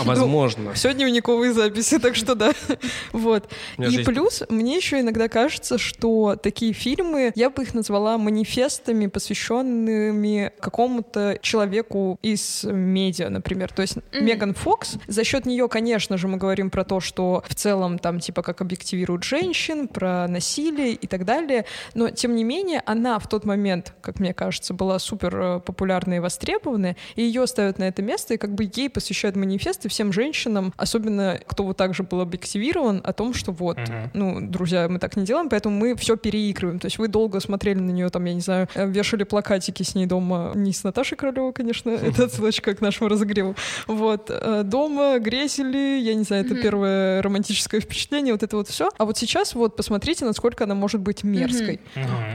А 0.00 0.04
возможно. 0.04 0.72
Все 0.74 0.92
дневниковые 0.94 1.52
записи, 1.52 1.98
так 1.98 2.14
что 2.16 2.34
да. 2.34 2.52
Вот. 3.12 3.50
И 3.78 4.04
плюс, 4.08 4.42
мне 4.48 4.76
еще 4.76 5.00
иногда 5.00 5.28
кажется, 5.28 5.76
что 5.76 6.34
такие 6.42 6.72
фильмы, 6.72 7.30
я 7.34 7.50
бы 7.50 7.62
их 7.62 7.74
назвала 7.74 8.16
манифестами, 8.16 9.06
посвященными 9.06 10.50
какому-то 10.60 11.38
человеку 11.42 12.18
из 12.22 12.64
медиа, 12.64 13.28
например. 13.28 13.70
То 13.70 13.82
есть 13.82 13.98
Меган 14.18 14.54
Фокс, 14.54 14.96
за 15.08 15.24
счет 15.24 15.44
нее, 15.44 15.68
конечно 15.68 16.16
же, 16.16 16.26
мы 16.26 16.38
говорим 16.38 16.70
про 16.70 16.84
то, 16.84 17.00
что 17.00 17.44
в 17.46 17.54
целом 17.54 17.98
там 17.98 18.18
типа 18.18 18.42
как 18.42 18.62
объективируют 18.62 19.24
женщин, 19.24 19.88
про 19.88 20.26
насилие 20.26 20.94
и 20.94 21.06
так 21.06 21.26
далее, 21.26 21.66
но 21.92 22.08
тем 22.08 22.34
не 22.34 22.44
менее 22.44 22.82
она 22.86 23.18
в 23.18 23.28
тот 23.28 23.44
момент, 23.44 23.92
как 24.00 24.20
мне 24.20 24.32
кажется, 24.32 24.72
была 24.72 24.98
супер 24.98 25.36
э, 25.36 25.60
популярная 25.60 26.16
и 26.16 26.20
востребованная, 26.20 26.96
и 27.14 27.22
ее 27.22 27.46
ставят 27.46 27.78
на 27.78 27.84
это 27.84 28.00
место, 28.00 28.32
и 28.32 28.36
как 28.38 28.54
бы 28.54 28.70
ей 28.74 28.88
посвящают 28.88 29.36
манифесты 29.36 29.90
всем 29.90 30.14
женщинам, 30.14 30.72
особенно 30.78 31.38
кто 31.46 31.64
вот 31.64 31.76
так 31.76 31.92
же 31.92 32.04
был 32.04 32.22
объективирован, 32.22 33.02
о 33.04 33.12
том, 33.12 33.34
что 33.34 33.52
вот, 33.52 33.76
Ну, 34.14 34.40
друзья, 34.40 34.88
мы 34.88 34.98
так 34.98 35.16
не 35.16 35.24
делаем, 35.24 35.48
поэтому 35.48 35.76
мы 35.76 35.94
все 35.96 36.16
переигрываем. 36.16 36.78
То 36.78 36.86
есть 36.86 36.98
вы 36.98 37.08
долго 37.08 37.40
смотрели 37.40 37.78
на 37.78 37.90
нее, 37.90 38.08
там, 38.08 38.24
я 38.24 38.34
не 38.34 38.40
знаю, 38.40 38.68
э, 38.74 38.88
вешали 38.88 39.24
плакатики 39.24 39.82
с 39.82 39.94
ней 39.94 40.06
дома, 40.06 40.52
не 40.54 40.72
с 40.72 40.84
Наташей 40.84 41.16
Королевой, 41.16 41.52
конечно, 41.52 41.90
это 42.08 42.24
отсылочка 42.24 42.74
к 42.74 42.80
нашему 42.80 43.08
разогреву. 43.08 43.54
Вот, 43.86 44.30
э, 44.30 44.62
дома 44.64 45.18
грезили, 45.18 46.00
я 46.00 46.14
не 46.14 46.24
знаю, 46.24 46.44
это 46.44 46.54
первое 46.54 47.22
романтическое 47.22 47.80
впечатление, 47.80 48.32
вот 48.32 48.42
это 48.42 48.56
вот 48.56 48.68
все. 48.68 48.90
А 48.98 49.04
вот 49.04 49.18
сейчас 49.18 49.54
вот 49.54 49.76
посмотрите, 49.76 50.24
насколько 50.24 50.64
она 50.64 50.74
может 50.74 51.00
быть 51.00 51.24
мерзкой. 51.24 51.80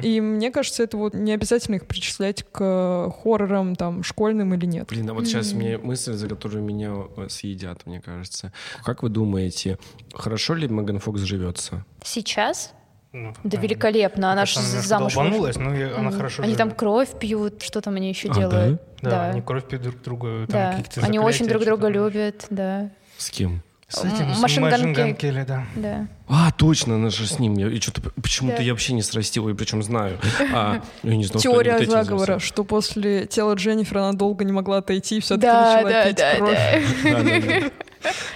И 0.02 0.22
мне 0.22 0.52
кажется, 0.52 0.84
это 0.84 0.98
вот 0.98 1.14
не 1.14 1.34
обязательно 1.34 1.76
их 1.76 1.86
причислять 1.86 2.44
к 2.52 3.12
хоррорам, 3.24 3.76
там, 3.76 4.04
школьным 4.04 4.54
или 4.54 4.66
нет. 4.66 4.88
Блин, 4.90 5.10
а 5.10 5.14
вот 5.14 5.28
сейчас 5.28 5.54
мне 5.54 5.78
мысль, 5.78 6.14
за 6.14 6.28
которую 6.28 6.64
меня 6.64 6.96
э, 7.18 7.28
съедят, 7.30 7.86
мне 7.86 8.02
кажется. 8.02 8.52
Как 8.84 9.04
вы 9.04 9.10
думаете, 9.10 9.78
хорошо 10.14 10.56
ли 10.56 10.68
Меган 10.68 11.00
Фокс 11.00 11.22
живется? 11.54 11.86
Сейчас? 12.04 12.74
Ну, 13.12 13.34
Да 13.44 13.60
великолепно. 13.60 14.32
Она 14.32 14.46
же 14.46 14.60
замуж 14.60 15.14
вышла. 15.16 15.24
долбанулась, 15.24 15.56
но 15.58 15.76
и 15.76 15.84
она 15.84 16.12
хорошо 16.12 16.42
Они 16.44 16.56
там 16.56 16.70
живет. 16.70 16.80
кровь 16.80 17.20
пьют, 17.20 17.62
что 17.62 17.80
там 17.82 17.96
они 17.96 18.10
еще 18.10 18.30
А, 18.30 18.34
делают. 18.34 18.82
Да, 19.02 19.30
они 19.30 19.42
кровь 19.42 19.66
пьют 19.68 19.84
друг 19.84 20.02
другу. 20.02 20.48
там 20.48 20.82
Да. 20.86 21.02
Они 21.04 21.20
очень 21.20 21.48
друг 21.48 21.64
друга 21.64 21.90
любят, 21.90 22.48
да. 22.50 22.90
С 23.18 23.30
кем? 23.30 23.62
С 23.88 24.00
этим, 24.04 24.34
с 24.34 24.40
Машин 24.40 24.64
Машин 24.64 24.92
Ган 24.94 25.14
Келли. 25.16 25.44
Да. 25.48 25.66
Да. 25.76 26.08
А, 26.28 26.50
точно, 26.52 26.96
она 26.96 27.12
же 27.12 27.28
с 27.28 27.38
ним. 27.38 27.54
Я, 27.54 27.68
и 27.68 27.80
что-то 27.80 28.02
почему-то 28.02 28.58
Да. 28.58 28.64
я 28.64 28.72
вообще 28.74 28.94
не 28.94 29.04
срастил, 29.04 29.48
и 29.50 29.54
причем 29.54 29.84
знаю. 29.84 30.18
А, 30.52 30.82
я 31.04 31.16
не 31.16 31.26
знал, 31.26 31.40
что 31.40 31.52
Теория 31.52 31.76
этим 31.78 31.92
заговора, 31.92 32.40
что 32.40 32.64
после 32.64 33.28
тела 33.28 33.54
Дженнифер 33.54 34.00
она 34.00 34.14
долго 34.14 34.44
не 34.46 34.52
могла 34.52 34.78
отойти, 34.78 35.20
все-таки 35.20 35.46
Да, 35.46 35.76
начала 35.76 35.90
да, 35.92 36.06
пить 36.08 36.16
да, 36.18 36.36
кровь. 36.38 36.58
да. 37.04 37.12
Да-да-да. 37.12 37.72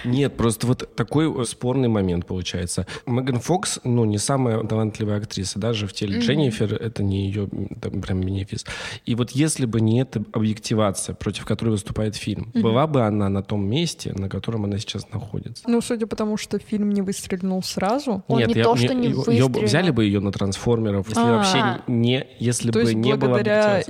Нет, 0.04 0.36
просто 0.36 0.66
вот 0.66 0.94
такой 0.94 1.42
э, 1.42 1.44
спорный 1.44 1.88
момент 1.88 2.26
получается. 2.26 2.86
Меган 3.06 3.40
Фокс, 3.40 3.80
ну, 3.84 4.04
не 4.04 4.18
самая 4.18 4.62
талантливая 4.64 5.18
актриса, 5.18 5.58
даже 5.58 5.86
в 5.86 5.92
теле 5.92 6.20
Дженнифер 6.20 6.74
это 6.74 7.02
не 7.02 7.26
ее 7.26 7.48
там, 7.80 8.00
прям 8.00 8.20
бенефис. 8.20 8.64
И 9.04 9.14
вот 9.14 9.30
если 9.32 9.66
бы 9.66 9.80
не 9.80 10.00
эта 10.00 10.22
объективация, 10.32 11.14
против 11.14 11.44
которой 11.44 11.70
выступает 11.70 12.16
фильм, 12.16 12.50
была 12.54 12.86
бы 12.86 13.02
она 13.02 13.28
на 13.28 13.42
том 13.42 13.66
месте, 13.68 14.12
на 14.12 14.28
котором 14.28 14.64
она 14.64 14.78
сейчас 14.78 15.10
находится? 15.12 15.64
Ну, 15.66 15.80
судя 15.80 16.06
по 16.06 16.16
тому, 16.16 16.36
что 16.36 16.58
фильм 16.58 16.90
не 16.90 17.02
выстрелил 17.02 17.62
сразу, 17.62 18.22
Он 18.28 18.42
не 18.42 18.54
то, 18.54 18.76
что 18.76 18.94
не 18.94 19.08
бы- 19.08 19.14
выстрелил. 19.16 19.48
взяли 19.48 19.90
бы 19.90 20.04
ее 20.04 20.20
на 20.20 20.32
трансформеров, 20.32 21.08
если 21.08 21.20
А. 21.20 21.36
вообще 21.36 21.82
не, 21.86 22.26
если 22.38 22.70
то 22.70 22.80
бы 22.80 22.94
не 22.94 23.14
было 23.14 23.28
благодаря 23.28 23.82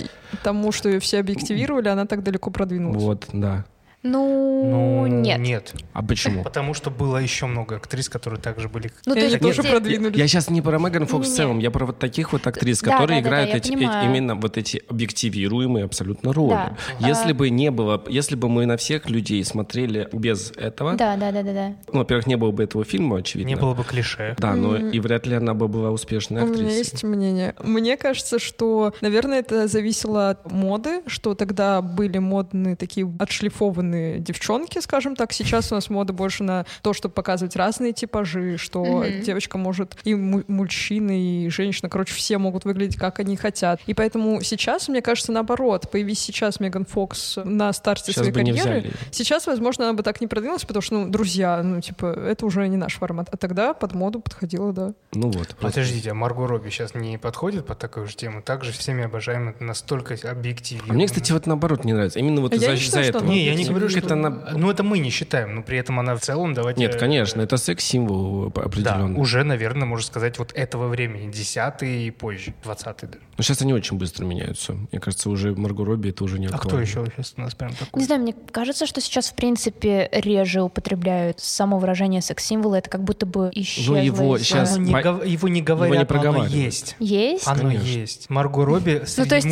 тому, 0.43 0.71
что 0.71 0.89
ее 0.89 0.99
все 0.99 1.19
объективировали, 1.19 1.87
она 1.87 2.05
так 2.05 2.23
далеко 2.23 2.51
продвинулась. 2.51 3.01
Вот, 3.01 3.27
да. 3.33 3.65
Ну, 4.03 5.05
нет. 5.07 5.39
Нет. 5.39 5.73
А 5.93 6.01
почему? 6.03 6.43
Потому 6.43 6.73
что 6.73 6.89
было 6.89 7.17
еще 7.17 7.45
много 7.47 7.75
актрис, 7.75 8.07
которые 8.09 8.39
также 8.39 8.69
были... 8.69 8.91
Ну, 9.05 9.13
то 9.13 9.19
есть, 9.19 9.39
тоже 9.39 9.61
где- 9.61 9.71
продвинулись. 9.71 10.17
Я 10.17 10.27
сейчас 10.27 10.49
не 10.49 10.61
про 10.61 10.77
Меган 10.79 11.05
Фокс 11.05 11.27
в 11.27 11.35
целом, 11.35 11.59
я 11.59 11.69
про 11.71 11.85
вот 11.85 11.99
таких 11.99 12.31
вот 12.31 12.45
актрис, 12.47 12.81
Да, 12.81 12.91
которые 12.91 13.21
да, 13.21 13.23
да, 13.23 13.29
играют 13.29 13.49
да, 13.49 13.51
я 13.53 13.57
эти, 13.57 13.71
эти- 13.73 14.05
именно 14.05 14.35
вот 14.35 14.57
эти 14.57 14.81
объективируемые 14.89 15.85
абсолютно 15.85 16.31
роли. 16.33 16.49
Да. 16.51 16.77
Если 16.99 17.31
А- 17.31 17.35
бы 17.35 17.49
не 17.49 17.71
было, 17.71 18.01
если 18.07 18.35
бы 18.35 18.47
мы 18.49 18.65
на 18.65 18.77
всех 18.77 19.09
людей 19.09 19.43
смотрели 19.43 20.07
без 20.13 20.51
этого, 20.51 20.93
Да, 20.95 21.17
да, 21.17 21.31
да, 21.31 21.43
да, 21.43 21.53
да. 21.53 21.67
ну, 21.91 21.99
во-первых, 21.99 22.27
не 22.27 22.37
было 22.37 22.51
бы 22.51 22.63
этого 22.63 22.85
фильма, 22.85 23.17
очевидно. 23.17 23.49
Не 23.49 23.55
было 23.55 23.73
бы 23.73 23.83
клише. 23.83 24.35
Да, 24.37 24.55
но 24.55 24.77
и 24.77 24.99
вряд 24.99 25.25
ли 25.27 25.35
она 25.35 25.53
бы 25.53 25.67
была 25.67 25.91
успешной 25.91 26.43
У 26.43 26.45
меня 26.45 26.53
актрисой. 26.55 26.77
есть 26.77 27.03
мнение. 27.03 27.53
Мне 27.63 27.97
кажется, 27.97 28.39
что, 28.39 28.93
наверное, 29.01 29.39
это 29.39 29.67
зависело 29.67 30.29
от 30.29 30.49
моды, 30.51 31.01
что 31.07 31.35
тогда 31.35 31.81
были 31.81 32.17
модные 32.19 32.75
такие 32.75 33.11
отшлифованные 33.19 33.88
девчонки, 34.19 34.79
скажем 34.79 35.15
так. 35.15 35.31
Сейчас 35.33 35.71
у 35.71 35.75
нас 35.75 35.89
мода 35.89 36.13
больше 36.13 36.43
на 36.43 36.65
то, 36.81 36.93
чтобы 36.93 37.13
показывать 37.13 37.55
разные 37.55 37.93
типажи, 37.93 38.57
что 38.57 38.83
Мгм. 38.83 39.21
девочка 39.21 39.57
может 39.57 39.95
и 40.03 40.15
му- 40.15 40.43
мужчина, 40.47 41.11
и 41.11 41.49
женщина, 41.49 41.89
короче, 41.89 42.13
все 42.13 42.37
могут 42.37 42.65
выглядеть 42.65 42.97
как 42.97 43.19
они 43.19 43.35
хотят. 43.37 43.79
И 43.85 43.93
поэтому 43.93 44.41
сейчас, 44.41 44.87
мне 44.87 45.01
кажется, 45.01 45.31
наоборот, 45.31 45.89
появись 45.91 46.19
сейчас 46.19 46.59
Меган 46.59 46.85
Фокс 46.85 47.37
на 47.43 47.71
старте 47.73 48.05
Сейчас 48.11 48.15
своей 48.17 48.31
бы 48.31 48.43
не 48.43 48.51
карьеры, 48.53 48.79
взяли. 48.81 48.93
Сейчас, 49.11 49.47
возможно, 49.47 49.85
она 49.85 49.93
бы 49.93 50.03
так 50.03 50.21
не 50.21 50.27
продвинулась, 50.27 50.65
потому 50.65 50.81
что, 50.81 50.95
ну, 50.95 51.09
друзья, 51.09 51.61
ну, 51.63 51.81
типа, 51.81 52.05
это 52.07 52.45
уже 52.45 52.67
не 52.67 52.77
наш 52.77 52.95
формат. 52.95 53.27
А 53.31 53.37
тогда 53.37 53.73
под 53.73 53.93
моду 53.93 54.19
подходила, 54.19 54.73
да. 54.73 54.93
Ну 55.13 55.27
вот. 55.27 55.47
просто. 55.49 55.55
Подождите, 55.79 56.11
а 56.11 56.13
Марго 56.13 56.47
Робби 56.47 56.69
сейчас 56.69 56.93
не 56.95 57.17
подходит 57.17 57.65
под 57.65 57.79
такую 57.79 58.07
же 58.07 58.15
тему? 58.15 58.41
Также 58.41 58.71
всеми 58.71 59.03
обожаемая, 59.03 59.55
настолько 59.59 60.15
объективно. 60.29 60.85
А 60.89 60.93
мне, 60.93 61.05
кстати, 61.07 61.31
вот 61.31 61.45
наоборот 61.47 61.83
не 61.85 61.93
нравится. 61.93 62.19
Именно 62.19 62.41
вот 62.41 62.53
А 62.53 62.55
я 62.55 62.73
из-за 62.73 62.99
этого. 63.01 63.23
Не, 63.23 63.37
я 63.45 63.51
не 63.51 63.63
объективна. 63.63 63.78
Говорю, 63.79 63.89
что... 63.89 63.99
Это 63.99 64.13
она- 64.13 64.29
Ну, 64.55 64.69
это 64.69 64.83
мы 64.83 64.99
не 64.99 65.09
считаем, 65.09 65.55
но 65.55 65.63
при 65.63 65.77
этом 65.77 65.99
она 65.99 66.15
в 66.15 66.21
целом, 66.21 66.53
давайте... 66.53 66.79
Нет, 66.81 66.95
конечно, 66.95 67.41
это 67.41 67.57
секс-символ 67.57 68.51
Да, 68.51 68.61
определенно. 68.61 69.17
уже, 69.19 69.43
наверное, 69.43 69.85
можно 69.87 70.05
сказать, 70.05 70.37
вот 70.39 70.51
этого 70.53 70.87
времени, 70.87 71.31
10 71.31 71.83
и 71.83 72.11
позже, 72.11 72.53
20 72.63 72.85
даже. 73.01 73.19
Но 73.37 73.43
сейчас 73.43 73.61
они 73.61 73.73
очень 73.73 73.97
быстро 73.97 74.25
меняются. 74.25 74.73
Мне 74.91 74.99
кажется, 74.99 75.29
уже 75.29 75.55
Марго 75.55 75.85
Робби 75.85 76.09
это 76.09 76.23
уже 76.23 76.39
не 76.39 76.47
А 76.47 76.49
кто 76.49 76.57
актуально. 76.57 76.81
еще 76.85 77.05
сейчас 77.15 77.33
у 77.37 77.41
нас 77.41 77.55
прям 77.55 77.73
такой? 77.73 77.99
Не 77.99 78.05
знаю, 78.05 78.21
мне 78.21 78.35
кажется, 78.51 78.85
что 78.85 79.01
сейчас, 79.01 79.27
в 79.29 79.35
принципе, 79.35 80.09
реже 80.11 80.61
употребляют 80.61 81.39
само 81.39 81.79
выражение 81.79 82.21
секс-символа. 82.21 82.75
Это 82.75 82.89
как 82.89 83.03
будто 83.03 83.25
бы 83.25 83.49
исчезло. 83.53 83.95
Ну, 83.95 84.01
его 84.03 84.37
из- 84.37 84.51
Оно 84.53 84.77
не 84.77 84.91
По- 84.91 85.01
гов- 85.01 85.25
Его 85.25 85.47
не 85.47 85.61
говорят, 85.61 86.09
не 86.11 86.15
но 86.17 86.29
оно 86.29 86.45
есть. 86.45 86.95
Есть? 86.99 87.47
Оно 87.47 87.61
Конечно. 87.61 87.87
есть. 87.87 88.29
Марго 88.29 88.65
Робби 88.65 89.03
среди 89.05 89.29
то 89.29 89.35
есть, 89.35 89.47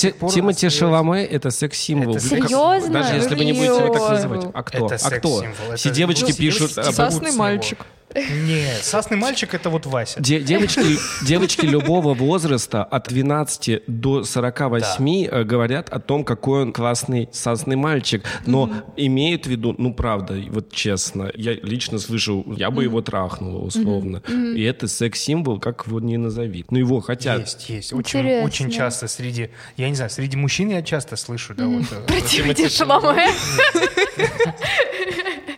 типа- 0.00 0.28
Тимати, 0.28 0.68
Шаломе 0.68 1.24
это 1.24 1.50
секс-символ. 1.50 2.18
Серьезно? 2.18 2.92
Даже 2.92 3.14
если 3.14 3.34
вы 3.34 3.44
не 3.44 3.52
будете 3.68 3.84
его 3.84 3.94
так 3.94 4.10
называть. 4.10 4.46
А 4.54 4.62
кто? 4.62 4.86
Это 4.86 5.06
а 5.06 5.10
кто? 5.10 5.44
Все 5.76 5.88
Это- 5.88 5.96
девочки 5.96 6.32
пишут... 6.32 6.70
девочки 6.74 6.74
сосут 6.74 6.94
Сасный 6.94 7.30
с 7.30 7.34
него. 7.34 7.42
мальчик. 7.44 7.78
Нет, 8.14 8.82
сасный 8.84 9.16
мальчик— 9.16 9.54
это 9.54 9.70
вот 9.70 9.86
Вася. 9.86 10.20
Де- 10.20 10.40
девочки, 10.40 10.98
девочки 11.24 11.66
любого 11.66 12.14
возраста 12.14 12.84
от 12.84 13.08
12 13.08 13.82
до 13.86 14.24
48 14.24 15.26
э, 15.30 15.44
говорят 15.44 15.88
о 15.90 15.98
том, 15.98 16.24
какой 16.24 16.62
он 16.62 16.72
классный 16.72 17.28
сасный 17.32 17.76
мальчик. 17.76 18.24
Но 18.46 18.70
имеют 18.96 19.46
в 19.46 19.50
виду, 19.50 19.74
ну 19.78 19.94
правда, 19.94 20.34
вот 20.50 20.72
честно, 20.72 21.30
я 21.34 21.54
лично 21.54 21.98
слышу, 21.98 22.44
я 22.56 22.70
бы 22.70 22.84
его 22.84 23.00
трахнула 23.02 23.58
условно. 23.58 24.22
И 24.28 24.62
это 24.62 24.88
секс-символ, 24.88 25.58
как 25.60 25.86
его 25.86 26.00
не 26.00 26.16
назови. 26.18 26.64
Ну 26.70 26.78
его 26.78 27.00
хотят. 27.00 27.40
Есть, 27.40 27.68
есть. 27.70 27.92
Очень, 27.92 28.20
Интересно. 28.20 28.46
очень 28.46 28.70
часто 28.70 29.08
среди, 29.08 29.50
я 29.76 29.88
не 29.88 29.94
знаю, 29.94 30.10
среди 30.10 30.36
мужчин 30.36 30.70
я 30.70 30.82
часто 30.82 31.16
слышу, 31.16 31.54
да, 31.54 31.66
вот. 31.66 31.84
э, 31.92 32.06
Про 32.06 32.20
Тимати 32.20 32.54
Тимати 32.54 32.68
Шаломе. 32.68 33.26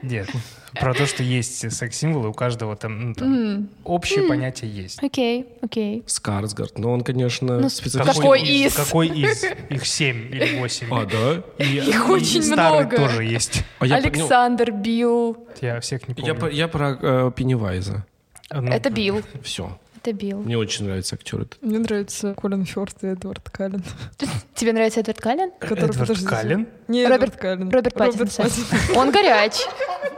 Нет, 0.05 0.29
про 0.81 0.93
то, 0.95 1.07
что 1.07 1.23
есть 1.23 1.73
секс-символы, 1.73 2.29
у 2.29 2.33
каждого 2.33 2.77
там, 2.77 3.09
ну, 3.09 3.15
там 3.15 3.69
общее 3.85 4.27
понятие 4.29 4.71
есть. 4.75 5.03
Окей, 5.03 5.47
окей. 5.63 6.03
Скарсгард. 6.07 6.79
Но 6.79 6.93
он, 6.93 7.03
конечно, 7.03 7.61
Ну, 7.61 7.69
специфический. 7.69 8.21
Какой 8.21 8.43
из? 8.43 8.75
Какой 8.75 9.09
из? 9.09 9.45
Их 9.71 9.87
семь 9.87 10.35
или 10.35 10.59
восемь. 10.59 10.89
А, 10.93 11.05
да? 11.07 11.43
И- 11.65 11.77
Их 11.89 12.09
и 12.09 12.11
очень 12.11 12.43
старый 12.43 12.81
много. 12.87 12.97
тоже 12.97 13.25
есть. 13.25 13.63
А 13.79 13.87
я, 13.87 13.97
Александр 13.97 14.71
Билл. 14.73 15.47
Я 15.61 15.81
всех 15.81 16.09
не 16.09 16.15
я, 16.19 16.35
помню. 16.35 16.41
по- 16.41 16.47
я 16.55 16.69
про 16.69 16.99
э, 17.01 17.31
Пеннивайза. 17.35 18.05
Ну, 18.51 18.71
Это 18.71 18.91
Билл. 18.91 19.23
Все. 19.43 19.79
Это 20.03 20.13
Билл. 20.13 20.43
Мне 20.43 20.59
очень 20.59 20.85
нравится 20.85 21.15
актер 21.17 21.41
этот. 21.41 21.57
Мне 21.63 21.79
нравится 21.79 22.35
Колин 22.35 22.67
Фёрд 22.67 22.95
и 23.05 23.07
Эдвард 23.07 23.49
Каллен. 23.49 23.83
Тебе 24.55 24.75
нравится 24.75 25.01
Эдвард 25.01 25.19
Каллен? 25.19 25.51
Эдвард. 25.61 26.25
Каллен? 26.27 26.67
Не, 26.89 27.07
Роберт- 27.07 27.37
Каллен. 27.37 27.71
Роберт 27.71 27.95
Паттинсон. 27.95 28.47
Он 28.95 29.11
горяч. 29.11 29.55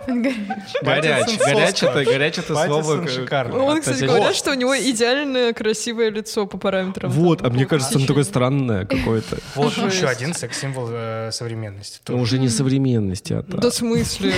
Горяч. 0.06 1.38
Горяч 1.38 1.82
это, 1.82 2.04
горяч 2.04 2.38
это 2.38 2.54
слово. 2.66 3.06
шикарный. 3.08 3.58
Он, 3.58 3.80
кстати, 3.80 4.04
говорят, 4.04 4.34
что 4.34 4.50
у 4.52 4.54
него 4.54 4.76
идеальное 4.78 5.52
красивое 5.52 6.10
лицо 6.10 6.46
по 6.46 6.58
параметрам. 6.58 7.10
Вот, 7.10 7.42
а 7.42 7.50
мне 7.50 7.66
кажется, 7.66 7.98
он 7.98 8.06
такое 8.06 8.24
странное 8.24 8.84
какое-то. 8.86 9.38
Вот 9.54 9.76
еще 9.76 10.06
один 10.06 10.34
секс-символ 10.34 10.88
э, 10.90 11.30
современности. 11.32 12.00
Ну, 12.08 12.20
уже 12.20 12.38
не 12.38 12.48
современности, 12.48 13.32
а. 13.32 13.42
Да 13.46 13.70
в 13.70 13.74
смысле? 13.74 14.32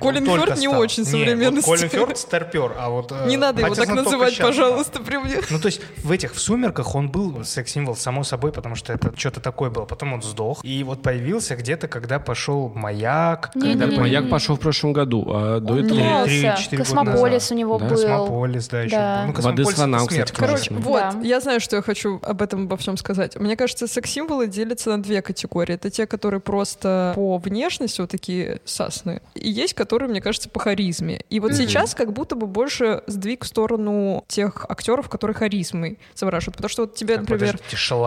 Колин 0.00 0.24
Фёрд 0.26 0.58
не 0.58 0.68
очень 0.68 1.04
современности. 1.04 1.68
Колин 1.68 1.88
Фёрд 1.88 2.18
старпер, 2.18 2.74
а 2.78 2.88
вот... 2.90 3.12
э, 3.12 3.28
Не 3.28 3.36
надо 3.36 3.62
его 3.62 3.74
так 3.74 3.88
называть, 3.88 4.38
пожалуйста, 4.38 5.00
при 5.02 5.16
мне. 5.16 5.36
Ну, 5.50 5.58
то 5.58 5.66
есть 5.66 5.80
в 6.02 6.10
этих, 6.10 6.34
в 6.34 6.40
«Сумерках» 6.40 6.94
он 6.94 7.10
был 7.10 7.44
секс-символ, 7.44 7.96
само 7.96 8.24
собой, 8.24 8.52
потому 8.52 8.74
что 8.76 8.92
это 8.92 9.12
что-то 9.16 9.40
такое 9.40 9.70
было. 9.70 9.84
Потом 9.84 10.12
он 10.14 10.22
сдох. 10.22 10.64
И 10.64 10.82
вот 10.84 11.02
появился 11.02 11.56
где-то, 11.62 11.88
когда 11.88 12.18
пошел 12.18 12.68
«Маяк». 12.74 13.50
Не, 13.54 13.70
когда 13.72 13.86
не, 13.86 13.92
не, 13.92 13.98
Маяк 14.00 14.28
пошел 14.30 14.56
в 14.56 14.60
прошлом 14.60 14.92
году, 14.92 15.24
а 15.28 15.60
до 15.60 15.72
Он 15.74 15.84
этого... 15.84 15.98
менялся. 15.98 16.26
три-четыре 16.26 16.82
года 16.84 16.94
Космополис 16.96 17.32
назад. 17.42 17.50
у 17.52 17.54
него 17.54 17.78
Да? 17.78 17.84
был. 17.86 17.96
Космополис, 17.96 18.68
да, 18.68 18.82
еще. 18.82 18.96
Да. 18.96 19.24
Ну, 19.26 19.32
Воды 19.42 19.64
смерть, 19.64 20.08
кстати, 20.08 20.32
Короче, 20.32 20.68
конечно. 20.68 20.76
вот, 20.90 21.00
Да. 21.00 21.20
я 21.22 21.40
знаю, 21.40 21.60
что 21.60 21.76
я 21.76 21.82
хочу 21.82 22.20
об 22.22 22.42
этом 22.42 22.64
обо 22.64 22.76
всем 22.76 22.96
сказать. 22.96 23.36
Мне 23.36 23.56
кажется, 23.56 23.86
секс-символы 23.86 24.46
делятся 24.48 24.90
на 24.90 25.02
две 25.02 25.22
категории. 25.22 25.74
Это 25.74 25.90
те, 25.90 26.06
которые 26.06 26.40
просто 26.40 27.12
по 27.14 27.38
внешности 27.38 28.00
вот 28.00 28.10
такие 28.10 28.60
сасные. 28.64 29.22
И 29.34 29.48
есть, 29.50 29.74
которые, 29.74 30.08
мне 30.08 30.20
кажется, 30.20 30.48
по 30.48 30.60
харизме. 30.60 31.20
И 31.30 31.40
вот 31.40 31.54
сейчас 31.54 31.94
как 31.94 32.12
будто 32.12 32.36
бы 32.36 32.46
больше 32.46 33.02
сдвиг 33.06 33.44
в 33.44 33.46
сторону 33.46 34.24
тех 34.28 34.66
актеров, 34.68 35.08
которые 35.08 35.34
харизмой 35.34 35.98
завораживают. 36.14 36.56
Потому 36.56 36.68
что 36.68 36.82
вот 36.82 36.94
тебе, 36.94 37.16
Так, 37.16 37.28
например, 37.28 37.58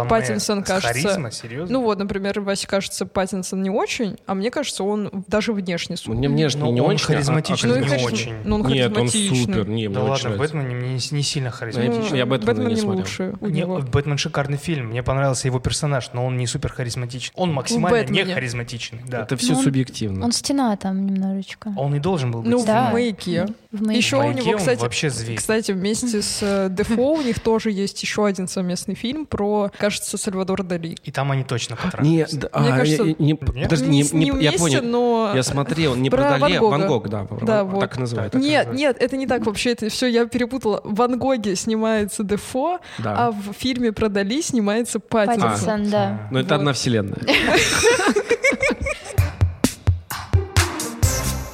Паттинсон 0.09 0.63
с 0.63 0.67
кажется- 0.67 0.87
Харизма, 0.87 1.31
серьезно? 1.31 1.73
ну 1.73 1.83
вот, 1.83 1.97
например, 1.99 2.39
Васе 2.41 2.67
кажется, 2.67 3.05
Паттинсон 3.05 3.44
не 3.53 3.69
очень, 3.69 4.17
а 4.25 4.33
мне 4.35 4.51
кажется, 4.51 4.83
он 4.83 5.23
даже 5.27 5.53
внешне 5.53 5.97
супер. 5.97 6.15
Мне 6.17 6.29
внешне 6.29 6.61
Ну, 6.61 6.71
не 6.71 6.81
он 6.81 6.91
очень, 6.91 7.05
а- 7.05 7.07
а 7.07 7.11
харизматичный, 7.13 7.79
Ну 7.79 7.85
не 7.85 8.03
очень. 8.05 8.33
Ну, 8.43 8.55
он 8.55 8.67
Нет, 8.67 8.87
он 8.97 9.07
харизматичный. 9.09 9.45
супер. 9.45 9.67
Не, 9.69 9.87
да 9.89 10.03
ладно, 10.03 10.29
в. 10.31 10.37
Бэтмене 10.37 10.73
не, 10.75 10.93
не 11.11 11.23
сильно 11.23 11.51
харизматичный. 11.51 12.17
я 12.17 12.25
Бэтмена 12.25 12.53
Бэтмен 12.53 12.67
не 12.69 12.73
не 12.75 12.79
смотрел. 12.81 13.01
лучше 13.03 13.33
у 13.41 13.47
Не, 13.47 13.61
него. 13.61 13.79
Бэтмен 13.79 14.17
шикарный 14.17 14.57
фильм. 14.57 14.87
Мне 14.87 15.03
понравился 15.03 15.47
его 15.47 15.59
персонаж, 15.59 16.09
но 16.13 16.25
он 16.25 16.37
не 16.37 16.47
супер 16.47 16.71
харизматичный. 16.71 17.33
Он 17.35 17.53
максимально 17.53 18.09
не 18.09 18.23
харизматичный. 18.25 19.01
Да. 19.07 19.21
Это 19.21 19.37
все 19.37 19.53
Ну, 19.53 19.57
он- 19.59 19.63
субъективно. 19.63 20.25
Он 20.25 20.31
стена 20.31 20.75
там 20.77 21.05
немножечко. 21.05 21.73
Он 21.77 21.93
и 21.95 21.99
должен 21.99 22.31
был 22.31 22.41
быть. 22.41 22.51
Ну, 22.51 22.65
Да. 22.65 22.89
в 22.89 22.93
маяке. 22.93 23.47
В 23.71 23.81
моей- 23.85 23.97
Еще 23.97 24.15
у 24.15 24.19
Маяке 24.19 24.39
него, 24.41 24.51
он 24.51 24.57
кстати, 24.59 24.79
вообще 24.81 25.09
зверь. 25.09 25.35
кстати, 25.37 25.71
вместе 25.73 26.21
с 26.21 26.39
э, 26.41 26.69
Дефо 26.71 27.13
у 27.13 27.21
них 27.21 27.39
тоже 27.41 27.71
есть 27.71 28.01
еще 28.01 28.25
один 28.25 28.47
совместный 28.47 28.95
фильм 28.95 29.25
про, 29.25 29.69
кажется, 29.77 30.17
Сальвадор 30.17 30.63
Дали. 30.63 30.95
И 31.03 31.11
там 31.11 31.31
они 31.31 31.43
точно 31.43 31.73
Не, 31.73 31.77
потрахались. 31.83 32.33
да, 32.33 32.49
Мне 32.59 32.73
а, 32.73 32.77
кажется, 32.77 33.03
я- 33.03 33.15
не, 33.53 33.63
подожди, 33.63 33.87
не, 33.87 34.01
Не 34.01 34.09
не- 34.11 34.25
ним 34.25 34.39
я 34.39 34.49
вместе, 34.51 34.57
понял. 34.59 34.81
но... 34.83 35.31
Я 35.35 35.43
смотрел, 35.43 35.95
не 35.95 36.09
Про 36.09 36.17
про 36.23 36.39
Дали, 36.39 36.55
а 36.55 36.61
Ван 36.61 36.61
Гога. 36.61 36.71
Ван 36.71 36.87
Гог, 36.87 37.09
да, 37.09 37.27
Да, 37.41 37.63
вот, 37.63 37.79
так 37.79 37.97
и 37.97 37.99
называют. 37.99 38.33
Так 38.33 38.41
Нет, 38.41 38.67
называется. 38.67 38.79
нет, 38.79 38.97
это 38.99 39.17
не 39.17 39.27
так 39.27 39.45
вообще, 39.45 39.71
это 39.71 39.89
все 39.89 40.07
я 40.07 40.25
перепутала. 40.25 40.81
В 40.83 40.95
Ван 40.95 41.17
Гоге 41.19 41.55
снимается 41.55 42.23
Дефо, 42.23 42.79
Да. 42.99 43.15
а 43.17 43.31
в 43.31 43.53
фильме 43.57 43.91
про 43.91 44.09
Дали 44.09 44.41
снимается 44.41 44.99
Паттинсон. 44.99 45.49
Паттинсон, 45.49 45.89
да. 45.89 46.27
Но 46.31 46.39
это 46.39 46.49
вот. 46.49 46.59
одна 46.59 46.73
вселенная. 46.73 47.19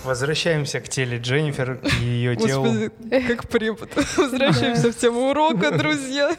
Возвращаемся 0.04 0.80
к 0.80 0.90
теле 0.90 1.18
Дженнифер, 1.18 1.78
к 1.78 1.94
ее 2.02 2.36
телу. 2.36 2.92
Как 3.28 3.48
препод. 3.48 3.90
Возвращаемся 4.18 4.92
в 4.92 4.98
тему 4.98 5.30
урока, 5.30 5.78
друзья. 5.78 6.36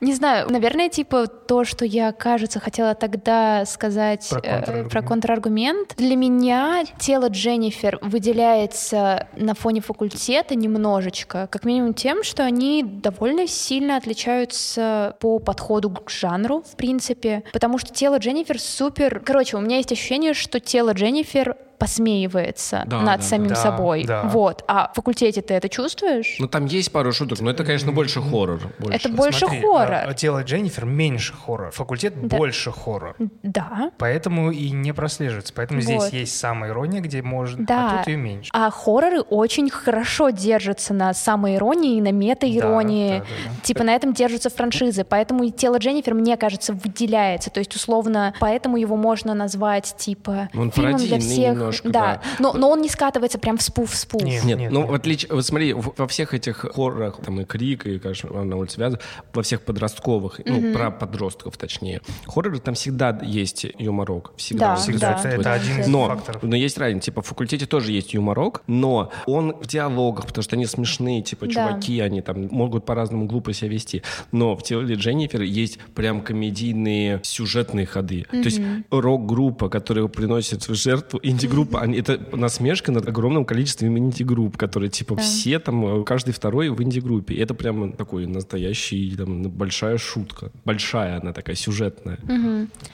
Не 0.00 0.14
знаю, 0.14 0.50
наверное, 0.50 0.88
типа 0.88 1.26
то, 1.26 1.64
что 1.64 1.84
я, 1.84 2.12
кажется, 2.12 2.60
хотела 2.60 2.94
тогда 2.94 3.64
сказать 3.64 4.28
Про 4.28 4.40
э, 4.40 4.88
про 4.88 5.02
контраргумент. 5.02 5.94
Для 5.96 6.16
меня 6.16 6.84
тело 6.98 7.28
Дженнифер 7.28 7.98
выделяется 8.02 9.26
на 9.36 9.54
фоне 9.54 9.80
факультета 9.80 10.54
немножечко, 10.54 11.48
как 11.50 11.64
минимум 11.64 11.94
тем, 11.94 12.22
что 12.22 12.44
они 12.44 12.82
довольно 12.82 13.46
сильно 13.46 13.96
отличаются 13.96 15.16
по 15.20 15.38
подходу 15.38 15.90
к 15.90 16.10
жанру, 16.10 16.62
в 16.62 16.76
принципе, 16.76 17.42
потому 17.52 17.78
что 17.78 17.92
тело 17.92 18.18
Дженнифер 18.18 18.60
супер... 18.60 19.20
Короче, 19.20 19.56
у 19.56 19.60
меня 19.60 19.76
есть 19.76 19.92
ощущение, 19.92 20.34
что 20.34 20.60
тело 20.60 20.92
Дженнифер 20.92 21.56
посмеивается 21.80 22.84
Да, 22.90 23.00
над 23.00 23.20
да, 23.20 23.26
самим 23.26 23.48
да. 23.48 23.54
собой. 23.56 24.04
Да. 24.04 24.22
Вот. 24.24 24.64
А 24.68 24.90
в 24.92 24.96
факультете 24.96 25.40
ты 25.42 25.54
это 25.54 25.68
чувствуешь? 25.68 26.36
Ну 26.38 26.48
там 26.48 26.66
есть 26.66 26.92
пару 26.92 27.12
шуток, 27.12 27.40
но 27.40 27.50
это, 27.50 27.64
конечно, 27.64 27.92
больше 27.92 28.20
хоррор. 28.20 28.60
больше. 28.78 28.96
Это 28.96 29.08
больше 29.08 29.38
Смотри, 29.40 29.60
хоррор. 29.62 29.92
а, 30.08 30.14
тело 30.14 30.42
Дженнифер 30.42 30.84
меньше 30.84 31.32
хоррор. 31.34 31.70
Факультет 31.70 32.14
Да. 32.28 32.36
больше 32.36 32.72
хоррор. 32.72 33.16
Да. 33.42 33.90
Поэтому 33.98 34.50
и 34.50 34.70
не 34.70 34.92
прослеживается. 34.92 35.52
Поэтому 35.54 35.80
здесь 35.80 36.02
Вот. 36.02 36.12
есть 36.12 36.36
самая 36.38 36.70
ирония, 36.70 37.00
где 37.00 37.22
можно, 37.22 37.64
Да. 37.64 37.90
а 37.92 37.98
тут 37.98 38.08
ее 38.08 38.16
меньше. 38.16 38.50
А 38.52 38.70
хорроры 38.70 39.20
очень 39.20 39.70
хорошо 39.70 40.30
держатся 40.30 40.92
на 40.94 41.14
самоиронии 41.14 41.96
и 41.98 42.00
на 42.00 42.12
мета-иронии. 42.12 43.18
Да, 43.20 43.24
да, 43.24 43.24
да. 43.54 43.62
Типа 43.62 43.84
на 43.84 43.94
этом 43.94 44.12
держатся 44.12 44.50
франшизы. 44.50 45.04
Поэтому 45.04 45.44
и 45.44 45.50
тело 45.50 45.76
Дженнифер, 45.78 46.14
мне 46.14 46.36
кажется, 46.36 46.72
выделяется. 46.72 47.50
То 47.50 47.58
есть, 47.60 47.74
условно, 47.74 48.34
поэтому 48.40 48.76
его 48.76 48.96
можно 48.96 49.34
назвать, 49.34 49.94
типа, 49.96 50.48
Он 50.54 50.70
фильмом 50.70 50.96
для 50.96 51.18
всех. 51.18 51.54
немножко, 51.54 51.88
да. 51.88 52.00
да. 52.00 52.20
Но, 52.38 52.52
но 52.54 52.70
он 52.70 52.79
не 52.80 52.88
скатывается 52.88 53.38
прям 53.38 53.56
в 53.58 53.62
спуф-спуф. 53.62 54.22
Нет. 54.22 54.44
Нет, 54.44 54.70
ну 54.70 54.80
нет. 54.80 54.90
в 54.90 54.94
отличие, 54.94 55.32
вот 55.32 55.44
смотри, 55.46 55.72
в- 55.72 55.94
во 55.96 56.06
всех 56.08 56.34
этих 56.34 56.56
хоррорах, 56.74 57.18
там 57.24 57.40
и 57.40 57.44
Крик, 57.44 57.86
и, 57.86 57.98
конечно, 57.98 58.42
на 58.44 58.56
улице 58.56 58.80
Вязов, 58.80 59.00
во 59.32 59.42
всех 59.42 59.62
подростковых, 59.62 60.40
ну, 60.44 60.72
про 60.72 60.90
подростков 60.90 61.56
точнее, 61.56 62.00
хорроры 62.26 62.58
там 62.58 62.74
всегда 62.74 63.18
есть 63.22 63.66
юморок. 63.78 64.32
Всегда. 64.36 64.74
Да, 64.74 64.76
Всегда. 64.76 65.12
да. 65.22 65.28
Это, 65.28 65.40
это 65.40 65.52
один 65.52 65.80
из 65.80 65.86
Но, 65.88 66.06
факторов. 66.08 66.42
но 66.42 66.56
есть 66.56 66.78
разница, 66.78 67.06
типа 67.06 67.22
в 67.22 67.26
факультете 67.26 67.66
тоже 67.66 67.92
есть 67.92 68.14
юморок, 68.14 68.62
но 68.66 69.10
он 69.26 69.52
в 69.60 69.66
диалогах, 69.66 70.26
потому 70.26 70.42
что 70.42 70.56
они 70.56 70.66
смешные, 70.66 71.22
типа 71.22 71.46
Да. 71.46 71.52
чуваки, 71.52 72.00
они 72.00 72.20
там 72.22 72.48
могут 72.50 72.84
по-разному 72.86 73.26
глупо 73.26 73.52
себя 73.52 73.68
вести. 73.70 74.02
Но 74.32 74.56
в 74.56 74.62
теле 74.62 74.94
Дженнифер 74.94 75.42
есть 75.42 75.78
прям 75.94 76.20
комедийные 76.20 77.20
сюжетные 77.22 77.86
ходы. 77.86 78.26
То 78.30 78.36
есть 78.38 78.60
рок-группа, 78.90 79.68
которая 79.68 80.06
приносит 80.08 80.68
в 80.68 80.74
жертву 80.74 81.20
инди-группа, 81.22 81.80
они- 81.80 81.98
это 81.98 82.18
насмешка 82.36 82.69
над 82.92 83.08
огромным 83.08 83.44
количеством 83.44 83.96
инди-групп, 83.98 84.56
которые 84.56 84.90
типа 84.90 85.16
все 85.16 85.58
там, 85.58 86.00
э, 86.02 86.04
каждый 86.04 86.32
второй 86.32 86.68
в 86.70 86.82
инди-группе. 86.82 87.34
Это 87.36 87.54
прям 87.54 87.92
такой 87.92 88.26
настоящий, 88.26 89.14
там, 89.16 89.42
большая 89.50 89.98
шутка. 89.98 90.50
Большая 90.64 91.20
она 91.20 91.32
такая, 91.32 91.56
сюжетная. 91.56 92.18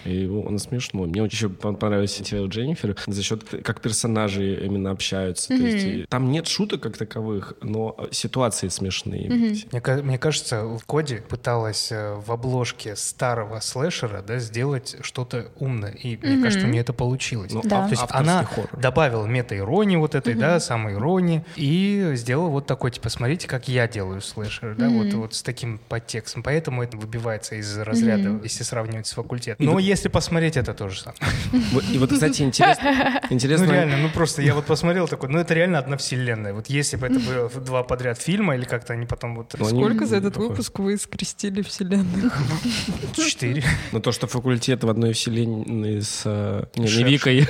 И 0.05 0.27
он 0.27 0.59
смешной. 0.59 1.07
Мне 1.09 1.23
очень 1.23 1.37
еще 1.37 1.49
пон- 1.49 1.77
понравилось 1.77 2.15
тело 2.15 2.47
Дженнифер 2.47 2.97
за 3.07 3.23
счет, 3.23 3.45
как 3.63 3.81
персонажи 3.81 4.65
именно 4.65 4.91
общаются. 4.91 5.49
То 5.49 5.55
есть, 5.55 6.09
там 6.09 6.31
нет 6.31 6.47
шуток 6.49 6.81
как 6.83 6.97
таковых, 6.97 7.55
но 7.63 7.97
ситуации 8.11 8.69
смешные. 8.69 9.29
Мне, 9.73 9.81
ка- 9.81 10.03
мне 10.03 10.19
кажется, 10.19 10.65
в 10.65 10.85
Коде 10.87 11.23
пыталась 11.29 11.91
э, 11.93 12.15
в 12.15 12.33
обложке 12.33 12.97
старого 12.97 13.61
слэшера 13.61 14.23
да, 14.27 14.39
сделать 14.39 14.97
что-то 15.03 15.51
умное. 15.59 15.91
И 15.93 16.17
мне 16.17 16.43
кажется, 16.43 16.67
у 16.67 16.71
нее 16.71 16.81
это 16.83 16.93
получилось. 16.93 17.53
Ну, 17.53 17.61
Да. 17.63 17.85
То 17.87 17.91
есть 17.91 18.03
она 18.11 18.45
хоррор. 18.45 18.71
добавила 18.81 19.27
мета 19.27 19.55
иронии 19.67 19.97
вот 19.97 20.15
этой, 20.15 20.35
да, 20.35 20.61
самой 20.61 20.95
иронии, 20.95 21.45
и 21.57 22.13
сделал 22.15 22.51
вот 22.51 22.67
такой, 22.67 22.91
типа, 22.91 23.09
смотрите, 23.09 23.49
как 23.49 23.69
я 23.69 23.89
делаю 23.89 24.21
слэшер, 24.21 24.75
да, 24.77 24.89
вот, 24.89 25.13
вот 25.15 25.35
с 25.35 25.43
таким 25.43 25.79
подтекстом. 25.89 26.43
Поэтому 26.43 26.83
это 26.83 26.97
выбивается 26.97 27.57
из 27.57 27.77
разряда, 27.77 28.41
если 28.43 28.63
сравнивать 28.63 29.07
с 29.07 29.13
факультетом. 29.13 29.67
Но 29.67 29.79
если 29.79 30.09
посмотреть, 30.09 30.57
это 30.57 30.73
тоже 30.75 31.01
самое. 31.01 31.21
И 31.93 31.99
вот, 31.99 32.13
кстати, 32.13 32.43
интересно, 32.43 33.21
интересно 33.31 33.67
Ну 33.67 33.73
реально, 33.73 33.97
ну 33.99 34.09
просто 34.11 34.43
я 34.43 34.55
вот 34.55 34.65
посмотрел 34.67 35.09
такой, 35.09 35.29
ну 35.29 35.39
это 35.39 35.55
реально 35.55 35.79
одна 35.79 35.97
вселенная. 35.97 36.53
Вот 36.53 36.69
если 36.69 36.97
бы 36.97 37.07
это 37.07 37.19
было 37.21 37.49
два 37.49 37.83
подряд 37.83 38.19
фильма, 38.19 38.57
или 38.57 38.65
как-то 38.65 38.93
они 38.93 39.07
потом 39.07 39.37
вот... 39.37 39.55
Ну, 39.59 39.65
Сколько 39.65 40.07
за 40.07 40.17
этот 40.17 40.37
выпуск 40.37 40.79
вы 40.79 40.97
скрестили 40.97 41.63
вселенную? 41.63 42.31
Четыре. 43.15 43.65
Но 43.93 44.01
то, 44.01 44.13
что 44.13 44.27
факультет 44.27 44.85
в 44.85 44.89
одной 44.89 45.13
вселенной 45.13 46.03
с... 46.03 46.23
э, 46.25 46.65
Не, 46.77 46.85
не. 46.85 47.05
Викой. 47.05 47.47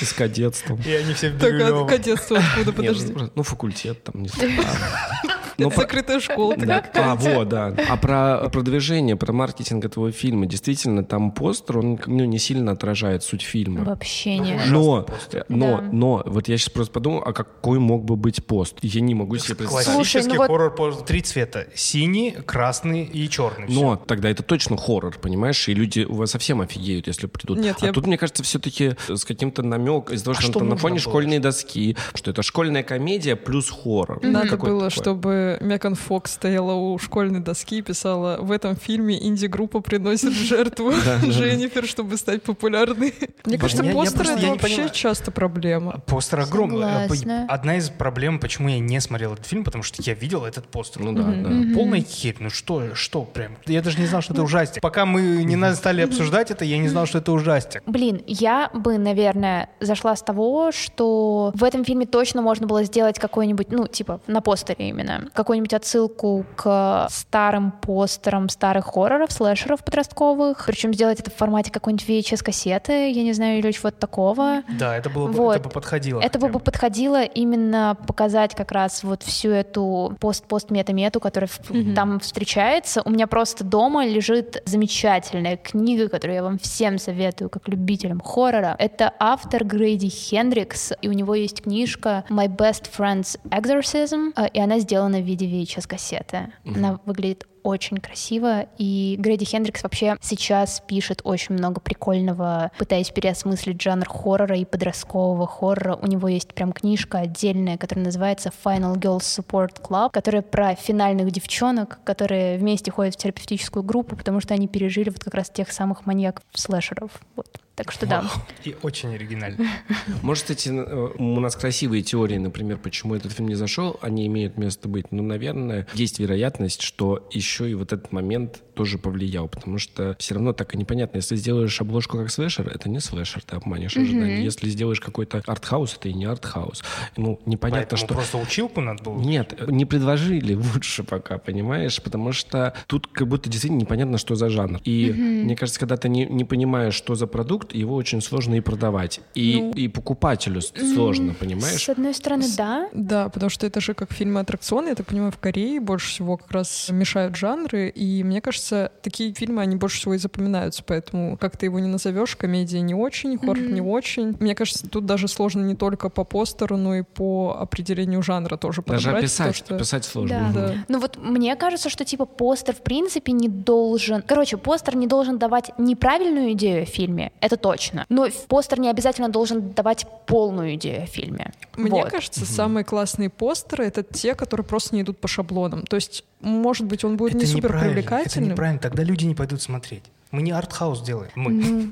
И 0.00 0.04
с 0.04 0.12
кадетством. 0.12 0.80
И 0.86 0.92
они 0.92 1.12
все 1.14 1.30
в 1.30 1.38
Так, 1.38 1.52
а 1.52 1.84
кадетство 1.86 2.38
откуда, 2.38 2.72
подожди? 2.72 3.06
ну, 3.06 3.12
просто- 3.14 3.32
ну, 3.36 3.42
факультет 3.42 4.04
там, 4.04 4.22
не 4.22 4.28
знаю. 4.28 4.50
Ну, 5.60 5.66
Это 5.68 5.76
по- 5.76 5.82
закрытая 5.82 6.20
школа. 6.20 6.54
Да. 6.56 6.84
А, 6.94 7.14
вот, 7.14 7.48
да. 7.48 7.74
А 7.88 7.96
про 7.96 8.48
продвижение, 8.50 9.16
про 9.16 9.32
маркетинг 9.32 9.84
этого 9.84 10.10
фильма, 10.12 10.46
действительно, 10.46 11.04
там 11.04 11.32
постер, 11.32 11.78
он 11.78 11.98
ну, 12.06 12.24
не 12.24 12.38
сильно 12.38 12.72
отражает 12.72 13.22
суть 13.22 13.42
фильма. 13.42 13.84
Вообще 13.84 14.38
нет. 14.38 14.62
Но, 14.68 15.02
постер. 15.02 15.44
но, 15.48 15.78
Да. 15.78 15.88
но, 15.92 16.22
вот 16.26 16.48
я 16.48 16.56
сейчас 16.58 16.70
просто 16.70 16.92
подумал, 16.92 17.22
а 17.24 17.32
какой 17.32 17.78
мог 17.78 18.04
бы 18.04 18.16
быть 18.16 18.44
пост? 18.44 18.76
Я 18.82 19.00
не 19.00 19.14
могу 19.14 19.36
себе 19.38 19.56
представить. 19.56 19.86
Классический 19.86 20.20
Слушай, 20.20 20.28
ну 20.28 20.36
вот- 20.36 20.46
хоррор 20.48 20.74
по 20.74 20.92
три 20.92 21.20
цвета. 21.22 21.66
Синий, 21.74 22.32
красный 22.32 23.04
и 23.04 23.28
черный. 23.28 23.66
Но 23.68 23.96
тогда 23.96 24.30
это 24.30 24.42
точно 24.42 24.76
хоррор, 24.76 25.16
понимаешь? 25.18 25.68
И 25.68 25.74
люди 25.74 26.00
у 26.00 26.14
вас 26.14 26.30
совсем 26.30 26.60
офигеют, 26.60 27.06
если 27.06 27.26
придут. 27.26 27.58
Нет, 27.58 27.76
а 27.80 27.86
я- 27.86 27.92
тут, 27.92 28.06
мне 28.06 28.18
кажется, 28.18 28.42
все-таки 28.42 28.94
с 29.08 29.24
каким-то 29.24 29.62
намек 29.62 30.10
из-за 30.10 30.24
того, 30.26 30.36
А 30.38 30.40
что, 30.40 30.50
что 30.50 30.58
там 30.60 30.68
на 30.68 30.76
фоне 30.76 30.94
было? 30.94 31.00
школьной 31.02 31.38
доски, 31.38 31.96
что 32.14 32.30
это 32.30 32.42
школьная 32.42 32.82
комедия 32.82 33.36
плюс 33.36 33.70
хоррор. 33.70 34.20
Надо 34.22 34.56
было, 34.56 34.80
такое. 34.88 34.90
чтобы 34.90 35.49
Меган 35.60 35.94
Фокс 35.94 36.32
стояла 36.32 36.72
у 36.74 36.98
школьной 36.98 37.40
доски 37.40 37.78
и 37.78 37.82
писала 37.82 38.38
«В 38.40 38.50
этом 38.52 38.76
фильме 38.76 39.22
инди-группа 39.26 39.80
приносит 39.80 40.32
жертву 40.32 40.92
Дженнифер, 41.24 41.86
чтобы 41.86 42.16
стать 42.16 42.42
популярной». 42.42 43.14
Мне 43.44 43.58
кажется, 43.58 43.82
постеры 43.84 44.24
просто-— 44.24 44.38
это 44.38 44.46
вообще 44.48 44.88
часто 44.90 45.30
проблема. 45.30 46.00
Постер 46.06 46.40
огромный. 46.40 47.08
Согласна. 47.08 47.46
Одна 47.48 47.76
из 47.76 47.90
проблем, 47.90 48.38
почему 48.38 48.68
я 48.68 48.78
не 48.78 49.00
смотрел 49.00 49.34
этот 49.34 49.46
фильм, 49.46 49.64
потому 49.64 49.82
что 49.82 50.02
я 50.02 50.14
видел 50.14 50.44
этот 50.44 50.66
постер. 50.68 51.02
Ну 51.02 51.12
да, 51.12 51.22
да. 51.24 51.74
Полная 51.74 52.00
херь. 52.02 52.36
Ну 52.40 52.50
что, 52.50 52.94
что 52.94 53.22
прям? 53.22 53.56
Я 53.66 53.82
даже 53.82 53.98
не 53.98 54.06
знал, 54.06 54.22
что 54.22 54.32
это 54.32 54.42
ужастик. 54.42 54.82
Пока 54.82 55.06
мы 55.06 55.42
не 55.44 55.74
стали 55.74 56.02
обсуждать 56.02 56.50
это, 56.50 56.64
я 56.64 56.78
не 56.78 56.88
знал, 56.88 57.06
что 57.06 57.18
это 57.18 57.32
ужастик. 57.32 57.82
Блин, 57.86 58.22
я 58.26 58.70
бы, 58.74 58.98
наверное, 58.98 59.68
зашла 59.80 60.16
с 60.16 60.22
того, 60.22 60.72
что 60.72 61.52
в 61.54 61.64
этом 61.64 61.84
фильме 61.84 62.06
точно 62.06 62.42
можно 62.42 62.66
было 62.66 62.84
сделать 62.84 63.18
какой-нибудь, 63.18 63.70
ну, 63.70 63.86
типа, 63.86 64.20
на 64.26 64.40
постере 64.40 64.88
именно, 64.88 65.28
какую-нибудь 65.40 65.72
отсылку 65.74 66.44
к 66.56 67.06
старым 67.10 67.72
постерам 67.72 68.48
старых 68.48 68.86
хорроров, 68.86 69.32
слэшеров 69.32 69.82
подростковых, 69.84 70.64
причем 70.66 70.92
сделать 70.94 71.20
это 71.20 71.30
в 71.30 71.34
формате 71.34 71.70
какой-нибудь 71.70 72.06
VHS-кассеты, 72.06 73.10
я 73.10 73.22
не 73.22 73.32
знаю, 73.32 73.58
или 73.58 73.72
чего-то 73.72 73.96
такого. 73.98 74.62
Да, 74.78 74.96
это 74.96 75.08
было 75.10 75.26
бы, 75.28 75.32
Вот. 75.32 75.56
это 75.56 75.64
бы 75.68 75.70
подходило. 75.70 76.20
Это 76.20 76.38
хотя 76.38 76.52
бы 76.52 76.58
подходило 76.60 77.22
именно 77.22 77.96
показать 78.06 78.54
как 78.54 78.72
раз 78.72 79.02
вот 79.02 79.22
всю 79.22 79.50
эту 79.50 80.16
пост-пост-мета-мету, 80.20 81.20
которая 81.20 81.48
в- 81.48 81.94
там 81.94 82.20
встречается. 82.20 83.02
У 83.04 83.10
меня 83.10 83.26
просто 83.26 83.64
дома 83.64 84.04
лежит 84.06 84.62
замечательная 84.66 85.56
книга, 85.56 86.08
которую 86.08 86.36
я 86.36 86.42
вам 86.42 86.58
всем 86.58 86.98
советую, 86.98 87.48
как 87.50 87.68
любителям 87.68 88.20
хоррора. 88.20 88.76
Это 88.78 89.12
автор 89.18 89.64
Грейди 89.64 90.08
Хендрикс, 90.08 90.92
и 91.00 91.08
у 91.08 91.12
него 91.12 91.34
есть 91.34 91.62
книжка 91.62 92.24
My 92.28 92.48
Best 92.48 92.88
Friend's 92.96 93.38
Exorcism, 93.50 94.32
э, 94.36 94.48
и 94.52 94.60
она 94.60 94.78
сделана 94.78 95.18
в 95.18 95.24
виде 95.30 95.46
VHS-кассеты. 95.46 96.52
Она 96.64 97.00
выглядит 97.06 97.46
очень 97.62 97.98
красиво, 97.98 98.66
и 98.78 99.16
Грейди 99.18 99.44
Хендрикс 99.44 99.82
вообще 99.82 100.16
сейчас 100.20 100.82
пишет 100.86 101.20
очень 101.24 101.54
много 101.54 101.80
прикольного, 101.80 102.70
пытаясь 102.78 103.10
переосмыслить 103.10 103.80
жанр 103.80 104.08
хоррора 104.08 104.56
и 104.56 104.64
подросткового 104.64 105.46
хоррора. 105.46 105.96
У 105.96 106.06
него 106.06 106.28
есть 106.28 106.54
прям 106.54 106.72
книжка 106.72 107.18
отдельная, 107.18 107.76
которая 107.76 108.06
называется 108.06 108.50
Final 108.64 108.96
Girls 108.96 109.20
Support 109.20 109.82
Club, 109.82 110.10
которая 110.10 110.42
про 110.42 110.74
финальных 110.74 111.30
девчонок, 111.30 112.00
которые 112.04 112.58
вместе 112.58 112.90
ходят 112.90 113.14
в 113.14 113.18
терапевтическую 113.18 113.82
группу, 113.82 114.16
потому 114.16 114.40
что 114.40 114.54
они 114.54 114.68
пережили 114.68 115.10
вот 115.10 115.22
как 115.22 115.34
раз 115.34 115.50
тех 115.50 115.70
самых 115.70 116.06
маньяков-слэшеров. 116.06 117.10
Вот. 117.36 117.60
Так 117.82 117.92
что 117.92 118.06
да. 118.06 118.30
И 118.64 118.76
очень 118.82 119.14
оригинально. 119.14 119.66
Может, 120.22 120.42
кстати, 120.42 120.68
э, 120.68 121.08
у 121.16 121.40
нас 121.40 121.56
красивые 121.56 122.02
теории, 122.02 122.36
например, 122.36 122.76
почему 122.76 123.14
этот 123.14 123.32
фильм 123.32 123.48
не 123.48 123.54
зашел, 123.54 123.98
они 124.02 124.26
имеют 124.26 124.58
место 124.58 124.86
быть. 124.86 125.12
Но, 125.12 125.22
наверное, 125.22 125.86
есть 125.94 126.18
вероятность, 126.18 126.82
что 126.82 127.26
еще 127.30 127.70
и 127.70 127.74
вот 127.74 127.94
этот 127.94 128.12
момент 128.12 128.62
тоже 128.74 128.98
повлиял, 128.98 129.48
потому 129.48 129.78
что 129.78 130.16
все 130.18 130.34
равно 130.34 130.52
так 130.52 130.74
и 130.74 130.78
непонятно. 130.78 131.18
Если 131.18 131.36
сделаешь 131.36 131.80
обложку 131.80 132.16
как 132.18 132.30
слэшер, 132.30 132.68
это 132.68 132.88
не 132.88 133.00
слэшер, 133.00 133.42
ты 133.42 133.56
обманешь 133.56 133.96
ожидания. 133.96 134.42
Если 134.42 134.68
сделаешь 134.68 135.00
какой-то 135.00 135.42
артхаус, 135.46 135.96
это 135.98 136.08
и 136.08 136.12
не 136.12 136.24
артхаус. 136.24 136.82
Ну, 137.16 137.40
непонятно, 137.46 137.80
Поэтому 137.80 137.98
что... 137.98 138.14
просто 138.14 138.38
училку 138.38 138.80
надо 138.80 139.04
было. 139.04 139.18
Нет, 139.18 139.68
не 139.68 139.84
предложили 139.84 140.54
лучше 140.54 141.02
пока, 141.02 141.38
понимаешь? 141.38 142.00
Потому 142.02 142.32
что 142.32 142.74
тут 142.86 143.06
как 143.06 143.28
будто 143.28 143.50
действительно 143.50 143.80
непонятно, 143.80 144.18
что 144.18 144.34
за 144.34 144.48
жанр. 144.48 144.80
И 144.84 145.12
мне 145.12 145.56
кажется, 145.56 145.80
когда 145.80 145.96
ты 145.96 146.08
не, 146.08 146.24
не 146.26 146.44
понимаешь, 146.44 146.94
что 146.94 147.14
за 147.14 147.26
продукт, 147.26 147.69
его 147.72 147.94
очень 147.94 148.20
сложно 148.20 148.54
и 148.54 148.60
продавать. 148.60 149.20
И, 149.34 149.70
и 149.74 149.88
покупателю 149.88 150.60
с- 150.60 150.72
сложно, 150.94 151.34
понимаешь? 151.34 151.82
С 151.84 151.88
одной 151.88 152.14
стороны, 152.14 152.46
да. 152.56 152.88
Да, 152.92 153.28
потому 153.28 153.50
что 153.50 153.66
это 153.66 153.80
же 153.80 153.94
как 153.94 154.12
фильмы 154.12 154.40
аттракционы, 154.40 154.88
я 154.90 154.94
так 154.94 155.06
понимаю, 155.06 155.32
в 155.32 155.38
Корее 155.38 155.80
больше 155.80 156.08
всего 156.10 156.36
как 156.36 156.50
раз 156.52 156.88
мешают 156.90 157.36
жанры, 157.36 157.88
и 157.88 158.22
мне 158.24 158.40
кажется, 158.40 158.92
такие 159.02 159.32
фильмы, 159.34 159.62
они 159.62 159.76
больше 159.76 159.98
всего 159.98 160.14
и 160.14 160.18
запоминаются, 160.18 160.82
поэтому 160.86 161.36
как 161.36 161.56
ты 161.56 161.66
его 161.66 161.78
не 161.78 161.88
назовешь, 161.88 162.36
комедия 162.36 162.80
не 162.80 162.94
очень, 162.94 163.38
хоррор 163.38 163.58
не 163.58 163.80
очень. 163.80 164.36
Мне 164.40 164.54
кажется, 164.54 164.88
тут 164.88 165.06
даже 165.06 165.28
сложно 165.28 165.62
не 165.62 165.74
только 165.76 166.08
по 166.08 166.24
постеру, 166.24 166.76
но 166.76 166.94
и 166.96 167.02
по 167.02 167.56
определению 167.58 168.22
жанра 168.22 168.56
тоже 168.56 168.82
Даже 168.86 169.04
подобрать, 169.08 169.24
описать, 169.24 169.46
потому 169.46 169.54
что- 169.66 169.74
описать 169.76 170.04
сложно. 170.04 170.50
Да. 170.54 170.60
Мгм. 170.60 170.68
Да. 170.76 170.84
Ну 170.88 170.98
вот 171.00 171.16
мне 171.18 171.54
кажется, 171.56 171.88
что 171.90 172.04
типа 172.04 172.26
постер 172.26 172.74
в 172.74 172.82
принципе 172.82 173.32
не 173.32 173.48
должен... 173.48 174.22
Короче, 174.26 174.56
постер 174.56 174.96
не 174.96 175.06
должен 175.06 175.38
давать 175.38 175.70
неправильную 175.78 176.52
идею 176.52 176.82
о 176.82 176.86
фильме, 176.86 177.32
это 177.40 177.56
точно. 177.60 178.06
Но 178.08 178.28
постер 178.48 178.78
не 178.80 178.88
обязательно 178.90 179.28
должен 179.28 179.70
давать 179.72 180.06
полную 180.26 180.74
идею 180.74 181.02
о 181.04 181.06
фильме. 181.06 181.52
Мне 181.76 181.90
Вот. 182.02 182.10
кажется, 182.10 182.44
самые 182.46 182.84
классные 182.84 183.30
постеры— 183.30 183.84
это 183.86 184.02
те, 184.02 184.34
которые 184.34 184.64
просто 184.64 184.94
не 184.94 185.02
идут 185.02 185.18
по 185.18 185.28
шаблонам. 185.28 185.84
То 185.86 185.96
есть, 185.96 186.24
может 186.40 186.86
быть, 186.86 187.04
он 187.04 187.16
будет 187.16 187.34
Это 187.36 187.44
не 187.44 187.46
супер 187.46 187.64
неправильно. 187.70 187.90
Это 187.98 188.08
привлекательным. 188.08 188.50
неправильно. 188.50 188.80
Тогда 188.80 189.02
люди 189.02 189.24
не 189.24 189.34
пойдут 189.34 189.62
смотреть. 189.62 190.04
Мы 190.30 190.42
не 190.42 190.52
артхаус 190.52 191.00
делаем. 191.02 191.32
Мы. 191.34 191.50
Ну, 191.50 191.90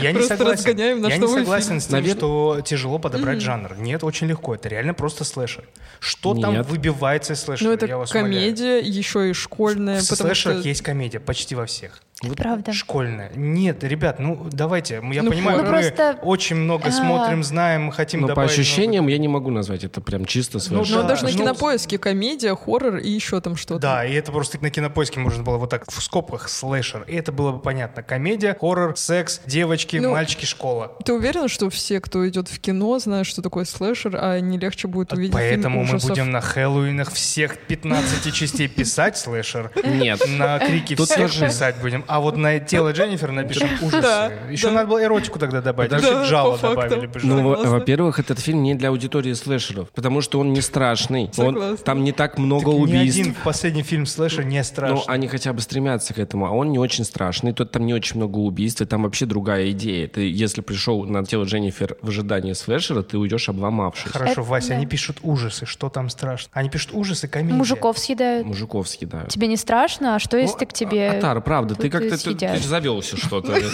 Я 0.00 0.12
не 0.12 0.18
Просто 0.18 0.36
согласен. 0.38 0.78
Я 0.78 1.16
не 1.18 1.28
согласен 1.28 1.80
с 1.80 1.86
тем, 1.88 2.06
что 2.06 2.60
тяжело 2.64 2.98
подобрать 2.98 3.40
жанр. 3.42 3.76
Нет, 3.78 4.02
очень 4.02 4.26
легко. 4.28 4.54
Это 4.54 4.68
реально 4.70 4.94
просто 4.94 5.24
слэшер. 5.24 5.68
Что 6.00 6.34
там 6.34 6.62
выбивается 6.62 7.34
из 7.34 7.40
слэшера? 7.40 7.68
Ну, 7.68 7.74
это 7.74 8.06
комедия, 8.10 8.78
еще 8.80 9.28
и 9.30 9.32
школьная, 9.34 10.00
В 10.00 10.04
слэшерах 10.04 10.64
есть 10.64 10.82
комедия 10.82 11.20
почти 11.20 11.54
во 11.54 11.66
всех. 11.66 12.00
Правда. 12.36 12.72
Школьная. 12.72 13.30
Нет, 13.34 13.84
ребят, 13.84 14.18
ну 14.18 14.46
давайте. 14.50 15.02
Я 15.12 15.22
Ну, 15.22 15.30
понимаю, 15.30 15.58
ну, 15.58 15.64
мы 15.64 15.68
просто- 15.70 16.18
очень 16.22 16.56
много 16.56 16.88
А. 16.88 16.90
смотрим, 16.92 17.44
знаем, 17.44 17.84
мы 17.84 17.92
хотим 17.92 18.22
Но 18.22 18.28
по 18.34 18.42
ощущениям 18.42 19.06
я 19.06 19.18
не 19.18 19.28
могу 19.28 19.50
назвать 19.50 19.84
это 19.84 20.00
прям 20.00 20.24
чисто 20.24 20.54
Ну, 20.54 20.60
слэшер. 20.60 20.96
Ну, 20.96 21.02
Да, 21.02 21.08
даже 21.08 21.24
на 21.24 21.30
ну, 21.30 21.36
кинопоиске 21.38 21.98
комедия, 21.98 22.56
хоррор 22.56 22.96
и 22.96 23.10
еще 23.10 23.40
там 23.42 23.56
что-то. 23.56 23.80
Да, 23.80 24.04
и 24.06 24.14
это 24.14 24.32
просто 24.32 24.58
на 24.62 24.70
кинопоиске 24.70 25.20
можно 25.20 25.42
было 25.42 25.58
вот 25.58 25.68
так 25.70 25.90
в 25.90 26.02
скобках 26.02 26.48
слэшер. 26.48 27.02
И 27.02 27.14
это 27.14 27.32
было 27.32 27.52
бы 27.52 27.58
понятно. 27.58 28.02
Комедия, 28.02 28.56
хоррор, 28.58 28.96
секс, 28.96 29.42
девочки, 29.46 29.96
Ну, 29.96 30.12
мальчики, 30.12 30.46
школа. 30.46 30.96
Ты 31.04 31.12
уверен, 31.12 31.48
что 31.48 31.68
все, 31.68 32.00
кто 32.00 32.26
идет 32.28 32.48
в 32.48 32.58
кино, 32.60 32.98
знают, 32.98 33.26
что 33.26 33.42
такое 33.42 33.66
слэшер, 33.66 34.16
а 34.18 34.40
не 34.40 34.58
легче 34.58 34.88
будет 34.88 35.12
увидеть 35.12 35.34
Поэтому 35.34 35.80
фильм 35.80 35.88
мы 35.90 35.96
ужасов? 35.96 36.08
будем 36.10 36.30
на 36.30 36.40
Хэллоуинах 36.40 37.12
всех 37.12 37.58
15 37.58 38.32
частей 38.32 38.68
писать 38.68 39.18
слэшер. 39.18 39.70
Нет. 39.84 40.22
На 40.28 40.58
крики 40.58 40.94
всех 40.94 41.30
писать 41.38 41.76
будем. 41.82 42.04
А 42.06 42.20
вот 42.20 42.36
на 42.36 42.58
тело 42.60 42.92
Дженнифер 42.92 43.32
напишем 43.32 43.68
ужасы. 43.82 44.02
Да, 44.02 44.30
Еще 44.50 44.68
да. 44.68 44.74
надо 44.74 44.88
было 44.88 45.02
эротику 45.02 45.38
тогда 45.38 45.60
добавить. 45.60 45.90
Да, 45.90 45.98
Вообще 45.98 46.58
добавили 46.62 47.06
бы. 47.06 47.20
Ну, 47.22 47.68
во-первых, 47.70 48.18
этот 48.18 48.38
фильм 48.38 48.62
не 48.62 48.74
для 48.74 48.88
аудитории 48.90 49.32
слэшеров, 49.32 49.90
потому 49.90 50.20
что 50.20 50.40
он 50.40 50.52
не 50.52 50.60
страшный. 50.60 51.30
Он, 51.38 51.76
там 51.78 52.04
не 52.04 52.12
так 52.12 52.38
много 52.38 52.66
Так 52.70 52.74
Ни 52.74 52.82
убийств. 52.82 53.20
один 53.20 53.34
последний 53.44 53.82
фильм 53.82 54.06
слэшер 54.06 54.44
не 54.44 54.58
Ну, 54.58 54.64
страшный. 54.64 55.14
они 55.14 55.28
хотя 55.28 55.52
бы 55.52 55.60
стремятся 55.60 56.14
к 56.14 56.18
этому, 56.18 56.46
а 56.46 56.50
он 56.50 56.70
не 56.72 56.78
очень 56.78 57.04
страшный. 57.04 57.52
Тут 57.52 57.70
там 57.72 57.86
не 57.86 57.94
очень 57.94 58.16
много 58.16 58.38
убийств, 58.38 58.80
и 58.80 58.84
там 58.84 59.02
вообще 59.02 59.26
другая 59.26 59.70
идея. 59.70 60.08
Ты, 60.08 60.30
если 60.30 60.60
пришел 60.60 61.04
на 61.04 61.24
тело 61.24 61.44
Дженнифер 61.44 61.96
в 62.02 62.08
ожидании 62.08 62.52
слэшера, 62.52 63.02
ты 63.02 63.18
уйдешь 63.18 63.48
обломавшись. 63.48 64.10
Хорошо, 64.12 64.32
Это- 64.32 64.42
Вася, 64.42 64.68
да. 64.70 64.74
они 64.76 64.86
пишут 64.86 65.18
ужасы. 65.22 65.66
Что 65.66 65.88
там 65.88 66.08
страшно? 66.08 66.50
Они 66.52 66.68
пишут 66.70 66.90
ужасы, 66.92 67.28
комедия. 67.28 67.54
Мужиков 67.56 67.98
съедают. 67.98 68.46
Мужиков 68.46 68.88
съедают. 68.88 69.28
Тебе 69.30 69.46
не 69.46 69.56
страшно? 69.56 70.16
А 70.16 70.18
что 70.18 70.36
если 70.36 70.54
Ну, 70.54 70.58
ты 70.60 70.66
к 70.66 70.72
тебе... 70.72 71.10
Атар, 71.10 71.40
правда, 71.40 71.74
ты 71.74 71.88
как-то 72.00 72.16
ты, 72.22 72.34
ты 72.34 72.58
завелся 72.68 73.16
что-то. 73.16 73.52
Нет, 73.52 73.70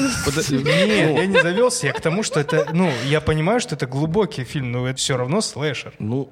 я 1.19 1.27
не 1.27 1.41
завелся, 1.41 1.87
я 1.87 1.93
к 1.93 2.01
тому, 2.01 2.23
что 2.23 2.41
это, 2.41 2.69
ну, 2.73 2.91
я 3.09 3.21
понимаю, 3.21 3.61
что 3.61 3.75
это 3.75 3.87
глубокий 3.87 4.45
фильм, 4.45 4.73
но 4.73 4.87
это 4.89 4.99
все 4.99 5.17
равно 5.17 5.41
слэшер. 5.41 5.95
Ну, 5.99 6.29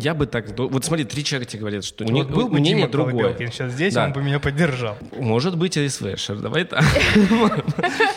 я 0.00 0.14
бы 0.14 0.26
так... 0.26 0.58
Вот 0.58 0.84
смотри, 0.84 1.04
три 1.04 1.22
человека 1.22 1.52
тебе 1.52 1.60
говорят, 1.60 1.84
что 1.84 2.04
у 2.04 2.08
них 2.08 2.28
был 2.28 2.48
бы 2.48 2.60
Дима 2.60 2.88
другое. 2.88 3.12
Колыбелкин 3.34 3.52
сейчас 3.52 3.72
здесь, 3.72 3.96
он 3.96 4.12
бы 4.12 4.22
меня 4.22 4.40
поддержал. 4.40 4.96
Может 5.18 5.56
быть, 5.56 5.76
и 5.76 5.88
слэшер. 5.88 6.36
Давай 6.38 6.64
так. 6.64 6.82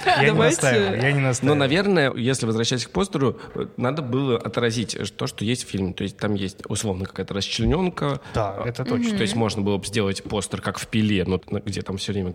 Я 0.05 0.29
не 0.29 0.31
настаиваю, 0.31 1.01
я 1.01 1.11
не 1.11 1.19
Но, 1.19 1.27
настаиваю. 1.27 1.59
наверное, 1.59 2.13
если 2.13 2.45
возвращаясь 2.45 2.85
к 2.87 2.89
постеру, 2.89 3.39
э, 3.55 3.67
надо 3.77 4.01
было 4.01 4.37
отразить 4.37 4.97
то, 5.17 5.27
что 5.27 5.43
есть 5.45 5.65
в 5.65 5.69
фильме. 5.69 5.93
То 5.93 6.03
есть 6.03 6.17
там 6.17 6.33
есть, 6.33 6.59
условно, 6.67 7.05
какая-то 7.05 7.33
расчлененка. 7.33 8.21
Да, 8.33 8.55
это 8.65 8.83
точно. 8.85 9.17
То 9.17 9.21
есть 9.23 9.35
можно 9.35 9.61
было 9.61 9.77
бы 9.77 9.85
сделать 9.85 10.23
постер, 10.23 10.61
как 10.61 10.79
в 10.79 10.87
«Пиле», 10.87 11.25
на- 11.25 11.59
где 11.59 11.81
там 11.81 11.97
все 11.97 12.13
время 12.13 12.31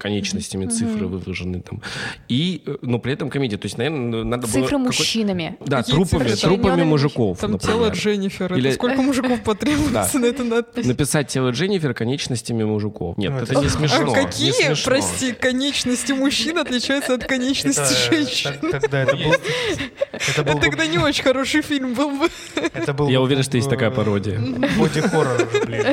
конечностями 0.53 0.67
цифры 0.93 1.07
выложены. 1.07 1.61
Там. 1.61 1.81
И, 2.29 2.63
э, 2.67 2.77
но 2.83 2.99
при 2.99 3.13
этом 3.13 3.31
комедия. 3.31 3.57
То 3.57 3.67
есть, 3.67 3.79
наверное, 3.79 4.25
надо 4.25 4.47
было... 4.47 4.63
Цифры 4.63 4.79
мужчинами. 4.79 5.57
Да, 5.65 5.79
Какие 5.79 5.95
трупами, 5.97 6.29
цифры? 6.29 6.37
трупами 6.57 6.83
мужиков, 6.83 7.39
Там 7.39 7.53
например. 7.53 7.77
тело 7.77 7.89
Дженнифер. 7.91 8.55
Или- 8.55 8.69
Это 8.71 8.75
сколько 8.77 9.03
мужиков 9.03 9.43
потребуется 9.43 10.19
на 10.19 10.27
эту 10.27 10.45
надпись? 10.45 10.87
Написать 10.87 11.29
тело 11.29 11.51
Дженнифер 11.51 11.95
конечностями 11.95 12.65
мужиков. 12.65 13.17
Нет, 13.19 13.31
Ну, 13.33 13.39
это, 13.39 13.53
это 13.53 13.63
не 13.63 13.69
смешно. 13.69 13.97
смешно. 13.99 14.13
А 14.15 14.19
не 14.19 14.27
какие, 14.27 14.53
смешно. 14.53 14.85
прости, 14.85 15.33
конечности 15.33 16.13
мужчин 16.13 16.59
отличаются 16.59 17.15
от 17.15 17.25
конечностей 17.25 17.83
Это- 17.83 18.15
женщин? 18.15 18.51
Тогда 18.71 19.01
это 19.03 19.17
был... 19.17 19.33
Это 20.13 20.43
Это 20.43 20.55
бы- 20.55 20.61
тогда 20.61 20.87
не 20.87 20.99
очень 20.99 21.25
хороший 21.25 21.63
фильм 21.63 21.95
был 21.95 22.11
бы. 22.11 22.29
это 22.55 22.93
был 22.93 23.09
Я 23.09 23.19
бы, 23.19 23.25
уверен, 23.25 23.43
что 23.43 23.57
есть 23.57 23.67
э, 23.67 23.71
такая 23.71 23.91
пародия. 23.91 24.39
Боди-хоррор 24.79 25.37
уже, 25.49 25.65
блин. 25.67 25.87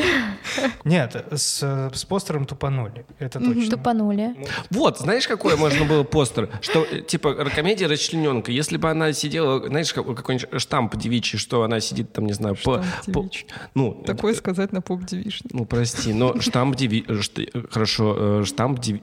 Нет, 0.84 1.26
с, 1.32 1.89
с 1.93 2.05
постером 2.05 2.45
тупанули. 2.45 3.05
Это 3.18 3.39
точно. 3.39 3.70
Тупанули. 3.72 4.36
Вот, 4.70 5.00
знаешь, 5.00 5.28
какой 5.28 5.56
можно 5.56 5.86
было 5.86 6.04
постер? 6.04 6.50
Что, 6.62 6.86
э, 6.89 7.02
типа, 7.02 7.34
комедия 7.56 7.88
расчлененка. 7.88 8.52
Если 8.52 8.78
бы 8.78 8.89
она 8.89 9.14
сидела, 9.14 9.66
знаешь, 9.68 9.93
как- 9.93 10.06
какой-нибудь 10.16 10.62
штамп 10.62 10.95
девичий, 10.97 11.38
что 11.39 11.64
она 11.64 11.80
сидит 11.80 12.12
там, 12.14 12.26
не 12.26 12.34
знаю, 12.34 12.56
по... 12.64 12.84
По- 13.14 13.30
ну, 13.76 14.04
Такое 14.06 14.34
сказать 14.34 14.72
на 14.74 14.82
поп 14.82 15.04
девичник. 15.06 15.52
ну, 15.54 15.66
прости, 15.66 16.14
но 16.14 16.39
штамп 16.39 16.76
деви... 16.76 17.06
э, 17.08 17.20
э, 17.38 17.62
Хорошо, 17.72 18.41
э, 18.41 18.43
штамп 18.45 18.80
деви... 18.80 19.02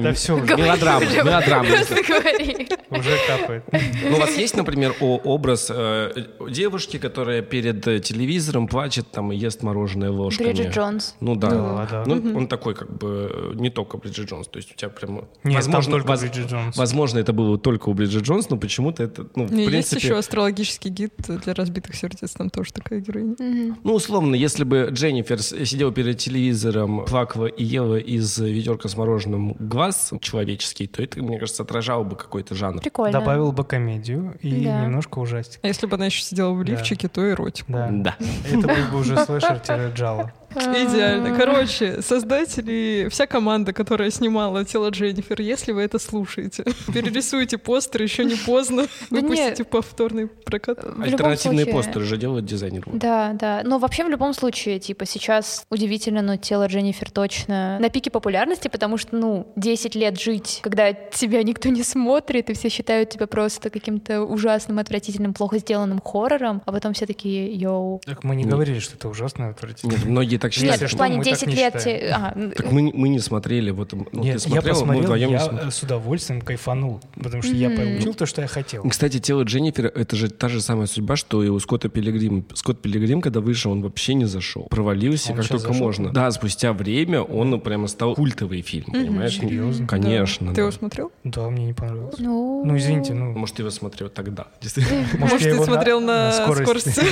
Да 0.00 0.12
всё 0.12 0.36
уже. 0.36 0.56
Мелодрама, 0.56 1.06
мелодрама. 1.24 1.68
Просто 1.68 1.94
говори. 2.08 2.68
Уже 2.90 3.18
капает. 3.26 3.64
Ну, 4.10 4.16
у 4.16 4.20
вас 4.20 4.36
есть, 4.36 4.56
например, 4.56 4.94
образ 5.00 5.70
э, 5.74 6.12
девушки, 6.50 6.98
которая 6.98 7.42
перед 7.42 7.86
э, 7.86 8.00
телевизором 8.00 8.68
плачет 8.68 9.10
там 9.10 9.32
и 9.32 9.36
ест 9.36 9.62
мороженое 9.62 10.10
ложками? 10.10 10.48
Бриджит 10.52 10.74
Джонс. 10.74 11.14
Ну 11.20 11.34
да. 11.36 12.04
Ну, 12.06 12.36
он 12.36 12.46
такой, 12.48 12.74
как 12.74 12.96
бы, 12.96 13.30
э, 13.32 13.52
не 13.54 13.70
только 13.70 13.96
Бриджит 13.98 14.30
Джонс. 14.34 14.48
То 14.48 14.56
есть 14.58 14.72
у 14.72 14.74
тебя 14.74 14.88
прям... 14.90 15.28
Нет, 15.44 15.64
там 15.70 15.82
только 15.82 16.06
воз- 16.08 16.20
Бриджит 16.20 16.46
Джонс. 16.50 16.76
Возможно, 16.76 17.18
это 17.18 17.32
было 17.32 17.58
только 17.58 17.88
у 17.88 17.94
Бриджит 17.94 18.22
Джонс, 18.22 18.50
но 18.50 18.56
почему-то 18.56 19.02
это, 19.02 19.26
ну, 19.34 19.46
в 19.46 19.52
Не, 19.52 19.66
принципе... 19.66 19.96
Есть 19.96 20.04
еще 20.04 20.18
астрологический 20.18 20.90
гид 20.90 21.12
для 21.26 21.54
разбитых 21.54 21.94
сердец, 21.94 22.32
там 22.32 22.50
тоже 22.50 22.72
такая 22.72 23.00
героиня. 23.00 23.36
Ну, 23.82 23.94
условно, 23.94 24.34
если 24.34 24.64
бы 24.64 24.88
Дженнифер 24.90 25.40
сидела 25.42 25.92
перед 25.92 26.18
телевизором, 26.18 27.04
плакала 27.04 27.46
и 27.46 27.64
ела 27.64 27.96
из 27.96 28.38
ведерка 28.38 28.88
с 28.88 28.96
мороженым 28.96 29.52
глаз 29.58 30.12
человеческий, 30.20 30.86
то 30.86 31.02
это, 31.02 31.22
мне 31.22 31.38
кажется, 31.38 31.62
отражало 31.62 32.04
бы 32.04 32.16
какой-то 32.16 32.54
жанр. 32.54 32.80
Прикольно. 32.80 33.12
Добавил 33.20 33.52
бы 33.52 33.64
комедию 33.64 34.36
и 34.40 34.64
Да. 34.64 34.84
немножко 34.84 35.18
ужастик. 35.18 35.60
А 35.62 35.66
если 35.68 35.86
бы 35.86 35.96
она 35.96 36.06
еще 36.06 36.22
сидела 36.22 36.52
в 36.52 36.64
Да. 36.64 36.72
лифчике, 36.72 37.08
то 37.08 37.28
эротику. 37.28 37.72
Да. 37.72 37.88
Да. 37.90 38.16
Это 38.50 38.66
был 38.66 38.90
бы 38.92 38.98
уже 39.00 39.14
слэшер-джало. 39.16 40.32
Идеально. 40.56 41.36
Короче, 41.36 42.02
создатели, 42.02 43.08
вся 43.10 43.26
команда, 43.26 43.72
которая 43.72 44.10
снимала 44.10 44.64
тело 44.64 44.90
Дженнифер, 44.90 45.40
если 45.40 45.72
вы 45.72 45.82
это 45.82 45.98
слушаете, 45.98 46.64
перерисуйте 46.92 47.58
постер, 47.58 48.02
еще 48.02 48.24
не 48.24 48.36
поздно, 48.36 48.86
выпустите 49.10 49.64
повторный 49.64 50.26
прокат. 50.26 50.84
Альтернативные 51.00 51.66
постеры 51.66 52.04
же 52.04 52.16
делают 52.16 52.44
дизайнеры. 52.46 52.90
Да, 52.92 53.32
да. 53.32 53.62
Но 53.64 53.78
вообще 53.78 54.04
в 54.04 54.08
любом 54.08 54.34
случае, 54.34 54.78
типа, 54.78 55.06
сейчас 55.06 55.64
удивительно, 55.70 56.22
но 56.22 56.36
тело 56.36 56.66
Дженнифер 56.66 57.10
точно 57.10 57.78
на 57.78 57.88
пике 57.90 58.10
популярности, 58.10 58.68
потому 58.68 58.96
что, 58.96 59.16
ну, 59.16 59.52
10 59.56 59.94
лет 59.94 60.20
жить, 60.20 60.60
когда 60.62 60.92
тебя 60.92 61.42
никто 61.42 61.68
не 61.68 61.82
смотрит, 61.82 62.50
и 62.50 62.54
все 62.54 62.68
считают 62.68 63.10
тебя 63.10 63.26
просто 63.26 63.70
каким-то 63.70 64.22
ужасным, 64.22 64.78
отвратительным, 64.78 65.34
плохо 65.34 65.58
сделанным 65.58 66.00
хоррором, 66.00 66.62
а 66.64 66.72
потом 66.72 66.92
все 66.92 67.06
такие, 67.06 67.52
йоу. 67.54 68.00
Так 68.04 68.24
мы 68.24 68.36
не 68.36 68.44
говорили, 68.44 68.78
что 68.78 68.96
это 68.96 69.08
ужасно 69.08 69.46
и 69.46 69.50
отвратительно. 69.50 69.92
Нет, 69.92 70.04
многие 70.04 70.38
так 70.44 70.52
считают. 70.52 70.72
Нет, 70.72 70.80
Если 70.82 70.86
в 70.86 70.88
что, 70.90 70.96
плане 70.98 71.16
мы 71.16 71.24
так 71.24 71.32
10 71.32 71.46
не 71.48 71.54
лет... 71.54 71.74
считаем. 71.74 72.00
те- 72.00 72.08
ага, 72.10 72.32
н- 72.38 72.50
Так 72.50 72.72
мы, 72.72 72.92
мы 72.94 73.08
не 73.08 73.18
смотрели, 73.18 73.70
вот 73.70 73.92
ну, 73.92 74.04
ты 74.04 74.18
Нет, 74.18 74.34
я 74.34 74.38
смотрел, 74.38 74.62
мы 74.62 74.70
посмотрел, 74.70 75.02
вдвоем 75.02 75.28
не 75.28 75.34
я 75.34 75.68
э, 75.68 75.70
с 75.70 75.82
удовольствием 75.82 76.40
кайфанул, 76.42 77.00
потому 77.16 77.42
что 77.42 77.54
я 77.54 77.70
получил 77.70 78.14
то, 78.14 78.26
что 78.26 78.42
я 78.42 78.48
хотел. 78.48 78.82
Кстати, 78.88 79.18
тело 79.20 79.42
Дженнифер— 79.42 79.86
это 79.94 80.16
же 80.16 80.28
та 80.28 80.48
же 80.48 80.60
самая 80.60 80.86
судьба, 80.86 81.16
что 81.16 81.42
и 81.42 81.48
у 81.48 81.58
Скотта 81.60 81.88
Пилигрима. 81.88 82.44
Скотт 82.52 82.82
Пилигрим, 82.82 83.22
когда 83.22 83.40
вышел, 83.40 83.72
он 83.72 83.80
вообще 83.80 84.14
не 84.14 84.26
зашел. 84.26 84.64
Провалился 84.64 85.32
Он 85.32 85.38
как 85.38 85.48
только 85.48 85.68
зашел? 85.68 85.82
можно. 85.82 86.12
Да, 86.12 86.30
спустя 86.30 86.74
время 86.74 87.22
он 87.22 87.58
прямо 87.60 87.88
стал 87.88 88.14
культовый 88.14 88.60
фильм, 88.60 88.86
понимаешь? 88.92 89.38
Серьезно? 89.38 89.86
Конечно. 89.86 90.48
Ты 90.50 90.56
да. 90.56 90.62
его 90.62 90.70
смотрел? 90.72 91.12
Да, 91.24 91.48
мне 91.48 91.66
не 91.66 91.72
понравилось. 91.72 92.16
ну... 92.18 92.64
Ну, 92.64 92.76
извините, 92.76 93.14
ну... 93.14 93.32
Может, 93.32 93.56
ты 93.56 93.62
его 93.62 93.70
смотрел 93.70 94.10
тогда, 94.10 94.48
действительно. 94.60 95.06
Может, 95.18 95.40
я 95.40 95.48
ты 95.50 95.54
его 95.54 95.64
смотрел 95.64 96.00
на 96.00 96.32
скорости. 96.32 97.02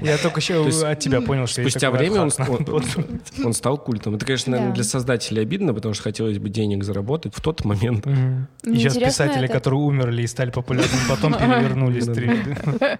Я 0.00 0.18
только 0.18 0.40
еще 0.40 0.66
от 0.66 0.98
тебя 0.98 1.20
понял, 1.20 1.46
что 1.46 1.62
есть 1.62 1.73
Спустя 1.74 1.90
время 1.90 2.22
он, 2.22 2.30
он- 2.48 2.84
он- 3.44 3.52
стал 3.52 3.78
культом. 3.78 4.14
Это, 4.16 4.24
конечно, 4.26 4.50
наверное, 4.52 4.70
Да. 4.70 4.74
для 4.76 4.84
создателей 4.84 5.42
обидно, 5.42 5.74
потому 5.74 5.94
что 5.94 6.02
хотелось 6.04 6.38
бы 6.38 6.48
денег 6.48 6.84
заработать 6.84 7.34
в 7.34 7.40
тот 7.40 7.64
момент. 7.64 8.06
Мгм. 8.06 8.48
И 8.64 8.68
Мне 8.70 8.78
сейчас 8.78 8.96
писатели, 8.96 9.44
это. 9.44 9.54
которые 9.54 9.80
умерли 9.80 10.22
и 10.22 10.26
стали 10.26 10.50
популярными, 10.50 11.00
потом 11.08 11.32
перевернулись. 11.38 12.06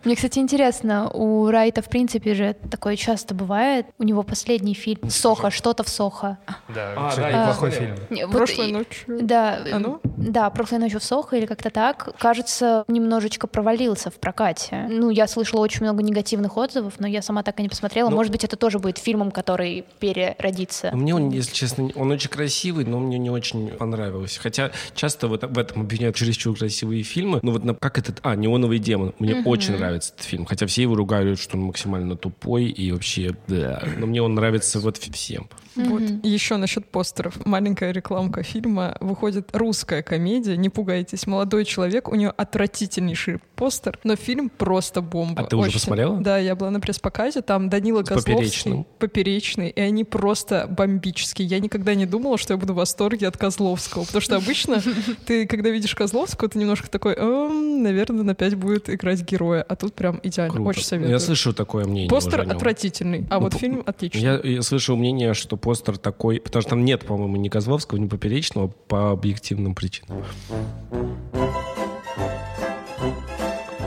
Мне, 0.05 0.17
кстати, 0.17 0.39
интересно, 0.39 1.11
у 1.11 1.49
Райта, 1.51 1.83
в 1.83 1.89
принципе 1.89 2.35
же, 2.35 2.57
такое 2.71 2.97
часто 2.97 3.35
бывает. 3.35 3.87
У 3.99 4.05
него 4.05 4.23
последний 4.23 4.75
фильм 4.75 5.09
«Сохо», 5.11 5.51
что-то 5.51 5.83
в 5.85 5.89
Сохо. 5.89 6.39
Да, 6.75 6.93
А, 6.97 7.31
неплохой 7.31 7.71
фильм. 7.71 8.31
Прошлой 8.31 8.73
ночью. 8.73 9.19
Да, 9.23 9.59
Оно? 9.73 10.01
да, 10.05 10.51
прошлой 10.51 10.79
ночью 10.79 11.01
в 11.01 11.05
Сохо 11.05 11.37
или 11.37 11.47
как-то 11.47 11.71
так, 11.71 12.11
кажется, 12.19 12.85
немножечко 12.89 13.47
провалился 13.47 14.11
в 14.11 14.15
прокате. 14.15 14.87
Ну, 14.91 15.11
я 15.11 15.27
слышала 15.27 15.61
очень 15.61 15.83
много 15.83 16.03
негативных 16.03 16.57
отзывов, 16.57 16.95
но 16.99 17.07
я 17.07 17.23
сама 17.23 17.43
так 17.43 17.59
и 17.61 17.63
не 17.63 17.69
посмотрела. 17.69 18.09
Ну- 18.11 18.17
Может 18.17 18.33
быть, 18.33 18.45
это 18.45 18.57
тоже 18.65 18.79
будет 18.79 18.97
фильмом, 18.97 19.31
который 19.31 19.85
переродится. 20.01 20.91
Мне 20.95 21.15
он, 21.15 21.29
если 21.29 21.53
честно, 21.53 21.91
он 21.97 22.11
очень 22.11 22.31
красивый, 22.31 22.87
но 22.87 22.99
мне 22.99 23.19
не 23.19 23.29
очень 23.29 23.69
понравился. 23.69 24.41
Хотя 24.41 24.71
часто 24.95 25.29
вот 25.29 25.45
в 25.45 25.59
этом 25.59 25.83
обвиняют 25.83 26.17
чересчур 26.17 26.57
красивые 26.57 27.03
фильмы. 27.03 27.41
Ну 27.43 27.53
вот 27.53 27.63
на- 27.63 27.75
как 27.75 27.99
этот... 27.99 28.21
А, 28.23 28.35
«Неоновый 28.35 28.79
демон». 28.79 29.13
Мне 29.19 29.43
очень 29.45 29.77
нравится 29.77 30.15
этот 30.15 30.25
фильм. 30.25 30.47
Хотя 30.47 30.67
все 30.67 30.81
его 30.81 30.95
ругают, 30.95 31.39
что 31.39 31.59
он 31.59 31.65
максимально 31.65 32.17
тупой 32.17 32.65
и 32.65 32.91
вообще... 32.91 33.37
Да. 33.49 33.83
Но 33.99 34.07
мне 34.07 34.23
он 34.23 34.35
нравится 34.35 34.81
вот 34.81 34.97
всем. 34.97 35.51
Вот. 35.77 36.03
Еще 36.23 36.57
насчет 36.57 36.87
постеров. 36.87 37.45
Маленькая 37.45 37.93
рекламка 37.93 38.43
фильма. 38.43 38.97
Выходит 39.01 39.49
русская 39.55 40.03
комедия. 40.03 40.57
Не 40.57 40.69
пугайтесь. 40.69 41.27
Молодой 41.27 41.65
человек. 41.65 42.09
У 42.09 42.15
нее 42.15 42.31
отвратительнейший 42.31 43.39
постер, 43.57 43.99
но 44.05 44.17
фильм 44.17 44.49
просто 44.51 45.01
бомба. 45.01 45.43
А 45.43 45.47
ты 45.47 45.57
уже 45.57 45.69
Очень. 45.69 45.79
посмотрела? 45.81 46.17
Да, 46.21 46.39
я 46.39 46.55
была 46.57 46.71
на 46.71 46.81
пресс-показе. 46.81 47.43
Там 47.43 47.69
Данила 47.69 48.03
С 48.03 48.09
Козловский. 48.09 48.35
Поперечным. 48.35 48.87
Поперечный. 48.99 49.69
И 49.71 49.81
они 49.81 50.05
просто 50.05 50.67
бомбические. 50.71 51.47
Я 51.49 51.59
никогда 51.61 51.95
не 51.95 52.07
думала, 52.07 52.39
что 52.39 52.55
я 52.55 52.59
буду 52.59 52.73
в 52.73 52.77
восторге 52.77 53.29
от 53.29 53.37
Козловского. 53.37 54.05
Потому 54.05 54.21
что 54.23 54.37
обычно 54.37 54.83
ты, 55.27 55.47
когда 55.47 55.71
видишь 55.71 55.95
Козловского, 55.95 56.49
ты 56.49 56.59
немножко 56.59 56.89
такой, 56.91 57.15
«Эм, 57.15 57.83
наверное, 57.83 58.33
опять 58.33 58.55
будет 58.55 58.91
играть 58.91 59.23
героя. 59.23 59.63
А 59.63 59.77
тут 59.77 59.95
прям 59.95 60.21
идеально. 60.23 60.55
Круто. 60.55 60.71
Очень 60.71 60.81
Ну, 60.81 60.85
советую. 60.85 61.13
Я 61.13 61.19
слышу 61.19 61.53
такое 61.55 61.85
мнение. 61.85 62.11
Постер 62.11 62.41
отвратительный, 62.41 63.27
а 63.31 63.37
Ну, 63.37 63.41
вот 63.43 63.55
фильм 63.55 63.83
отличный. 63.87 64.21
Я, 64.21 64.41
я 64.43 64.63
слышал 64.63 64.97
мнение, 64.97 65.35
что 65.35 65.57
постер 65.65 65.97
такой, 65.97 66.41
потому 66.41 66.61
что 66.61 66.71
там 66.71 66.85
нет, 66.85 67.07
по-моему, 67.07 67.37
ни 67.37 67.49
Козловского, 67.49 67.97
ни 67.97 68.07
Поперечного 68.07 68.69
по 68.69 69.13
объективным 69.13 69.75
причинам. 69.75 70.23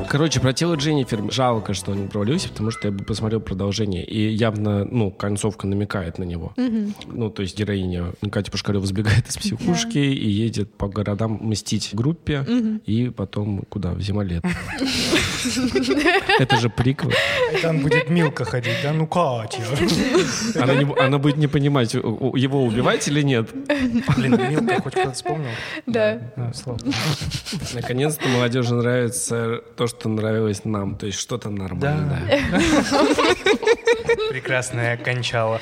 Короче, 0.09 0.39
про 0.39 0.53
тело 0.53 0.75
Дженнифер 0.75 1.31
жалко, 1.31 1.73
что 1.73 1.91
он 1.91 2.01
не 2.03 2.07
провалился, 2.07 2.49
потому 2.49 2.71
что 2.71 2.87
я 2.87 2.91
бы 2.93 3.03
посмотрел 3.03 3.41
продолжение. 3.41 4.03
И 4.05 4.29
явно, 4.29 4.85
ну, 4.85 5.11
концовка 5.11 5.67
намекает 5.67 6.17
на 6.17 6.23
него. 6.23 6.53
Ну, 7.05 7.29
то 7.29 7.41
есть 7.41 7.57
героиня 7.57 8.13
Катя 8.31 8.51
Пушкарева 8.51 8.85
сбегает 8.85 9.27
из 9.27 9.37
психушки 9.37 9.97
и 9.97 10.29
едет 10.29 10.73
по 10.73 10.87
городам 10.87 11.39
мстить 11.41 11.89
группе. 11.93 12.45
И 12.85 13.09
потом 13.09 13.63
куда? 13.69 13.91
В 13.91 14.01
зимолет. 14.01 14.43
Это 16.39 16.57
же 16.57 16.69
приквел. 16.69 17.11
Там 17.61 17.79
будет 17.79 18.09
Милка 18.09 18.45
ходить, 18.45 18.75
да? 18.83 18.93
Ну, 18.93 19.07
Катя. 19.07 19.61
Она, 20.55 20.73
не- 20.75 20.99
она 20.99 21.17
будет 21.17 21.37
не 21.37 21.47
понимать, 21.47 21.93
его 21.93 22.63
убивать 22.63 23.07
или 23.07 23.21
нет. 23.21 23.49
Блин, 24.15 24.39
Милка 24.49 24.81
хоть 24.81 24.93
кто-то 24.93 25.11
вспомнил? 25.11 25.49
Да. 25.85 26.19
Да. 26.35 26.51
Наконец-то 27.73 28.27
молодежи 28.29 28.73
нравится 28.73 29.61
то, 29.75 29.87
что 29.87 29.96
нравилось 30.05 30.65
нам. 30.65 30.95
То 30.95 31.05
есть 31.05 31.19
что-то 31.19 31.49
нормальное. 31.49 32.41
Прекрасное 34.29 34.97
кончало. 34.97 35.59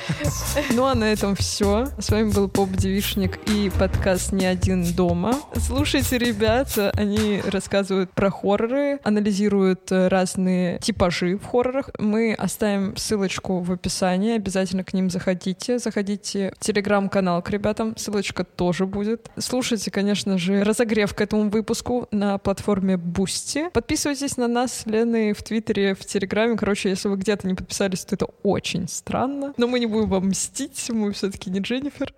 Ну 0.72 0.86
а 0.86 0.96
на 0.96 1.06
этом 1.06 1.36
все. 1.36 1.88
С 1.98 2.10
вами 2.10 2.32
был 2.32 2.48
Поп 2.48 2.72
Девишник 2.72 3.40
и 3.50 3.72
подкаст 3.78 4.32
«Не 4.32 4.46
один 4.46 4.84
дома». 4.94 5.34
Слушайте 5.56 6.18
ребят, 6.18 6.78
они 6.94 7.42
рассказывают 7.46 8.12
про 8.12 8.30
хорроры, 8.30 9.00
анализируют 9.04 9.92
разные 9.92 10.80
типажи 10.80 11.38
в 11.38 11.46
хоррорах. 11.46 11.90
Мы 11.98 12.34
оставим 12.34 12.96
ссылочку 12.98 13.60
в 13.62 13.72
описании, 13.72 14.36
обязательно 14.36 14.84
к 14.84 14.94
ним 14.94 15.10
заходите. 15.10 15.80
Заходите 15.80 16.54
в 16.60 16.64
телеграм-канал 16.64 17.42
к 17.42 17.50
ребятам, 17.50 17.98
ссылочка 17.98 18.44
тоже 18.44 18.86
будет. 18.86 19.30
Слушайте, 19.38 19.92
конечно 19.92 20.38
же, 20.38 20.64
разогрев 20.64 21.14
к 21.14 21.22
этому 21.22 21.50
выпуску 21.50 22.08
на 22.12 22.38
платформе 22.38 22.96
Boosty. 22.96 23.72
Подписывайтесь 23.72 24.38
на 24.38 24.48
нас 24.48 24.74
с 24.74 24.86
Леной 24.86 25.34
в 25.34 25.42
Твиттере, 25.42 25.96
в 25.96 26.06
Телеграме. 26.06 26.58
Короче, 26.58 26.90
если 26.90 27.08
вы 27.08 27.18
где-то 27.18 27.48
не 27.48 27.54
подписались, 27.54 28.06
то 28.06 28.16
это 28.16 28.28
очень 28.44 28.88
странно. 28.88 29.54
Но 29.58 29.68
мы 29.68 29.80
не 29.80 29.86
будем 29.86 30.10
вам 30.10 30.28
мстить, 30.30 30.90
мы 30.90 31.12
все-таки 31.12 31.50
не 31.50 31.60
Дженнифер. 31.60 32.14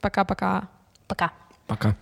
Пока-пока. 0.00 0.68
Пока. 1.06 1.32
Пока. 1.66 1.96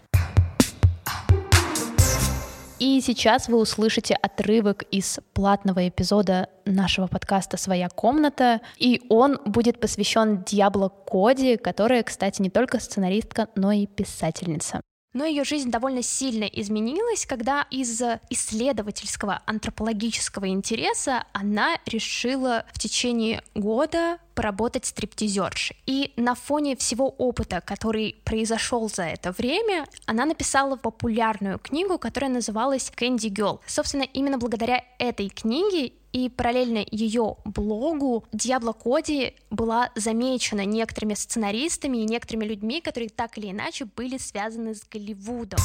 И 2.83 3.01
сейчас 3.01 3.49
вы 3.49 3.61
услышите 3.61 4.15
отрывок 4.15 4.83
из 4.91 5.21
платного 5.35 5.89
эпизода 5.89 6.49
нашего 6.65 7.07
подкаста 7.07 7.57
«Своя 7.57 7.89
комната», 7.89 8.61
и 8.77 9.01
он 9.09 9.39
будет 9.45 9.79
посвящен 9.79 10.43
Диабло 10.43 10.89
Коди, 10.89 11.57
которая, 11.57 12.03
кстати, 12.03 12.43
не 12.43 12.51
только 12.51 12.81
сценаристка, 12.81 13.47
но 13.55 13.71
и 13.71 13.87
писательница. 13.87 14.81
Но 15.13 15.25
ее 15.25 15.45
жизнь 15.45 15.71
довольно 15.71 16.03
сильно 16.03 16.45
изменилась, 16.45 17.27
когда 17.27 17.67
из 17.71 18.01
исследовательского 18.31 19.43
антропологического 19.47 20.49
интереса 20.49 21.25
она 21.33 21.79
решила 21.87 22.65
в 22.73 22.79
течение 22.79 23.43
года 23.55 24.19
поработать 24.35 24.87
стриптизершей. 24.87 25.77
И 25.87 26.13
на 26.17 26.35
фоне 26.35 26.77
всего 26.77 27.09
опыта, 27.09 27.61
который 27.61 28.17
произошел 28.25 28.89
за 28.89 29.03
это 29.03 29.33
время, 29.33 29.87
она 30.07 30.25
написала 30.25 30.77
популярную 30.77 31.59
книгу, 31.59 31.99
которая 31.99 32.31
называлась 32.31 32.91
«Candy 32.97 33.29
Girl». 33.29 33.61
Собственно, 33.67 34.05
именно 34.05 34.39
благодаря 34.39 34.83
этой 34.99 35.29
книге 35.29 35.93
и 36.13 36.29
параллельно 36.29 36.85
ее 36.91 37.37
блогу 37.45 38.25
Диабло 38.33 38.73
Коди 38.73 39.35
была 39.51 39.91
замечена 39.95 40.65
некоторыми 40.65 41.15
сценаристами 41.15 41.99
и 41.99 42.05
некоторыми 42.05 42.45
людьми, 42.45 42.81
которые 42.81 43.09
так 43.09 43.39
или 43.39 43.51
иначе 43.51 43.87
были 43.97 44.19
связаны 44.19 44.75
с 44.75 44.83
Голливудом. 44.89 45.59